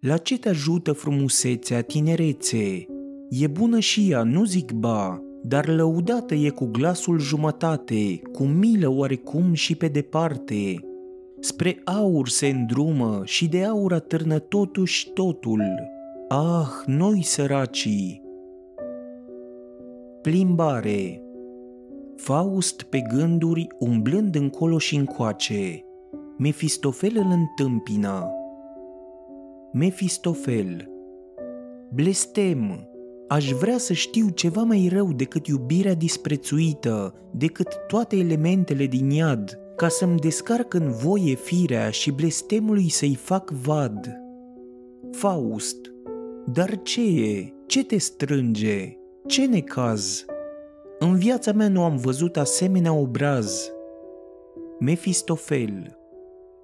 La 0.00 0.16
ce 0.16 0.38
te 0.38 0.48
ajută 0.48 0.92
frumusețea, 0.92 1.82
tinerețe? 1.82 2.86
E 3.30 3.46
bună 3.46 3.78
și 3.78 4.10
ea, 4.10 4.22
nu 4.22 4.44
zic 4.44 4.72
ba, 4.72 5.20
dar 5.48 5.68
lăudată 5.68 6.34
e 6.34 6.48
cu 6.48 6.64
glasul 6.64 7.18
jumătate, 7.18 8.20
cu 8.32 8.44
milă 8.44 8.88
oarecum 8.88 9.52
și 9.52 9.76
pe 9.76 9.88
departe. 9.88 10.84
Spre 11.40 11.80
aur 11.84 12.28
se 12.28 12.46
îndrumă 12.46 13.20
și 13.24 13.48
de 13.48 13.64
aur 13.64 13.92
atârnă 13.92 14.38
totuși 14.38 15.10
totul. 15.10 15.62
Ah, 16.28 16.68
noi 16.86 17.22
săracii! 17.22 18.22
Plimbare 20.22 21.20
Faust 22.16 22.82
pe 22.82 23.00
gânduri 23.00 23.66
umblând 23.78 24.34
încolo 24.34 24.78
și 24.78 24.96
încoace. 24.96 25.84
Mefistofel 26.38 27.12
îl 27.14 27.30
întâmpină. 27.30 28.30
Mefistofel 29.72 30.90
Blestem, 31.92 32.88
Aș 33.28 33.50
vrea 33.50 33.78
să 33.78 33.92
știu 33.92 34.28
ceva 34.28 34.62
mai 34.62 34.88
rău 34.92 35.12
decât 35.12 35.46
iubirea 35.46 35.94
disprețuită, 35.94 37.14
decât 37.30 37.68
toate 37.86 38.16
elementele 38.16 38.86
din 38.86 39.10
iad, 39.10 39.58
ca 39.76 39.88
să-mi 39.88 40.18
descarc 40.18 40.74
în 40.74 40.90
voie 40.90 41.34
firea 41.34 41.90
și 41.90 42.10
blestemului 42.10 42.88
să-i 42.88 43.14
fac 43.14 43.50
vad. 43.50 44.16
Faust, 45.10 45.76
dar 46.46 46.82
ce 46.82 47.02
e? 47.02 47.52
Ce 47.66 47.84
te 47.84 47.98
strânge? 47.98 48.96
Ce 49.26 49.46
necaz? 49.46 50.24
În 50.98 51.16
viața 51.16 51.52
mea 51.52 51.68
nu 51.68 51.82
am 51.82 51.96
văzut 51.96 52.36
asemenea 52.36 52.92
obraz. 52.92 53.70
Mefistofel, 54.78 55.98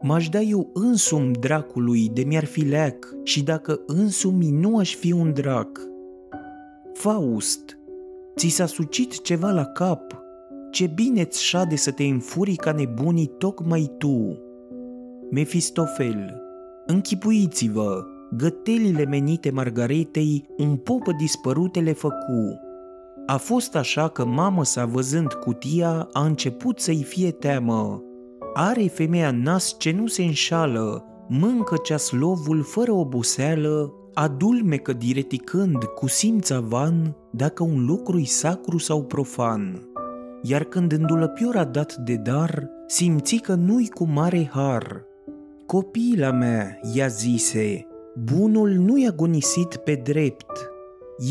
m-aș 0.00 0.28
da 0.28 0.40
eu 0.40 0.70
însumi 0.72 1.32
dracului 1.32 2.10
de 2.12 2.22
mi-ar 2.22 2.44
fi 2.44 2.60
leac 2.60 3.14
și 3.22 3.42
dacă 3.42 3.80
însumi 3.86 4.50
nu 4.50 4.78
aș 4.78 4.94
fi 4.94 5.12
un 5.12 5.32
drac– 5.32 5.80
Faust, 6.93 7.78
ți 8.36 8.49
s-a 8.49 8.66
sucit 8.66 9.22
ceva 9.22 9.51
la 9.51 9.64
cap. 9.64 10.22
Ce 10.70 10.86
bine-ți 10.86 11.43
șade 11.43 11.76
să 11.76 11.90
te 11.90 12.05
înfuri 12.05 12.57
ca 12.57 12.72
nebunii 12.72 13.30
tocmai 13.38 13.90
tu. 13.99 14.38
Mefistofel, 15.30 16.43
închipuiți-vă, 16.86 18.05
gătelile 18.36 19.05
menite 19.05 19.51
Margaretei 19.51 20.47
un 20.57 20.76
popă 20.76 21.12
dispărutele 21.12 21.93
făcu. 21.93 22.61
A 23.26 23.36
fost 23.36 23.76
așa 23.76 24.09
că 24.09 24.24
mamă 24.24 24.64
sa 24.64 24.84
văzând 24.84 25.32
cutia 25.32 26.09
a 26.12 26.24
început 26.24 26.80
să-i 26.80 27.03
fie 27.03 27.30
teamă. 27.30 28.03
Are 28.55 28.82
femeia 28.82 29.30
nas 29.30 29.74
ce 29.78 29.90
nu 29.90 30.07
se 30.07 30.22
înșală, 30.22 31.05
mâncă 31.28 31.76
ceaslovul 31.82 32.62
fără 32.62 32.93
oboseală, 32.93 33.93
adulmecă 34.14 34.92
direticând 34.92 35.84
cu 35.84 36.08
simța 36.08 36.60
van 36.60 37.16
dacă 37.30 37.62
un 37.62 37.84
lucru-i 37.84 38.24
sacru 38.24 38.78
sau 38.78 39.04
profan. 39.04 39.82
Iar 40.42 40.64
când 40.64 40.92
îndulăpior 40.92 41.56
a 41.56 41.64
dat 41.64 41.96
de 41.96 42.14
dar, 42.14 42.68
simți 42.86 43.36
că 43.36 43.54
nu-i 43.54 43.88
cu 43.88 44.04
mare 44.04 44.50
har. 44.52 45.04
Copila 45.66 46.30
mea, 46.30 46.80
i-a 46.94 47.06
zise, 47.06 47.86
bunul 48.24 48.70
nu-i 48.70 49.06
agonisit 49.06 49.76
pe 49.76 50.00
drept. 50.04 50.70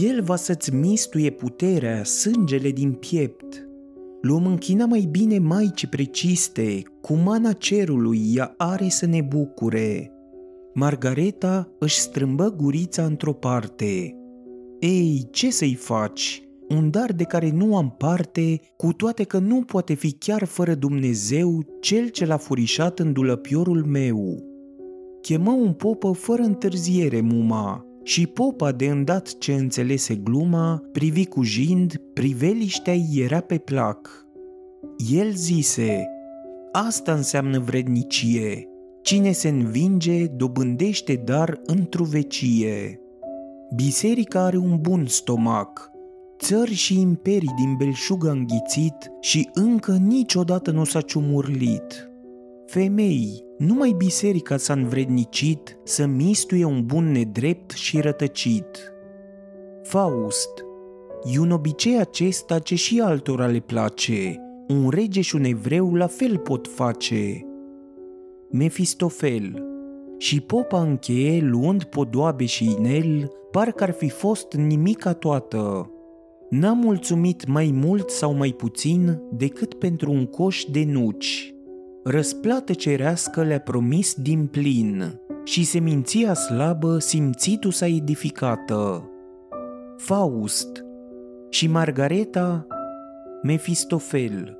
El 0.01 0.21
va 0.21 0.35
să-ți 0.35 0.73
mistuie 0.73 1.29
puterea, 1.29 2.03
sângele 2.03 2.69
din 2.69 2.91
piept. 2.91 3.65
Luăm 4.21 4.45
închina 4.45 4.85
mai 4.85 5.07
bine 5.11 5.39
Maicii 5.39 5.87
preciste, 5.87 6.81
cu 7.01 7.13
mana 7.13 7.51
cerului 7.51 8.21
ea 8.35 8.53
are 8.57 8.89
să 8.89 9.05
ne 9.05 9.21
bucure. 9.21 10.11
Margareta 10.73 11.71
își 11.79 11.99
strâmbă 11.99 12.53
gurița 12.57 13.03
într-o 13.03 13.33
parte. 13.33 14.15
Ei, 14.79 15.27
ce 15.31 15.51
să-i 15.51 15.73
faci? 15.73 16.43
Un 16.69 16.89
dar 16.89 17.11
de 17.11 17.23
care 17.23 17.51
nu 17.51 17.77
am 17.77 17.95
parte, 17.97 18.59
cu 18.77 18.93
toate 18.93 19.23
că 19.23 19.37
nu 19.37 19.61
poate 19.61 19.93
fi 19.93 20.11
chiar 20.11 20.43
fără 20.43 20.73
Dumnezeu 20.73 21.65
cel 21.81 22.07
ce 22.07 22.25
l-a 22.25 22.37
furișat 22.37 22.99
în 22.99 23.13
dulăpiorul 23.13 23.85
meu. 23.85 24.43
Chemă 25.21 25.51
un 25.51 25.73
popă 25.73 26.11
fără 26.11 26.41
întârziere 26.41 27.21
muma 27.21 27.85
și 28.03 28.27
popa 28.27 28.71
de 28.71 28.85
îndat 28.85 29.37
ce 29.37 29.53
înțelese 29.53 30.15
gluma, 30.15 30.83
privi 30.91 31.25
cu 31.25 31.43
jind, 31.43 32.01
priveliștea 32.13 32.95
era 33.13 33.39
pe 33.39 33.57
plac. 33.57 34.25
El 35.11 35.31
zise, 35.31 36.07
asta 36.71 37.13
înseamnă 37.13 37.59
vrednicie, 37.59 38.70
Cine 39.01 39.31
se 39.31 39.49
învinge 39.49 40.25
dobândește 40.25 41.21
dar 41.25 41.61
într-o 41.65 42.03
vecie. 42.03 42.99
Biserica 43.75 44.43
are 44.43 44.57
un 44.57 44.77
bun 44.81 45.05
stomac, 45.05 45.91
țări 46.39 46.73
și 46.73 46.99
imperii 46.99 47.53
din 47.57 47.75
belșug 47.77 48.27
a 48.27 48.31
înghițit 48.31 49.11
și 49.19 49.49
încă 49.53 49.91
niciodată 49.91 50.71
nu 50.71 50.83
s-a 50.83 51.01
ciumurlit. 51.01 52.09
Femei, 52.65 53.43
numai 53.57 53.93
biserica 53.97 54.57
s-a 54.57 54.73
învrednicit 54.73 55.77
să 55.83 56.05
mistuie 56.05 56.65
un 56.65 56.85
bun 56.85 57.11
nedrept 57.11 57.71
și 57.71 57.99
rătăcit. 57.99 58.93
Faust, 59.83 60.65
e 61.33 61.39
un 61.39 61.51
obicei 61.51 61.97
acesta 61.97 62.59
ce 62.59 62.75
și 62.75 62.99
altora 62.99 63.45
le 63.45 63.59
place, 63.59 64.39
un 64.67 64.89
rege 64.89 65.21
și 65.21 65.35
un 65.35 65.43
evreu 65.43 65.93
la 65.93 66.07
fel 66.07 66.37
pot 66.37 66.67
face– 66.67 67.45
Mefistofel. 68.51 69.65
Și 70.17 70.41
popa 70.41 70.81
încheie, 70.81 71.41
luând 71.41 71.83
podoabe 71.83 72.45
și 72.45 72.75
inel, 72.77 73.31
parcă 73.51 73.83
ar 73.83 73.91
fi 73.91 74.09
fost 74.09 74.53
nimica 74.53 75.13
toată. 75.13 75.91
N-a 76.49 76.73
mulțumit 76.73 77.47
mai 77.47 77.71
mult 77.73 78.09
sau 78.09 78.33
mai 78.33 78.49
puțin 78.49 79.21
decât 79.31 79.73
pentru 79.73 80.11
un 80.11 80.25
coș 80.25 80.63
de 80.71 80.83
nuci. 80.87 81.53
Răsplată 82.03 82.73
cerească 82.73 83.43
le-a 83.43 83.59
promis 83.59 84.13
din 84.13 84.45
plin 84.45 85.19
și 85.43 85.65
seminția 85.65 86.33
slabă 86.33 86.97
simțitu 86.97 87.69
s-a 87.69 87.87
edificată. 87.87 89.09
Faust 89.97 90.85
și 91.49 91.67
Margareta 91.67 92.67
Mefistofel, 93.43 94.57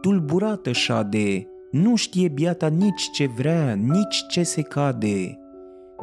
tulburată 0.00 0.72
șade, 0.72 1.48
nu 1.70 1.96
știe 1.96 2.28
biata 2.28 2.66
nici 2.66 3.10
ce 3.10 3.30
vrea, 3.36 3.74
nici 3.74 4.26
ce 4.28 4.42
se 4.42 4.62
cade. 4.62 5.38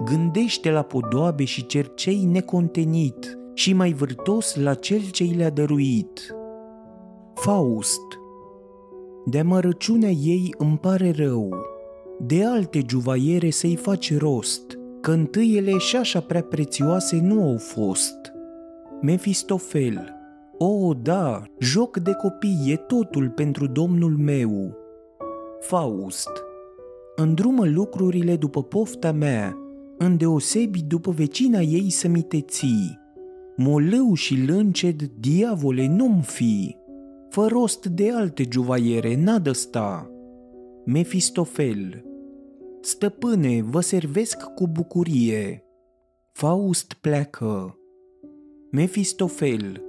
Gândește 0.04 0.72
la 0.72 0.82
podoabe 0.82 1.44
și 1.44 1.66
cercei 1.66 2.24
necontenit 2.24 3.38
și 3.54 3.74
mai 3.74 3.92
vârtos 3.92 4.56
la 4.56 4.74
cel 4.74 5.02
ce 5.12 5.24
i 5.24 5.34
le-a 5.34 5.50
dăruit. 5.50 6.36
Faust 7.34 8.02
De 9.26 9.40
amărăciunea 9.40 10.10
ei 10.10 10.54
îmi 10.58 10.78
pare 10.78 11.12
rău, 11.12 11.56
de 12.20 12.46
alte 12.46 12.84
juvaiere 12.90 13.50
să-i 13.50 13.76
faci 13.76 14.18
rost, 14.18 14.78
că 15.02 15.12
întâiele 15.12 15.78
și 15.78 15.96
așa 15.96 16.20
prea 16.20 16.44
prețioase 16.44 17.20
nu 17.22 17.44
au 17.44 17.58
fost. 17.58 18.34
Mefistofel 19.02 20.14
O, 20.58 20.94
da, 20.94 21.44
joc 21.60 21.98
de 21.98 22.12
copii 22.12 22.64
e 22.68 22.76
totul 22.76 23.30
pentru 23.30 23.68
domnul 23.68 24.18
meu. 24.18 24.84
Faust 25.68 26.30
Îndrumă 27.16 27.66
lucrurile 27.66 28.36
după 28.36 28.64
pofta 28.64 29.12
mea, 29.12 29.58
îndeosebi 29.98 30.84
după 30.84 31.12
vecina 31.12 31.60
ei 31.60 31.90
să 31.90 32.08
mi 32.08 32.22
te 32.22 32.42
ții. 32.42 33.00
Molău 33.56 34.14
și 34.14 34.46
lânced, 34.48 35.02
diavole, 35.20 35.88
nu-mi 35.88 36.22
fi. 36.22 36.76
Fă 37.30 37.48
rost 37.48 37.86
de 37.86 38.12
alte 38.12 38.48
juvaiere, 38.52 39.16
n-adă 39.16 39.52
sta. 39.52 40.12
Mefistofel 40.86 42.04
Stăpâne, 42.82 43.62
vă 43.62 43.80
servesc 43.80 44.44
cu 44.44 44.68
bucurie. 44.68 45.64
Faust 46.32 46.94
pleacă. 47.02 47.78
Mefistofel 48.72 49.82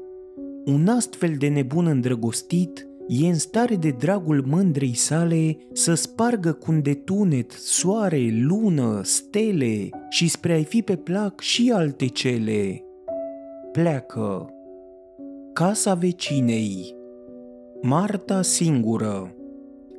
Un 0.65 0.89
astfel 0.89 1.35
de 1.39 1.49
nebun 1.49 1.87
îndrăgostit 1.87 2.86
e 3.09 3.27
în 3.27 3.35
stare 3.35 3.77
de 3.77 3.91
dragul 3.91 4.45
mândrei 4.47 4.95
sale 4.95 5.57
să 5.73 5.95
spargă 5.95 6.53
cu 6.53 6.73
un 6.73 6.83
detunet 6.83 7.51
soare, 7.51 8.29
lună, 8.33 9.01
stele 9.05 9.89
și 10.09 10.29
spre 10.29 10.55
a 10.55 10.63
fi 10.63 10.83
pe 10.83 10.97
plac 10.97 11.41
și 11.41 11.73
alte 11.75 12.07
cele. 12.07 12.85
Pleacă. 13.73 14.51
Casa 15.53 15.95
vecinei 15.95 16.95
Marta 17.83 18.43
singură 18.43 19.35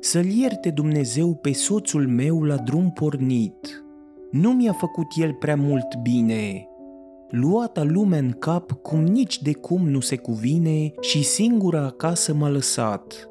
Să-l 0.00 0.26
ierte 0.26 0.70
Dumnezeu 0.70 1.34
pe 1.34 1.52
soțul 1.52 2.08
meu 2.08 2.42
la 2.42 2.56
drum 2.56 2.90
pornit. 2.90 3.84
Nu 4.30 4.52
mi-a 4.52 4.72
făcut 4.72 5.06
el 5.16 5.32
prea 5.32 5.56
mult 5.56 5.96
bine, 6.02 6.68
luata 7.30 7.82
lumea 7.82 8.18
în 8.18 8.30
cap 8.30 8.72
cum 8.72 9.00
nici 9.00 9.42
de 9.42 9.52
cum 9.52 9.88
nu 9.88 10.00
se 10.00 10.16
cuvine 10.16 10.92
și 11.00 11.24
singura 11.24 11.84
acasă 11.84 12.34
m-a 12.34 12.48
lăsat. 12.48 13.30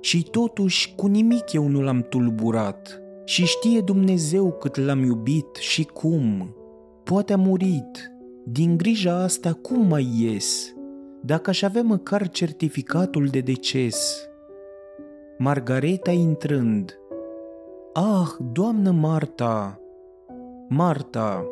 Și 0.00 0.22
totuși 0.30 0.94
cu 0.94 1.06
nimic 1.06 1.52
eu 1.52 1.66
nu 1.66 1.80
l-am 1.80 2.06
tulburat 2.08 3.02
și 3.24 3.44
știe 3.44 3.80
Dumnezeu 3.80 4.52
cât 4.52 4.76
l-am 4.76 5.04
iubit 5.04 5.54
și 5.58 5.84
cum. 5.84 6.56
Poate 7.04 7.32
a 7.32 7.36
murit, 7.36 8.12
din 8.44 8.76
grija 8.76 9.22
asta 9.22 9.52
cum 9.52 9.86
mai 9.86 10.08
ies, 10.18 10.74
dacă 11.20 11.50
aș 11.50 11.62
avea 11.62 11.82
măcar 11.82 12.28
certificatul 12.28 13.26
de 13.26 13.40
deces. 13.40 14.26
Margareta 15.38 16.10
intrând. 16.10 16.98
Ah, 17.92 18.28
doamnă 18.52 18.90
Marta! 18.90 19.80
Marta, 20.68 21.44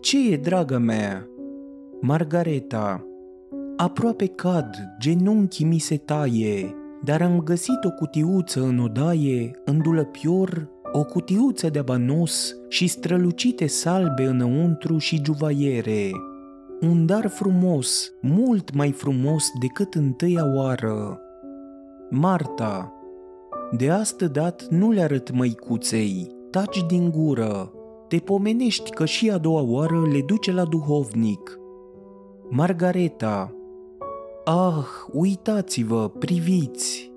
ce 0.00 0.32
e, 0.32 0.36
dragă 0.36 0.78
mea? 0.78 1.28
Margareta, 2.00 3.06
aproape 3.76 4.26
cad, 4.26 4.74
genunchii 4.98 5.64
mi 5.64 5.78
se 5.78 5.96
taie, 5.96 6.74
dar 7.04 7.22
am 7.22 7.40
găsit 7.40 7.84
o 7.84 7.90
cutiuță 7.90 8.62
în 8.62 8.78
odaie, 8.78 9.50
în 9.64 9.82
dulăpior, 9.82 10.68
o 10.92 11.04
cutiuță 11.04 11.68
de 11.68 11.80
banos 11.80 12.54
și 12.68 12.86
strălucite 12.86 13.66
salbe 13.66 14.24
înăuntru 14.24 14.98
și 14.98 15.22
juvaiere. 15.24 16.10
Un 16.80 17.06
dar 17.06 17.26
frumos, 17.26 18.12
mult 18.20 18.74
mai 18.74 18.92
frumos 18.92 19.50
decât 19.60 19.94
întâia 19.94 20.54
oară. 20.54 21.20
Marta, 22.10 22.92
de 23.76 23.90
astă 23.90 24.26
dat 24.26 24.66
nu 24.70 24.90
le 24.90 25.00
arăt 25.00 25.30
măicuței, 25.30 26.30
taci 26.50 26.86
din 26.86 27.10
gură, 27.10 27.72
te 28.10 28.18
pomenești 28.18 28.90
că 28.90 29.04
și 29.04 29.30
a 29.30 29.38
doua 29.38 29.62
oară 29.62 30.06
le 30.12 30.20
duce 30.20 30.52
la 30.52 30.64
duhovnic. 30.64 31.58
Margareta, 32.48 33.54
ah, 34.44 34.86
uitați-vă, 35.12 36.08
priviți! 36.08 37.12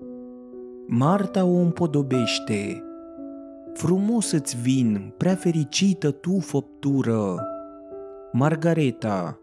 Marta 0.87 1.45
o 1.45 1.55
împodobește. 1.55 2.83
Frumos 3.73 4.31
îți 4.31 4.61
vin, 4.61 5.13
prea 5.17 5.35
fericită 5.35 6.11
tu 6.11 6.39
făptură. 6.39 7.35
Margareta, 8.31 9.39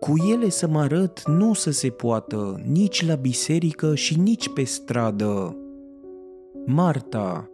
cu 0.00 0.14
ele 0.32 0.48
să 0.48 0.68
mă 0.68 0.80
arăt 0.80 1.28
nu 1.28 1.50
o 1.50 1.54
să 1.54 1.70
se 1.70 1.88
poată, 1.88 2.60
nici 2.72 3.06
la 3.06 3.14
biserică 3.14 3.94
și 3.94 4.20
nici 4.20 4.48
pe 4.52 4.62
stradă. 4.62 5.56
Marta, 6.66 7.49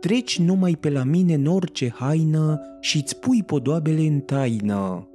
treci 0.00 0.38
numai 0.38 0.76
pe 0.80 0.90
la 0.90 1.04
mine 1.04 1.34
în 1.34 1.46
orice 1.46 1.92
haină 1.94 2.60
și-ți 2.80 3.18
pui 3.18 3.42
podoabele 3.42 4.00
în 4.00 4.20
taină. 4.20 5.08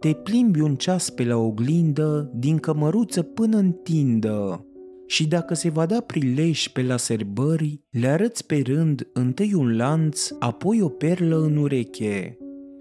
Te 0.00 0.12
plimbi 0.12 0.60
un 0.60 0.74
ceas 0.74 1.10
pe 1.10 1.24
la 1.24 1.36
oglindă, 1.36 2.30
din 2.34 2.58
cămăruță 2.58 3.22
până 3.22 3.56
în 3.56 3.72
tindă. 3.72 4.66
Și 5.06 5.28
dacă 5.28 5.54
se 5.54 5.70
va 5.70 5.86
da 5.86 6.00
prilej 6.00 6.68
pe 6.68 6.82
la 6.82 6.96
serbări, 6.96 7.80
le 7.90 8.06
arăți 8.06 8.46
pe 8.46 8.62
rând 8.64 9.08
întâi 9.12 9.54
un 9.54 9.76
lanț, 9.76 10.30
apoi 10.38 10.82
o 10.82 10.88
perlă 10.88 11.42
în 11.42 11.56
ureche. 11.56 12.38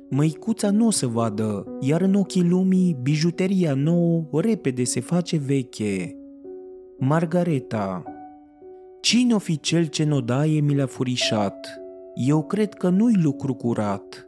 Măicuța 0.09 0.71
nu 0.71 0.85
o 0.85 0.91
să 0.91 1.07
vadă, 1.07 1.77
iar 1.79 2.01
în 2.01 2.13
ochii 2.13 2.47
lumii, 2.47 2.97
bijuteria 3.01 3.73
nouă 3.73 4.27
repede 4.31 4.83
se 4.83 4.99
face 4.99 5.37
veche. 5.37 6.15
Margareta 6.99 8.14
Cine 9.05 9.33
o 9.33 9.37
fi 9.37 9.59
cel 9.59 9.85
ce 9.85 10.03
nodaie 10.03 10.59
mi 10.59 10.75
l-a 10.75 10.85
furișat? 10.85 11.79
Eu 12.15 12.43
cred 12.43 12.73
că 12.73 12.89
nu-i 12.89 13.13
lucru 13.23 13.53
curat. 13.53 14.27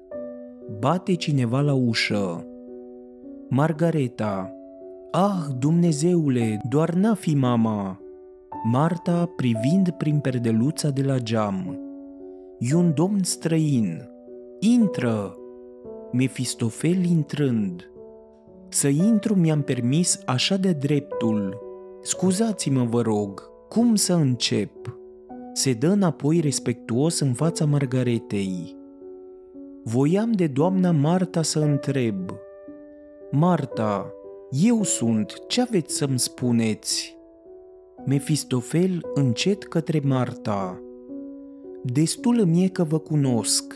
Bate 0.79 1.13
cineva 1.13 1.61
la 1.61 1.73
ușă. 1.73 2.45
Margareta 3.49 4.53
Ah, 5.11 5.45
Dumnezeule, 5.59 6.61
doar 6.69 6.93
n-a 6.93 7.13
fi 7.13 7.35
mama! 7.35 7.99
Marta 8.63 9.33
privind 9.35 9.89
prin 9.89 10.19
perdeluța 10.19 10.89
de 10.89 11.01
la 11.01 11.17
geam. 11.17 11.79
E 12.59 12.75
un 12.75 12.93
domn 12.93 13.23
străin. 13.23 14.09
Intră! 14.59 15.35
Mefistofel 16.11 17.05
intrând. 17.05 17.91
Să 18.69 18.87
intru 18.87 19.35
mi-am 19.35 19.61
permis 19.61 20.19
așa 20.25 20.57
de 20.57 20.71
dreptul. 20.71 21.57
Scuzați-mă, 22.01 22.83
vă 22.83 23.01
rog, 23.01 23.55
cum 23.69 23.95
să 23.95 24.13
încep? 24.13 24.97
Se 25.53 25.73
dă 25.73 25.87
înapoi 25.87 26.39
respectuos 26.39 27.19
în 27.19 27.33
fața 27.33 27.65
Margaretei. 27.65 28.75
Voiam 29.83 30.31
de 30.31 30.47
doamna 30.47 30.91
Marta 30.91 31.41
să 31.41 31.59
întreb. 31.59 32.31
Marta, 33.31 34.13
eu 34.51 34.83
sunt, 34.83 35.33
ce 35.47 35.61
aveți 35.61 35.95
să-mi 35.95 36.19
spuneți? 36.19 37.17
Mefistofel 38.05 38.99
încet 39.13 39.63
către 39.63 40.01
Marta. 40.03 40.81
Destul 41.83 42.39
îmi 42.39 42.63
e 42.63 42.67
că 42.67 42.83
vă 42.83 42.99
cunosc. 42.99 43.75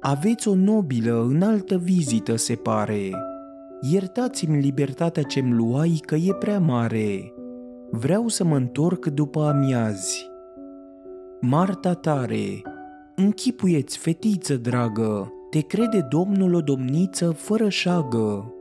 Aveți 0.00 0.48
o 0.48 0.54
nobilă, 0.54 1.26
înaltă 1.28 1.76
vizită, 1.76 2.36
se 2.36 2.54
pare. 2.54 3.10
Iertați-mi 3.92 4.60
libertatea 4.60 5.22
ce-mi 5.22 5.54
luai 5.54 6.00
că 6.06 6.14
e 6.14 6.32
prea 6.32 6.58
mare. 6.58 7.32
Vreau 7.90 8.28
să 8.28 8.44
mă 8.44 8.56
întorc 8.56 9.06
după 9.06 9.40
amiazi. 9.42 10.30
Marta 11.40 11.94
tare, 11.94 12.62
închipuieți, 13.16 13.98
fetiță 13.98 14.56
dragă, 14.56 15.32
te 15.50 15.60
crede 15.60 16.06
domnul 16.08 16.54
o 16.54 16.60
domniță 16.60 17.30
fără 17.30 17.68
șagă. 17.68 18.54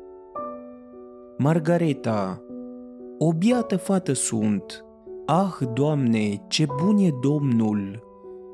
Margareta, 1.38 2.42
o 3.18 3.34
biată 3.34 3.78
fată 3.78 4.14
sunt. 4.14 4.86
Ah, 5.26 5.58
Doamne, 5.74 6.46
ce 6.48 6.66
bun 6.82 6.98
e 6.98 7.10
Domnul! 7.22 8.08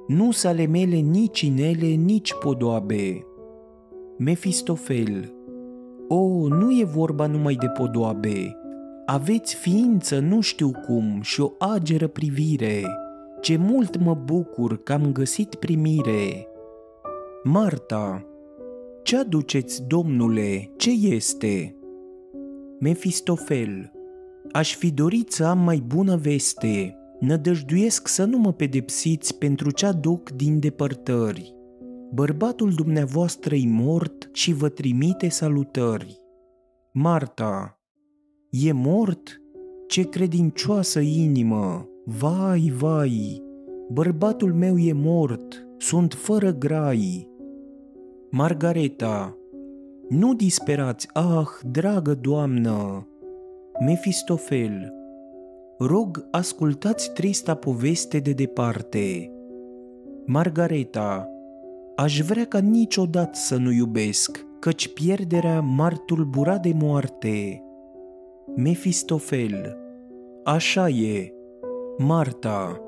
nu 0.07 0.31
sale 0.31 0.65
mele 0.65 0.95
nici 0.95 1.41
inele, 1.41 1.87
nici 1.87 2.33
podoabe. 2.33 3.25
Mefistofel, 4.17 5.33
o, 6.07 6.47
nu 6.47 6.79
e 6.79 6.83
vorba 6.83 7.27
numai 7.27 7.55
de 7.55 7.67
podoabe, 7.67 8.57
aveți 9.05 9.55
ființă 9.55 10.19
nu 10.19 10.41
știu 10.41 10.71
cum 10.71 11.21
și 11.21 11.41
o 11.41 11.51
ageră 11.59 12.07
privire, 12.07 12.83
ce 13.41 13.57
mult 13.57 13.97
mă 13.97 14.13
bucur 14.13 14.83
că 14.83 14.93
am 14.93 15.11
găsit 15.11 15.55
primire. 15.55 16.47
Marta, 17.43 18.25
ce 19.03 19.17
aduceți, 19.17 19.83
domnule, 19.87 20.71
ce 20.77 20.91
este? 20.91 21.75
Mefistofel, 22.79 23.91
aș 24.51 24.75
fi 24.75 24.91
dorit 24.91 25.31
să 25.31 25.45
am 25.45 25.59
mai 25.59 25.83
bună 25.87 26.15
veste, 26.15 26.97
nădăjduiesc 27.19 28.07
să 28.07 28.25
nu 28.25 28.37
mă 28.37 28.53
pedepsiți 28.53 29.37
pentru 29.37 29.71
ce 29.71 29.85
aduc 29.85 30.29
din 30.29 30.59
depărtări. 30.59 31.55
Bărbatul 32.13 32.71
dumneavoastră 32.71 33.55
e 33.55 33.67
mort 33.67 34.29
și 34.33 34.53
vă 34.53 34.69
trimite 34.69 35.29
salutări. 35.29 36.19
Marta, 36.91 37.74
e 38.63 38.71
mort? 38.71 39.41
Ce 39.87 40.09
credincioasă 40.09 40.99
inimă! 40.99 41.89
Vai, 42.03 42.73
vai, 42.77 43.43
bărbatul 43.89 44.53
meu 44.53 44.77
e 44.77 44.93
mort, 44.93 45.67
sunt 45.77 46.13
fără 46.13 46.51
grai. 46.51 47.29
Margareta, 48.31 49.37
nu 50.09 50.33
disperați, 50.33 51.07
ah, 51.13 51.47
dragă 51.71 52.13
doamnă! 52.13 53.07
Mefistofel, 53.85 54.93
rog, 55.79 56.27
ascultați 56.31 57.13
trista 57.13 57.55
poveste 57.55 58.19
de 58.19 58.31
departe. 58.31 59.31
Margareta, 60.25 61.29
aș 61.95 62.21
vrea 62.21 62.45
ca 62.45 62.59
niciodată 62.59 63.31
să 63.33 63.57
nu 63.57 63.71
iubesc, 63.71 64.45
căci 64.59 64.93
pierderea 64.93 65.61
m-ar 65.61 65.97
tulbura 65.97 66.57
de 66.57 66.73
moarte. 66.73 67.64
Mefistofel, 68.53 69.77
așa 70.43 70.89
e. 70.89 71.33
Marta, 71.97 72.81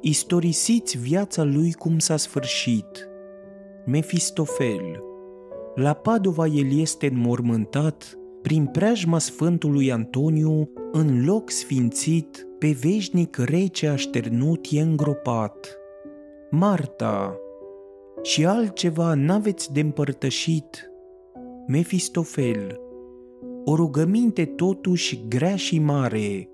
istorisiți 0.00 0.98
viața 0.98 1.42
lui 1.42 1.72
cum 1.72 1.98
s-a 1.98 2.16
sfârșit. 2.16 3.08
Mefistofel, 3.86 5.02
la 5.74 5.92
Padova 5.92 6.46
el 6.46 6.78
este 6.78 7.06
înmormântat 7.06 8.18
prin 8.42 8.66
preajma 8.66 9.18
Sfântului 9.18 9.92
Antoniu 9.92 10.70
în 10.92 11.24
loc 11.24 11.50
sfințit, 11.50 12.46
pe 12.58 12.76
veșnic 12.80 13.36
rece 13.36 13.88
așternut 13.88 14.66
e 14.70 14.80
îngropat. 14.80 15.78
Marta, 16.50 17.36
și 18.22 18.46
altceva 18.46 19.14
n-aveți 19.14 19.72
de 19.72 19.80
împărtășit. 19.80 20.90
Mefistofel, 21.66 22.80
o 23.64 23.74
rugăminte 23.74 24.44
totuși 24.44 25.24
grea 25.28 25.56
și 25.56 25.78
mare, 25.78 26.48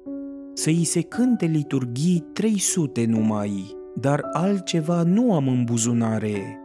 să-i 0.52 0.84
se 0.84 1.00
cânte 1.00 1.46
liturghii 1.46 2.24
300 2.32 3.04
numai, 3.04 3.76
dar 3.94 4.28
altceva 4.32 5.02
nu 5.02 5.34
am 5.34 5.48
în 5.48 5.64
buzunare. 5.64 6.58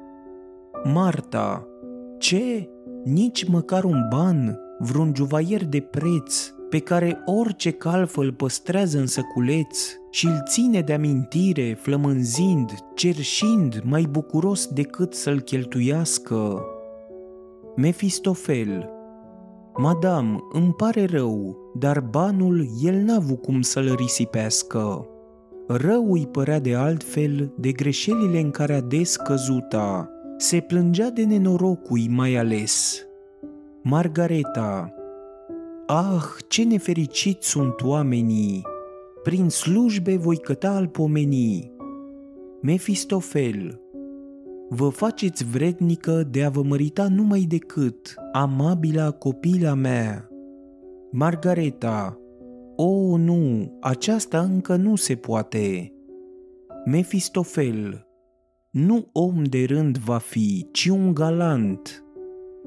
Marta, 0.83 1.67
ce? 2.17 2.69
Nici 3.03 3.47
măcar 3.47 3.83
un 3.83 4.07
ban, 4.09 4.59
vreun 4.79 5.11
juvaier 5.15 5.65
de 5.65 5.79
preț, 5.79 6.53
pe 6.69 6.79
care 6.79 7.21
orice 7.25 7.71
calfă 7.71 8.21
îl 8.21 8.33
păstrează 8.33 8.99
în 8.99 9.07
săculeț 9.07 9.79
și 10.09 10.25
îl 10.25 10.43
ține 10.47 10.81
de 10.81 10.93
amintire, 10.93 11.77
flămânzind, 11.81 12.71
cerșind, 12.95 13.81
mai 13.83 14.07
bucuros 14.09 14.67
decât 14.67 15.13
să-l 15.13 15.39
cheltuiască. 15.39 16.65
Mefistofel 17.75 18.89
Madam, 19.77 20.49
îmi 20.53 20.73
pare 20.73 21.05
rău, 21.05 21.57
dar 21.73 21.99
banul 21.99 22.65
el 22.83 22.95
n-a 22.95 23.15
avut 23.15 23.41
cum 23.41 23.61
să-l 23.61 23.95
risipească. 23.95 25.05
Rău 25.67 26.11
îi 26.11 26.27
părea 26.27 26.59
de 26.59 26.75
altfel 26.75 27.53
de 27.57 27.71
greșelile 27.71 28.39
în 28.39 28.51
care 28.51 28.73
ades 28.73 29.15
căzuta. 29.15 30.09
Se 30.37 30.59
plângea 30.59 31.09
de 31.09 31.23
nenorocui 31.23 32.07
mai 32.07 32.35
ales. 32.35 33.05
Margareta 33.81 34.93
Ah, 35.87 36.23
ce 36.47 36.63
nefericiți 36.63 37.49
sunt 37.49 37.81
oamenii! 37.81 38.61
Prin 39.23 39.49
slujbe 39.49 40.17
voi 40.17 40.37
căta 40.37 40.69
al 40.69 40.87
pomenii. 40.87 41.71
Mefistofel 42.61 43.80
Vă 44.73 44.89
faceți 44.89 45.45
vrednică 45.45 46.27
de 46.31 46.43
a 46.43 46.49
vă 46.49 46.63
mărita 46.63 47.07
numai 47.07 47.41
decât, 47.41 48.15
amabila 48.31 49.11
copila 49.11 49.73
mea. 49.73 50.29
Margareta 51.11 52.19
O, 52.75 53.17
nu, 53.17 53.71
aceasta 53.81 54.39
încă 54.39 54.75
nu 54.75 54.95
se 54.95 55.15
poate. 55.15 55.93
Mefistofel 56.85 58.07
Nu 58.69 59.07
om 59.11 59.43
de 59.43 59.65
rând 59.65 59.97
va 59.97 60.17
fi, 60.17 60.67
ci 60.71 60.85
un 60.85 61.13
galant, 61.13 62.05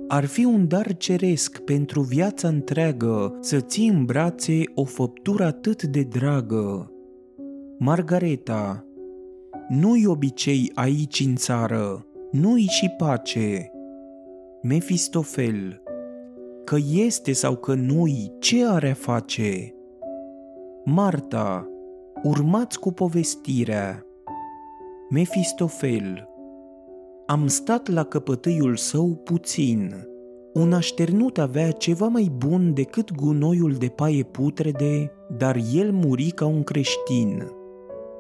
ar 0.09 0.25
fi 0.25 0.45
un 0.45 0.69
dar 0.69 0.97
ceresc 0.97 1.59
pentru 1.59 2.01
viața 2.01 2.49
întreagă 2.49 3.39
să 3.41 3.61
ții 3.61 3.89
în 3.89 4.05
brațe 4.05 4.63
o 4.75 4.85
făptură 4.85 5.45
atât 5.45 5.83
de 5.83 6.03
dragă. 6.03 6.93
Margareta, 7.79 8.84
nu-i 9.69 10.07
obicei 10.07 10.71
aici 10.75 11.21
în 11.27 11.37
țară, 11.37 12.07
nu-i 12.31 12.67
și 12.69 12.89
pace. 12.89 13.71
Mefistofel, 14.63 15.83
că 16.65 16.77
este 16.93 17.33
sau 17.33 17.57
că 17.57 17.75
nu-i, 17.75 18.33
ce 18.39 18.67
are 18.67 18.91
a 18.91 18.95
face? 18.95 19.75
Marta, 20.85 21.69
urmați 22.23 22.79
cu 22.79 22.93
povestirea. 22.93 24.07
Mefistofel, 25.11 26.29
am 27.27 27.47
stat 27.47 27.89
la 27.89 28.05
căpătâiul 28.05 28.77
său 28.77 29.21
puțin. 29.25 29.95
Un 30.55 30.73
așternut 30.73 31.39
avea 31.39 31.71
ceva 31.71 32.07
mai 32.07 32.33
bun 32.37 32.75
decât 32.75 33.15
gunoiul 33.15 33.73
de 33.73 33.87
paie 33.87 34.23
putrede, 34.23 35.11
dar 35.39 35.59
el 35.75 35.93
muri 35.93 36.31
ca 36.31 36.47
un 36.47 36.63
creștin. 36.63 37.45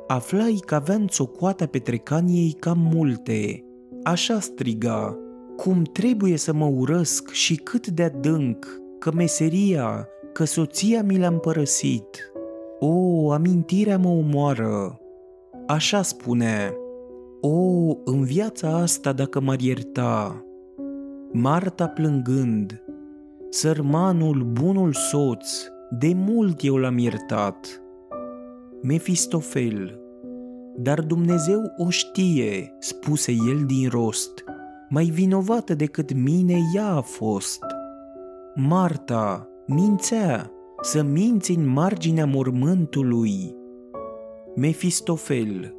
Aflai 0.06 0.62
că 0.66 0.74
avea 0.74 0.94
în 0.94 1.06
țocoata 1.06 1.66
petrecaniei 1.66 2.56
cam 2.58 2.78
multe. 2.94 3.64
Așa 4.02 4.40
striga, 4.40 5.18
cum 5.56 5.82
trebuie 5.82 6.36
să 6.36 6.52
mă 6.52 6.66
urăsc 6.66 7.30
și 7.30 7.54
cât 7.54 7.86
de 7.86 8.02
adânc, 8.02 8.66
că 8.98 9.12
meseria, 9.12 10.08
că 10.32 10.44
soția 10.44 11.02
mi 11.02 11.18
l-a 11.18 11.26
împărăsit. 11.26 12.32
O, 12.78 13.30
amintirea 13.32 13.98
mă 13.98 14.08
omoară. 14.08 14.98
Așa 15.66 16.02
spune, 16.02 16.74
o, 17.40 17.86
în 18.04 18.22
viața 18.22 18.76
asta 18.76 19.12
dacă 19.12 19.40
m-ar 19.40 19.60
ierta, 19.60 20.44
Marta 21.32 21.88
plângând, 21.88 22.82
sărmanul, 23.50 24.42
bunul 24.52 24.92
soț, 24.92 25.48
de 25.98 26.12
mult 26.14 26.62
eu 26.62 26.76
l-am 26.76 26.98
iertat. 26.98 27.83
Mefistofel, 28.86 30.00
dar 30.76 31.00
Dumnezeu 31.00 31.62
o 31.76 31.90
știe, 31.90 32.76
spuse 32.78 33.32
el 33.32 33.64
din 33.66 33.88
rost, 33.88 34.44
mai 34.88 35.04
vinovată 35.04 35.74
decât 35.74 36.12
mine 36.12 36.58
ea 36.74 36.86
a 36.86 37.00
fost. 37.00 37.64
Marta, 38.54 39.48
mințea, 39.66 40.50
să 40.80 41.02
minți 41.02 41.50
în 41.50 41.68
marginea 41.68 42.26
mormântului. 42.26 43.54
Mefistofel, 44.56 45.74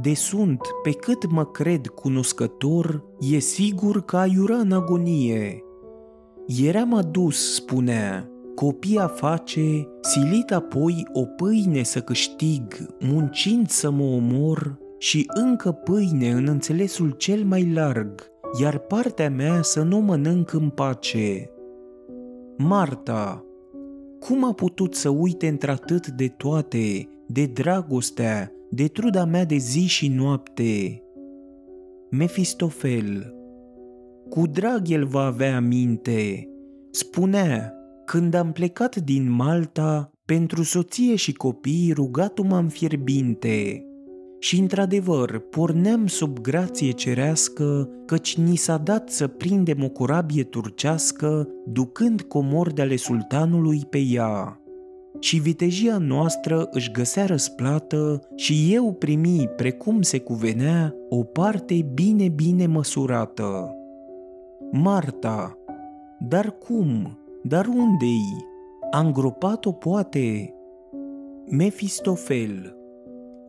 de 0.00 0.14
sunt, 0.14 0.60
pe 0.82 0.90
cât 0.90 1.30
mă 1.30 1.44
cred 1.44 1.86
cunoscător, 1.86 3.04
e 3.20 3.38
sigur 3.38 4.04
că 4.04 4.16
aiura 4.16 4.56
în 4.56 4.72
agonie. 4.72 5.62
Eram 6.46 6.94
adus, 6.94 7.54
spunea, 7.54 8.31
copia 8.54 9.06
face, 9.06 9.88
silit 10.00 10.52
apoi 10.52 11.06
o 11.12 11.24
pâine 11.24 11.82
să 11.82 12.00
câștig, 12.00 12.62
muncind 13.00 13.68
să 13.68 13.90
mă 13.90 14.04
omor, 14.04 14.78
și 14.98 15.26
încă 15.34 15.72
pâine 15.72 16.30
în 16.30 16.46
înțelesul 16.48 17.10
cel 17.10 17.44
mai 17.44 17.72
larg, 17.72 18.30
iar 18.60 18.78
partea 18.78 19.30
mea 19.30 19.62
să 19.62 19.82
nu 19.82 19.98
mănânc 19.98 20.52
în 20.52 20.68
pace. 20.68 21.50
Marta, 22.56 23.44
cum 24.20 24.44
a 24.44 24.52
putut 24.52 24.94
să 24.94 25.08
uite 25.08 25.48
într-atât 25.48 26.08
de 26.08 26.28
toate, 26.28 27.08
de 27.26 27.46
dragostea, 27.46 28.52
de 28.70 28.86
truda 28.86 29.24
mea 29.24 29.44
de 29.44 29.56
zi 29.56 29.86
și 29.86 30.08
noapte. 30.08 31.02
Mefistofel, 32.10 33.34
cu 34.28 34.46
drag 34.46 34.90
el 34.90 35.04
va 35.04 35.24
avea 35.24 35.60
minte, 35.60 36.48
spunea, 36.90 37.74
când 38.04 38.34
am 38.34 38.52
plecat 38.52 38.96
din 38.96 39.30
Malta, 39.30 40.12
pentru 40.24 40.62
soție 40.62 41.14
și 41.16 41.32
copii 41.32 41.92
rugat 41.94 42.38
m-am 42.48 42.68
fierbinte. 42.68 43.86
și 44.38 44.60
într-adevăr 44.60 45.38
porneam 45.38 46.06
sub 46.06 46.38
grație 46.38 46.90
cerească, 46.90 47.88
căci 48.06 48.36
ni 48.36 48.56
s-a 48.56 48.76
dat 48.76 49.10
să 49.10 49.26
prindem 49.26 49.84
o 49.84 49.88
corabie 49.88 50.42
turcească, 50.42 51.48
ducând 51.66 52.22
comori 52.22 52.74
de 52.74 52.82
ale 52.82 52.96
sultanului 52.96 53.82
pe 53.90 53.98
ea. 53.98 54.60
Și 55.20 55.38
vitejia 55.38 55.98
noastră 55.98 56.68
își 56.70 56.90
găsea 56.90 57.26
răsplată 57.26 58.20
și 58.34 58.74
eu 58.74 58.92
primi, 58.92 59.48
precum 59.56 60.02
se 60.02 60.18
cuvenea, 60.18 60.94
o 61.08 61.22
parte 61.22 61.90
bine-bine 61.94 62.66
măsurată. 62.66 63.76
Marta, 64.72 65.58
dar 66.20 66.56
cum? 66.58 67.18
Dar 67.42 67.66
unde-i? 67.66 68.46
A 68.90 69.00
îngropat-o 69.00 69.72
poate? 69.72 70.54
Mefistofel, 71.50 72.76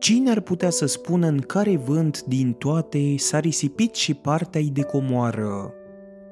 Cine 0.04 0.30
ar 0.30 0.40
putea 0.40 0.70
să 0.70 0.86
spună 0.86 1.26
în 1.26 1.38
care 1.38 1.76
vânt 1.76 2.24
din 2.24 2.52
toate 2.52 3.14
s-a 3.16 3.38
risipit 3.38 3.94
și 3.94 4.14
partea 4.14 4.60
de 4.72 4.82
comoară? 4.82 5.72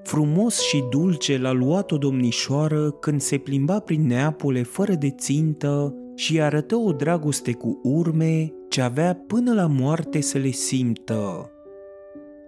Frumos 0.03 0.61
și 0.61 0.85
dulce 0.91 1.39
l-a 1.39 1.53
luat 1.53 1.91
o 1.91 1.97
domnișoară 1.97 2.91
când 2.91 3.21
se 3.21 3.39
plimba 3.39 3.79
prin 3.79 4.07
Neapole 4.07 4.63
fără 4.63 4.93
de 4.93 5.11
țintă 5.11 5.95
și 6.15 6.41
arătă 6.41 6.77
o 6.77 6.93
dragoste 6.93 7.53
cu 7.53 7.81
urme 7.83 8.53
ce 8.69 8.81
avea 8.81 9.25
până 9.27 9.55
la 9.55 9.67
moarte 9.67 10.21
să 10.21 10.39
le 10.39 10.51
simtă. 10.51 11.51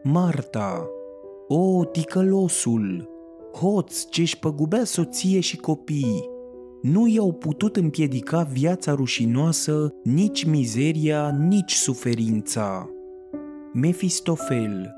Marta, 0.03 0.87
o, 1.49 1.85
ticălosul, 1.85 3.09
hoț 3.55 4.05
ce-și 4.05 4.39
păgubea 4.39 4.85
soție 4.85 5.41
și 5.41 5.57
copii, 5.57 6.25
nu 6.83 7.07
i-au 7.07 7.33
putut 7.33 7.77
împiedica 7.77 8.43
viața 8.43 8.93
rușinoasă, 8.93 9.95
nici 10.03 10.45
mizeria, 10.45 11.31
nici 11.31 11.73
suferința. 11.73 12.89
Mefistofel 13.73 14.95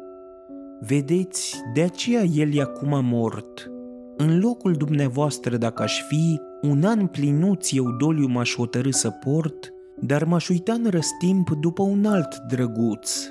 Vedeți, 0.81 1.63
de 1.75 1.83
aceea 1.83 2.23
el 2.23 2.55
e 2.55 2.61
acum 2.61 3.05
mort. 3.05 3.71
În 4.17 4.41
locul 4.41 4.73
dumneavoastră, 4.73 5.57
dacă 5.57 5.83
aș 5.83 6.03
fi, 6.03 6.41
un 6.63 6.85
an 6.85 7.07
plinuț 7.07 7.73
eu 7.73 7.91
doliu 7.91 8.27
m-aș 8.27 8.55
hotărâ 8.55 8.91
să 8.91 9.11
port, 9.11 9.73
dar 10.01 10.25
m-aș 10.25 10.49
uita 10.49 10.73
în 10.73 10.87
răstimp 10.91 11.51
după 11.51 11.83
un 11.83 12.05
alt 12.05 12.37
drăguț. 12.49 13.29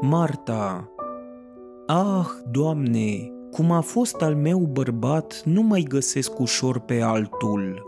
Marta 0.00 0.90
Ah, 1.86 2.26
Doamne, 2.50 3.32
cum 3.50 3.70
a 3.70 3.80
fost 3.80 4.22
al 4.22 4.34
meu 4.34 4.58
bărbat, 4.58 5.42
nu 5.44 5.62
mai 5.62 5.86
găsesc 5.88 6.38
ușor 6.38 6.78
pe 6.78 7.00
altul. 7.00 7.82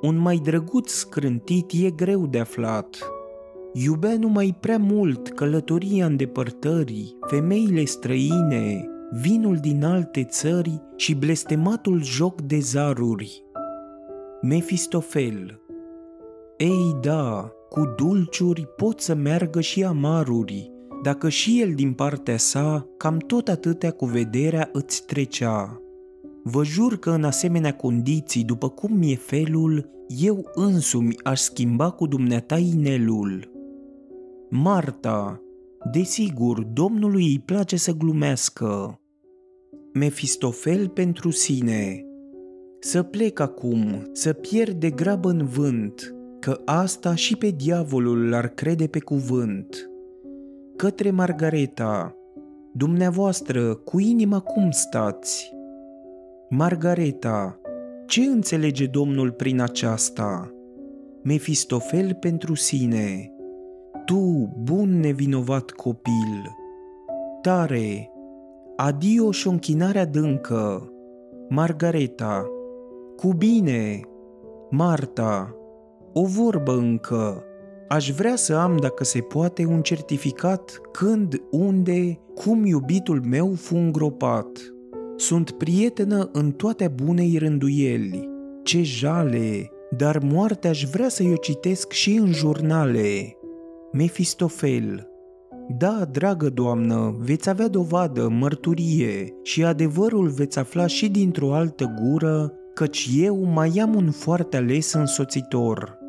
Un 0.00 0.16
mai 0.16 0.36
drăguț 0.36 0.90
scrântit 0.90 1.70
e 1.72 1.90
greu 1.90 2.26
de 2.26 2.38
aflat. 2.38 2.96
Iubea 3.72 4.16
numai 4.18 4.56
prea 4.60 4.78
mult 4.78 5.28
călătoria 5.28 6.06
în 6.06 6.16
depărtări, 6.16 7.16
femeile 7.26 7.84
străine, 7.84 8.88
vinul 9.22 9.56
din 9.56 9.84
alte 9.84 10.24
țări 10.24 10.82
și 10.96 11.14
blestematul 11.14 12.02
joc 12.02 12.40
de 12.40 12.58
zaruri. 12.58 13.42
Mefistofel 14.42 15.60
Ei 16.56 16.96
da, 17.00 17.52
cu 17.68 17.94
dulciuri 17.96 18.66
pot 18.76 19.00
să 19.00 19.14
meargă 19.14 19.60
și 19.60 19.84
amaruri, 19.84 20.73
dacă 21.04 21.28
și 21.28 21.60
el 21.60 21.74
din 21.74 21.92
partea 21.92 22.36
sa 22.36 22.86
cam 22.96 23.18
tot 23.18 23.48
atâtea 23.48 23.90
cu 23.90 24.04
vederea 24.04 24.68
îți 24.72 25.04
trecea. 25.06 25.80
Vă 26.42 26.64
jur 26.64 26.98
că 26.98 27.10
în 27.10 27.24
asemenea 27.24 27.74
condiții, 27.74 28.44
după 28.44 28.68
cum 28.68 28.96
mi-e 28.96 29.16
felul, 29.16 29.90
eu 30.08 30.50
însumi 30.54 31.14
aș 31.22 31.40
schimba 31.40 31.90
cu 31.90 32.06
dumneata 32.06 32.58
inelul. 32.58 33.50
Marta, 34.50 35.40
desigur, 35.92 36.62
domnului 36.62 37.24
îi 37.24 37.42
place 37.44 37.76
să 37.76 37.92
glumească. 37.92 39.00
Mefistofel 39.92 40.88
pentru 40.88 41.30
sine. 41.30 42.04
Să 42.80 43.02
plec 43.02 43.40
acum, 43.40 44.08
să 44.12 44.32
pierd 44.32 44.80
de 44.80 44.90
grabă 44.90 45.30
în 45.30 45.46
vânt, 45.46 46.14
că 46.40 46.60
asta 46.64 47.14
și 47.14 47.36
pe 47.36 47.50
diavolul 47.50 48.28
l-ar 48.28 48.48
crede 48.48 48.86
pe 48.86 48.98
cuvânt 48.98 49.88
către 50.76 51.10
Margareta. 51.10 52.16
Dumneavoastră, 52.72 53.74
cu 53.74 54.00
inima 54.00 54.40
cum 54.40 54.70
stați? 54.70 55.52
Margareta, 56.48 57.58
ce 58.06 58.20
înțelege 58.20 58.86
Domnul 58.86 59.30
prin 59.30 59.60
aceasta? 59.60 60.52
Mefistofel 61.22 62.14
pentru 62.14 62.54
sine. 62.54 63.32
Tu, 64.04 64.52
bun 64.62 65.00
nevinovat 65.00 65.70
copil. 65.70 66.56
Tare, 67.42 68.10
adio 68.76 69.30
și 69.30 69.46
o 69.46 69.50
închinare 69.50 69.98
adâncă. 69.98 70.92
Margareta, 71.48 72.46
cu 73.16 73.32
bine. 73.32 74.00
Marta, 74.70 75.54
o 76.12 76.24
vorbă 76.24 76.72
încă. 76.72 77.42
Aș 77.88 78.10
vrea 78.10 78.36
să 78.36 78.54
am, 78.54 78.76
dacă 78.76 79.04
se 79.04 79.20
poate, 79.20 79.64
un 79.64 79.82
certificat 79.82 80.80
când, 80.92 81.42
unde, 81.50 82.18
cum 82.34 82.64
iubitul 82.64 83.22
meu 83.28 83.52
fu 83.56 83.76
îngropat. 83.76 84.48
Sunt 85.16 85.50
prietenă 85.50 86.28
în 86.32 86.50
toate 86.50 86.92
bunei 87.04 87.36
rânduieli. 87.38 88.28
Ce 88.62 88.82
jale! 88.82 89.68
Dar 89.96 90.18
moartea 90.18 90.70
aș 90.70 90.84
vrea 90.84 91.08
să-i 91.08 91.32
o 91.32 91.36
citesc 91.36 91.90
și 91.90 92.14
în 92.14 92.32
jurnale. 92.32 93.36
Mefistofel 93.92 95.08
Da, 95.78 96.08
dragă 96.10 96.48
doamnă, 96.48 97.16
veți 97.18 97.48
avea 97.48 97.68
dovadă, 97.68 98.28
mărturie 98.28 99.34
și 99.42 99.64
adevărul 99.64 100.28
veți 100.28 100.58
afla 100.58 100.86
și 100.86 101.08
dintr-o 101.08 101.54
altă 101.54 101.94
gură, 102.02 102.52
căci 102.74 103.10
eu 103.16 103.44
mai 103.44 103.78
am 103.82 103.94
un 103.94 104.10
foarte 104.10 104.56
ales 104.56 104.92
însoțitor 104.92 106.03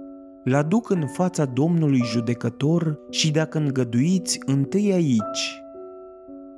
l 0.45 0.53
aduc 0.53 0.89
în 0.89 1.07
fața 1.07 1.45
Domnului 1.45 2.01
judecător 2.03 2.99
și 3.09 3.31
dacă 3.31 3.57
îngăduiți 3.57 4.39
întâi 4.45 4.91
aici. 4.93 5.61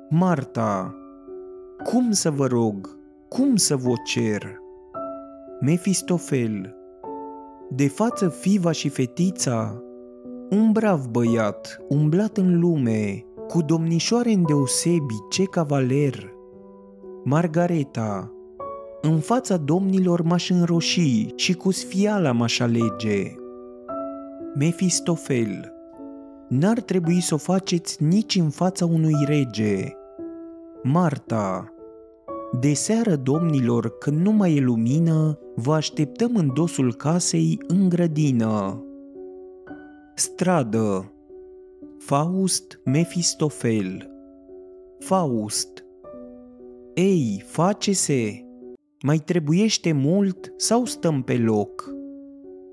Marta, 0.08 0.94
cum 1.84 2.10
să 2.10 2.30
vă 2.30 2.46
rog, 2.46 2.98
cum 3.28 3.56
să 3.56 3.76
vă 3.76 3.92
cer? 4.04 4.58
Mefistofel, 5.60 6.76
de 7.70 7.88
față 7.88 8.28
fiva 8.28 8.72
și 8.72 8.88
fetița, 8.88 9.82
un 10.50 10.72
brav 10.72 11.06
băiat, 11.06 11.80
umblat 11.88 12.36
în 12.36 12.58
lume, 12.58 13.24
cu 13.48 13.62
domnișoare 13.62 14.30
îndeosebi, 14.30 15.14
ce 15.30 15.44
cavaler. 15.44 16.32
Margareta, 17.24 18.32
în 19.00 19.18
fața 19.18 19.56
domnilor 19.56 20.22
m-aș 20.22 20.50
înroși 20.50 21.32
și 21.34 21.54
cu 21.54 21.70
sfiala 21.70 22.32
m-aș 22.32 22.60
alege. 22.60 23.34
Mefistofel, 24.58 25.72
n-ar 26.48 26.80
trebui 26.80 27.20
să 27.20 27.34
o 27.34 27.36
faceți 27.36 28.02
nici 28.02 28.34
în 28.34 28.50
fața 28.50 28.84
unui 28.84 29.14
rege. 29.24 29.92
Marta, 30.82 31.72
de 32.60 32.72
seară, 32.72 33.16
domnilor, 33.16 33.98
când 33.98 34.20
nu 34.20 34.32
mai 34.32 34.56
e 34.56 34.60
lumină, 34.60 35.38
vă 35.54 35.74
așteptăm 35.74 36.36
în 36.36 36.50
dosul 36.54 36.94
casei 36.94 37.62
în 37.66 37.88
grădină. 37.88 38.84
Stradă 40.14 41.12
Faust 41.98 42.80
Mefistofel 42.84 44.10
Faust 44.98 45.84
Ei, 46.94 47.42
face-se! 47.46 48.44
Mai 49.02 49.18
trebuiește 49.18 49.92
mult 49.92 50.52
sau 50.56 50.84
stăm 50.84 51.22
pe 51.22 51.36
loc? 51.36 51.94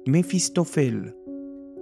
Mefistofel 0.06 1.16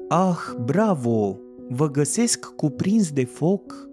Ah, 0.07 0.37
bravo! 0.65 1.37
Vă 1.69 1.91
găsesc 1.91 2.45
cuprins 2.55 3.11
de 3.11 3.23
foc? 3.23 3.89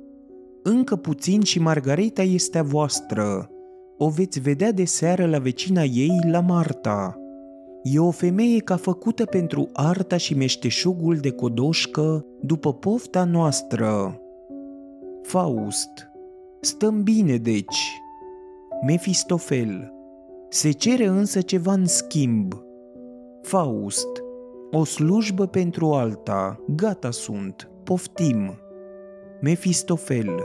Încă 0.62 0.96
puțin 0.96 1.40
și 1.40 1.60
Margareta 1.60 2.22
este 2.22 2.58
a 2.58 2.62
voastră. 2.62 3.50
O 3.98 4.08
veți 4.08 4.40
vedea 4.40 4.72
de 4.72 4.84
seară 4.84 5.26
la 5.26 5.38
vecina 5.38 5.82
ei, 5.82 6.20
la 6.30 6.40
Marta. 6.40 7.18
E 7.82 7.98
o 7.98 8.10
femeie 8.10 8.58
ca 8.58 8.76
făcută 8.76 9.24
pentru 9.24 9.68
arta 9.72 10.16
și 10.16 10.34
meșteșugul 10.34 11.16
de 11.16 11.30
codoșcă 11.30 12.26
după 12.40 12.74
pofta 12.74 13.24
noastră. 13.24 14.20
Faust 15.22 16.10
Stăm 16.60 17.02
bine, 17.02 17.36
deci. 17.36 18.00
Mefistofel 18.86 19.92
Se 20.48 20.70
cere 20.70 21.06
însă 21.06 21.40
ceva 21.40 21.72
în 21.72 21.86
schimb. 21.86 22.54
Faust 23.42 24.19
o 24.70 24.84
slujbă 24.84 25.46
pentru 25.46 25.92
alta, 25.92 26.60
gata 26.74 27.10
sunt, 27.10 27.70
poftim. 27.84 28.58
Mefistofel 29.40 30.42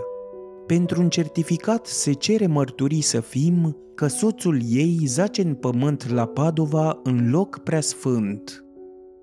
Pentru 0.66 1.02
un 1.02 1.10
certificat 1.10 1.86
se 1.86 2.12
cere 2.14 2.48
mărturii 2.48 3.02
să 3.02 3.20
fim 3.20 3.78
că 3.96 4.08
soțul 4.08 4.60
ei 4.70 5.00
zace 5.06 5.42
în 5.42 5.54
pământ 5.54 6.10
la 6.10 6.26
Padova 6.26 7.00
în 7.04 7.30
loc 7.30 7.60
preasfânt. 7.60 8.66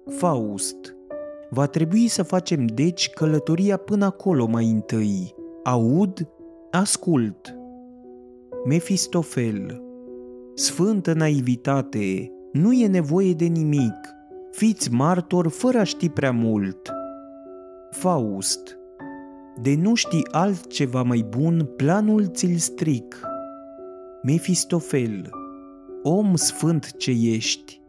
Faust 0.09 0.97
Va 1.51 1.67
trebui 1.67 2.09
să 2.09 2.23
facem 2.23 2.67
deci 2.67 3.11
călătoria 3.11 3.77
până 3.77 4.05
acolo 4.05 4.47
mai 4.47 4.71
întâi. 4.71 5.35
Aud? 5.65 6.29
Ascult. 6.71 7.57
Mefistofel 8.67 9.83
Sfântă 10.55 11.13
naivitate, 11.13 12.33
nu 12.53 12.73
e 12.73 12.87
nevoie 12.87 13.33
de 13.33 13.45
nimic. 13.45 13.95
Fiți 14.53 14.91
martor 14.91 15.49
fără 15.49 15.79
a 15.79 15.83
ști 15.83 16.09
prea 16.09 16.33
mult. 16.33 16.93
Faust 17.91 18.79
De 19.63 19.75
nu 19.75 19.95
știi 19.95 20.29
altceva 20.31 21.03
mai 21.03 21.27
bun, 21.29 21.69
planul 21.77 22.27
ți-l 22.27 22.57
stric. 22.57 23.21
Mefistofel 24.23 25.31
Om 26.03 26.35
sfânt 26.35 26.97
ce 26.97 27.11
ești, 27.11 27.81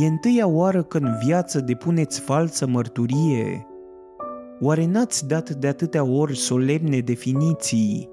e 0.00 0.06
întâia 0.06 0.46
oară 0.46 0.82
când 0.82 1.04
în 1.04 1.14
viață 1.24 1.60
depuneți 1.60 2.20
falsă 2.20 2.66
mărturie? 2.66 3.66
Oare 4.60 4.86
n-ați 4.86 5.28
dat 5.28 5.50
de 5.50 5.66
atâtea 5.66 6.04
ori 6.04 6.36
solemne 6.36 6.98
definiții? 6.98 8.08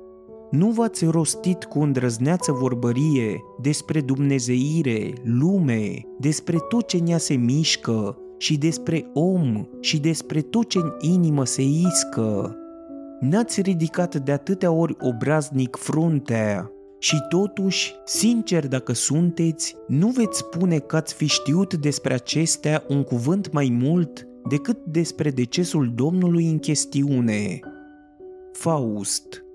Nu 0.51 0.69
v-ați 0.69 1.05
rostit 1.05 1.63
cu 1.63 1.79
îndrăzneață 1.79 2.51
vorbărie 2.51 3.43
despre 3.61 4.01
dumnezeire, 4.01 5.13
lume, 5.23 6.05
despre 6.19 6.57
tot 6.69 6.87
ce 6.87 6.97
nea 6.97 7.17
se 7.17 7.33
mișcă 7.33 8.17
și 8.37 8.57
despre 8.57 9.09
om 9.13 9.67
și 9.79 9.99
despre 9.99 10.41
tot 10.41 10.69
ce 10.69 10.77
în 10.77 10.91
inimă 10.99 11.45
se 11.45 11.61
iscă? 11.61 12.55
N-ați 13.19 13.61
ridicat 13.61 14.15
de 14.15 14.31
atâtea 14.31 14.71
ori 14.71 14.95
obraznic 14.99 15.75
fruntea 15.75 16.71
și 16.99 17.17
totuși, 17.29 17.95
sincer 18.05 18.67
dacă 18.67 18.93
sunteți, 18.93 19.75
nu 19.87 20.07
veți 20.07 20.37
spune 20.37 20.77
că 20.77 20.95
ați 20.95 21.13
fi 21.13 21.25
știut 21.25 21.73
despre 21.73 22.13
acestea 22.13 22.83
un 22.87 23.03
cuvânt 23.03 23.51
mai 23.51 23.77
mult 23.81 24.27
decât 24.49 24.77
despre 24.85 25.29
decesul 25.29 25.91
Domnului 25.95 26.49
în 26.49 26.57
chestiune. 26.59 27.59
Faust 28.51 29.46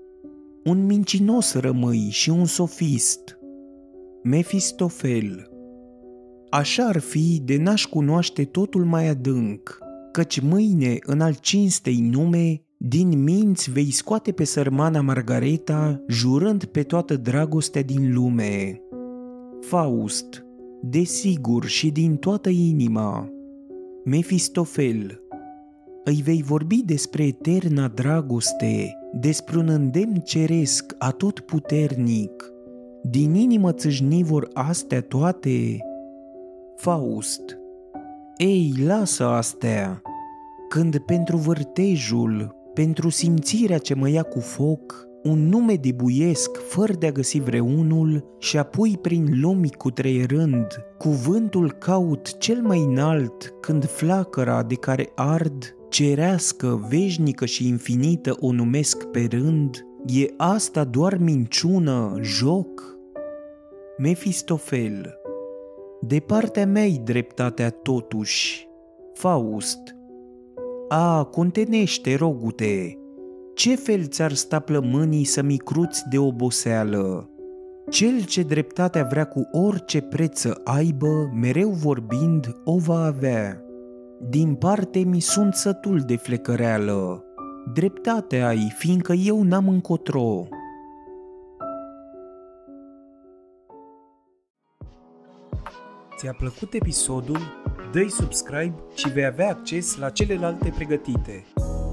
Un 0.63 0.85
mincinos 0.85 1.53
rămâi 1.53 2.07
și 2.09 2.29
un 2.29 2.45
sofist. 2.45 3.37
Mefistofel 4.23 5.47
Așa 6.49 6.85
ar 6.85 6.99
fi 6.99 7.41
de 7.45 7.57
n-aș 7.57 7.85
cunoaște 7.85 8.43
totul 8.43 8.85
mai 8.85 9.07
adânc, 9.07 9.77
căci 10.11 10.39
mâine 10.39 10.97
în 11.01 11.21
al 11.21 11.33
cinstei 11.33 12.09
nume 12.11 12.61
din 12.77 13.23
minți 13.23 13.71
vei 13.71 13.91
scoate 13.91 14.31
pe 14.31 14.43
sărmana 14.43 15.01
Margareta, 15.01 16.03
jurând 16.07 16.63
pe 16.65 16.83
toată 16.83 17.15
dragostea 17.15 17.81
din 17.83 18.13
lume. 18.13 18.81
Faust, 19.59 20.45
desigur 20.81 21.65
și 21.65 21.91
din 21.91 22.15
toată 22.15 22.49
inima. 22.49 23.29
Mefistofel, 24.03 25.21
îi 26.03 26.21
vei 26.23 26.41
vorbi 26.41 26.81
despre 26.85 27.23
eterna 27.25 27.87
dragoste, 27.87 28.97
despre 29.19 29.57
un 29.57 29.69
îndemn 29.69 30.15
ceresc 30.15 30.95
atot 30.97 31.39
puternic. 31.39 32.51
Din 33.01 33.35
inimă 33.35 33.71
țâșni 33.71 34.23
vor 34.23 34.49
astea 34.53 35.01
toate? 35.01 35.77
Faust, 36.75 37.57
ei, 38.37 38.73
lasă 38.85 39.25
astea, 39.25 40.01
când 40.69 40.97
pentru 40.97 41.37
vârtejul, 41.37 42.55
pentru 42.73 43.09
simțirea 43.09 43.77
ce 43.77 43.93
mă 43.93 44.09
ia 44.09 44.23
cu 44.23 44.39
foc, 44.39 45.07
un 45.23 45.49
nume 45.49 45.75
de 45.75 45.91
buiesc 45.91 46.57
fără 46.57 46.93
de 46.93 47.07
a 47.07 47.11
găsi 47.11 47.39
vreunul 47.39 48.35
și 48.39 48.57
apoi 48.57 48.99
prin 49.01 49.39
lumi 49.41 49.71
cu 49.71 49.91
treierând, 49.91 50.67
cuvântul 50.97 51.71
caut 51.71 52.37
cel 52.37 52.61
mai 52.61 52.79
înalt 52.79 53.53
când 53.61 53.85
flacăra 53.85 54.63
de 54.63 54.75
care 54.75 55.11
ard, 55.15 55.75
cerească, 55.93 56.85
veșnică 56.89 57.45
și 57.45 57.67
infinită 57.67 58.35
o 58.39 58.51
numesc 58.51 59.03
pe 59.05 59.27
rând, 59.31 59.85
e 60.05 60.25
asta 60.37 60.83
doar 60.83 61.17
minciună, 61.17 62.17
joc? 62.21 62.97
Mefistofel 63.97 65.19
De 66.01 66.19
partea 66.19 66.65
mea 66.65 66.87
dreptatea 67.03 67.69
totuși. 67.69 68.67
Faust 69.13 69.79
a, 70.87 71.23
contenește, 71.23 72.15
rogute, 72.15 72.97
ce 73.55 73.75
fel 73.75 74.05
ți-ar 74.05 74.33
sta 74.33 74.59
plămânii 74.59 75.23
să-mi 75.23 75.57
cruți 75.57 76.03
de 76.09 76.17
oboseală? 76.17 77.29
Cel 77.89 78.23
ce 78.25 78.41
dreptatea 78.41 79.03
vrea 79.03 79.25
cu 79.25 79.47
orice 79.51 80.01
preț 80.01 80.39
să 80.39 80.61
aibă, 80.63 81.31
mereu 81.33 81.69
vorbind, 81.69 82.55
o 82.63 82.77
va 82.77 83.05
avea. 83.05 83.62
Din 84.29 84.55
parte 84.55 84.99
mi 84.99 85.19
sunt 85.19 85.53
sătul 85.53 85.99
de 85.99 86.15
flecăreală. 86.15 87.23
Dreptate 87.73 88.41
ai, 88.41 88.73
fiindcă 88.77 89.13
eu 89.13 89.43
n-am 89.43 89.67
încotro. 89.67 90.47
Ți-a 96.17 96.33
plăcut 96.37 96.73
episodul? 96.73 97.39
Dă-i 97.91 98.09
subscribe 98.09 98.75
și 98.95 99.09
vei 99.09 99.25
avea 99.25 99.49
acces 99.49 99.97
la 99.97 100.09
celelalte 100.09 100.71
pregătite. 100.75 101.43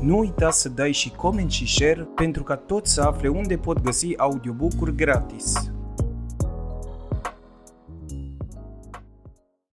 Nu 0.01 0.19
uita 0.19 0.51
să 0.51 0.69
dai 0.69 0.93
și 0.93 1.11
coment 1.11 1.51
și 1.51 1.67
share 1.67 2.09
pentru 2.15 2.43
ca 2.43 2.57
toți 2.57 2.93
să 2.95 3.03
afle 3.03 3.29
unde 3.29 3.57
pot 3.57 3.81
găsi 3.81 4.19
audiobook-uri 4.19 4.95
gratis. 4.95 5.71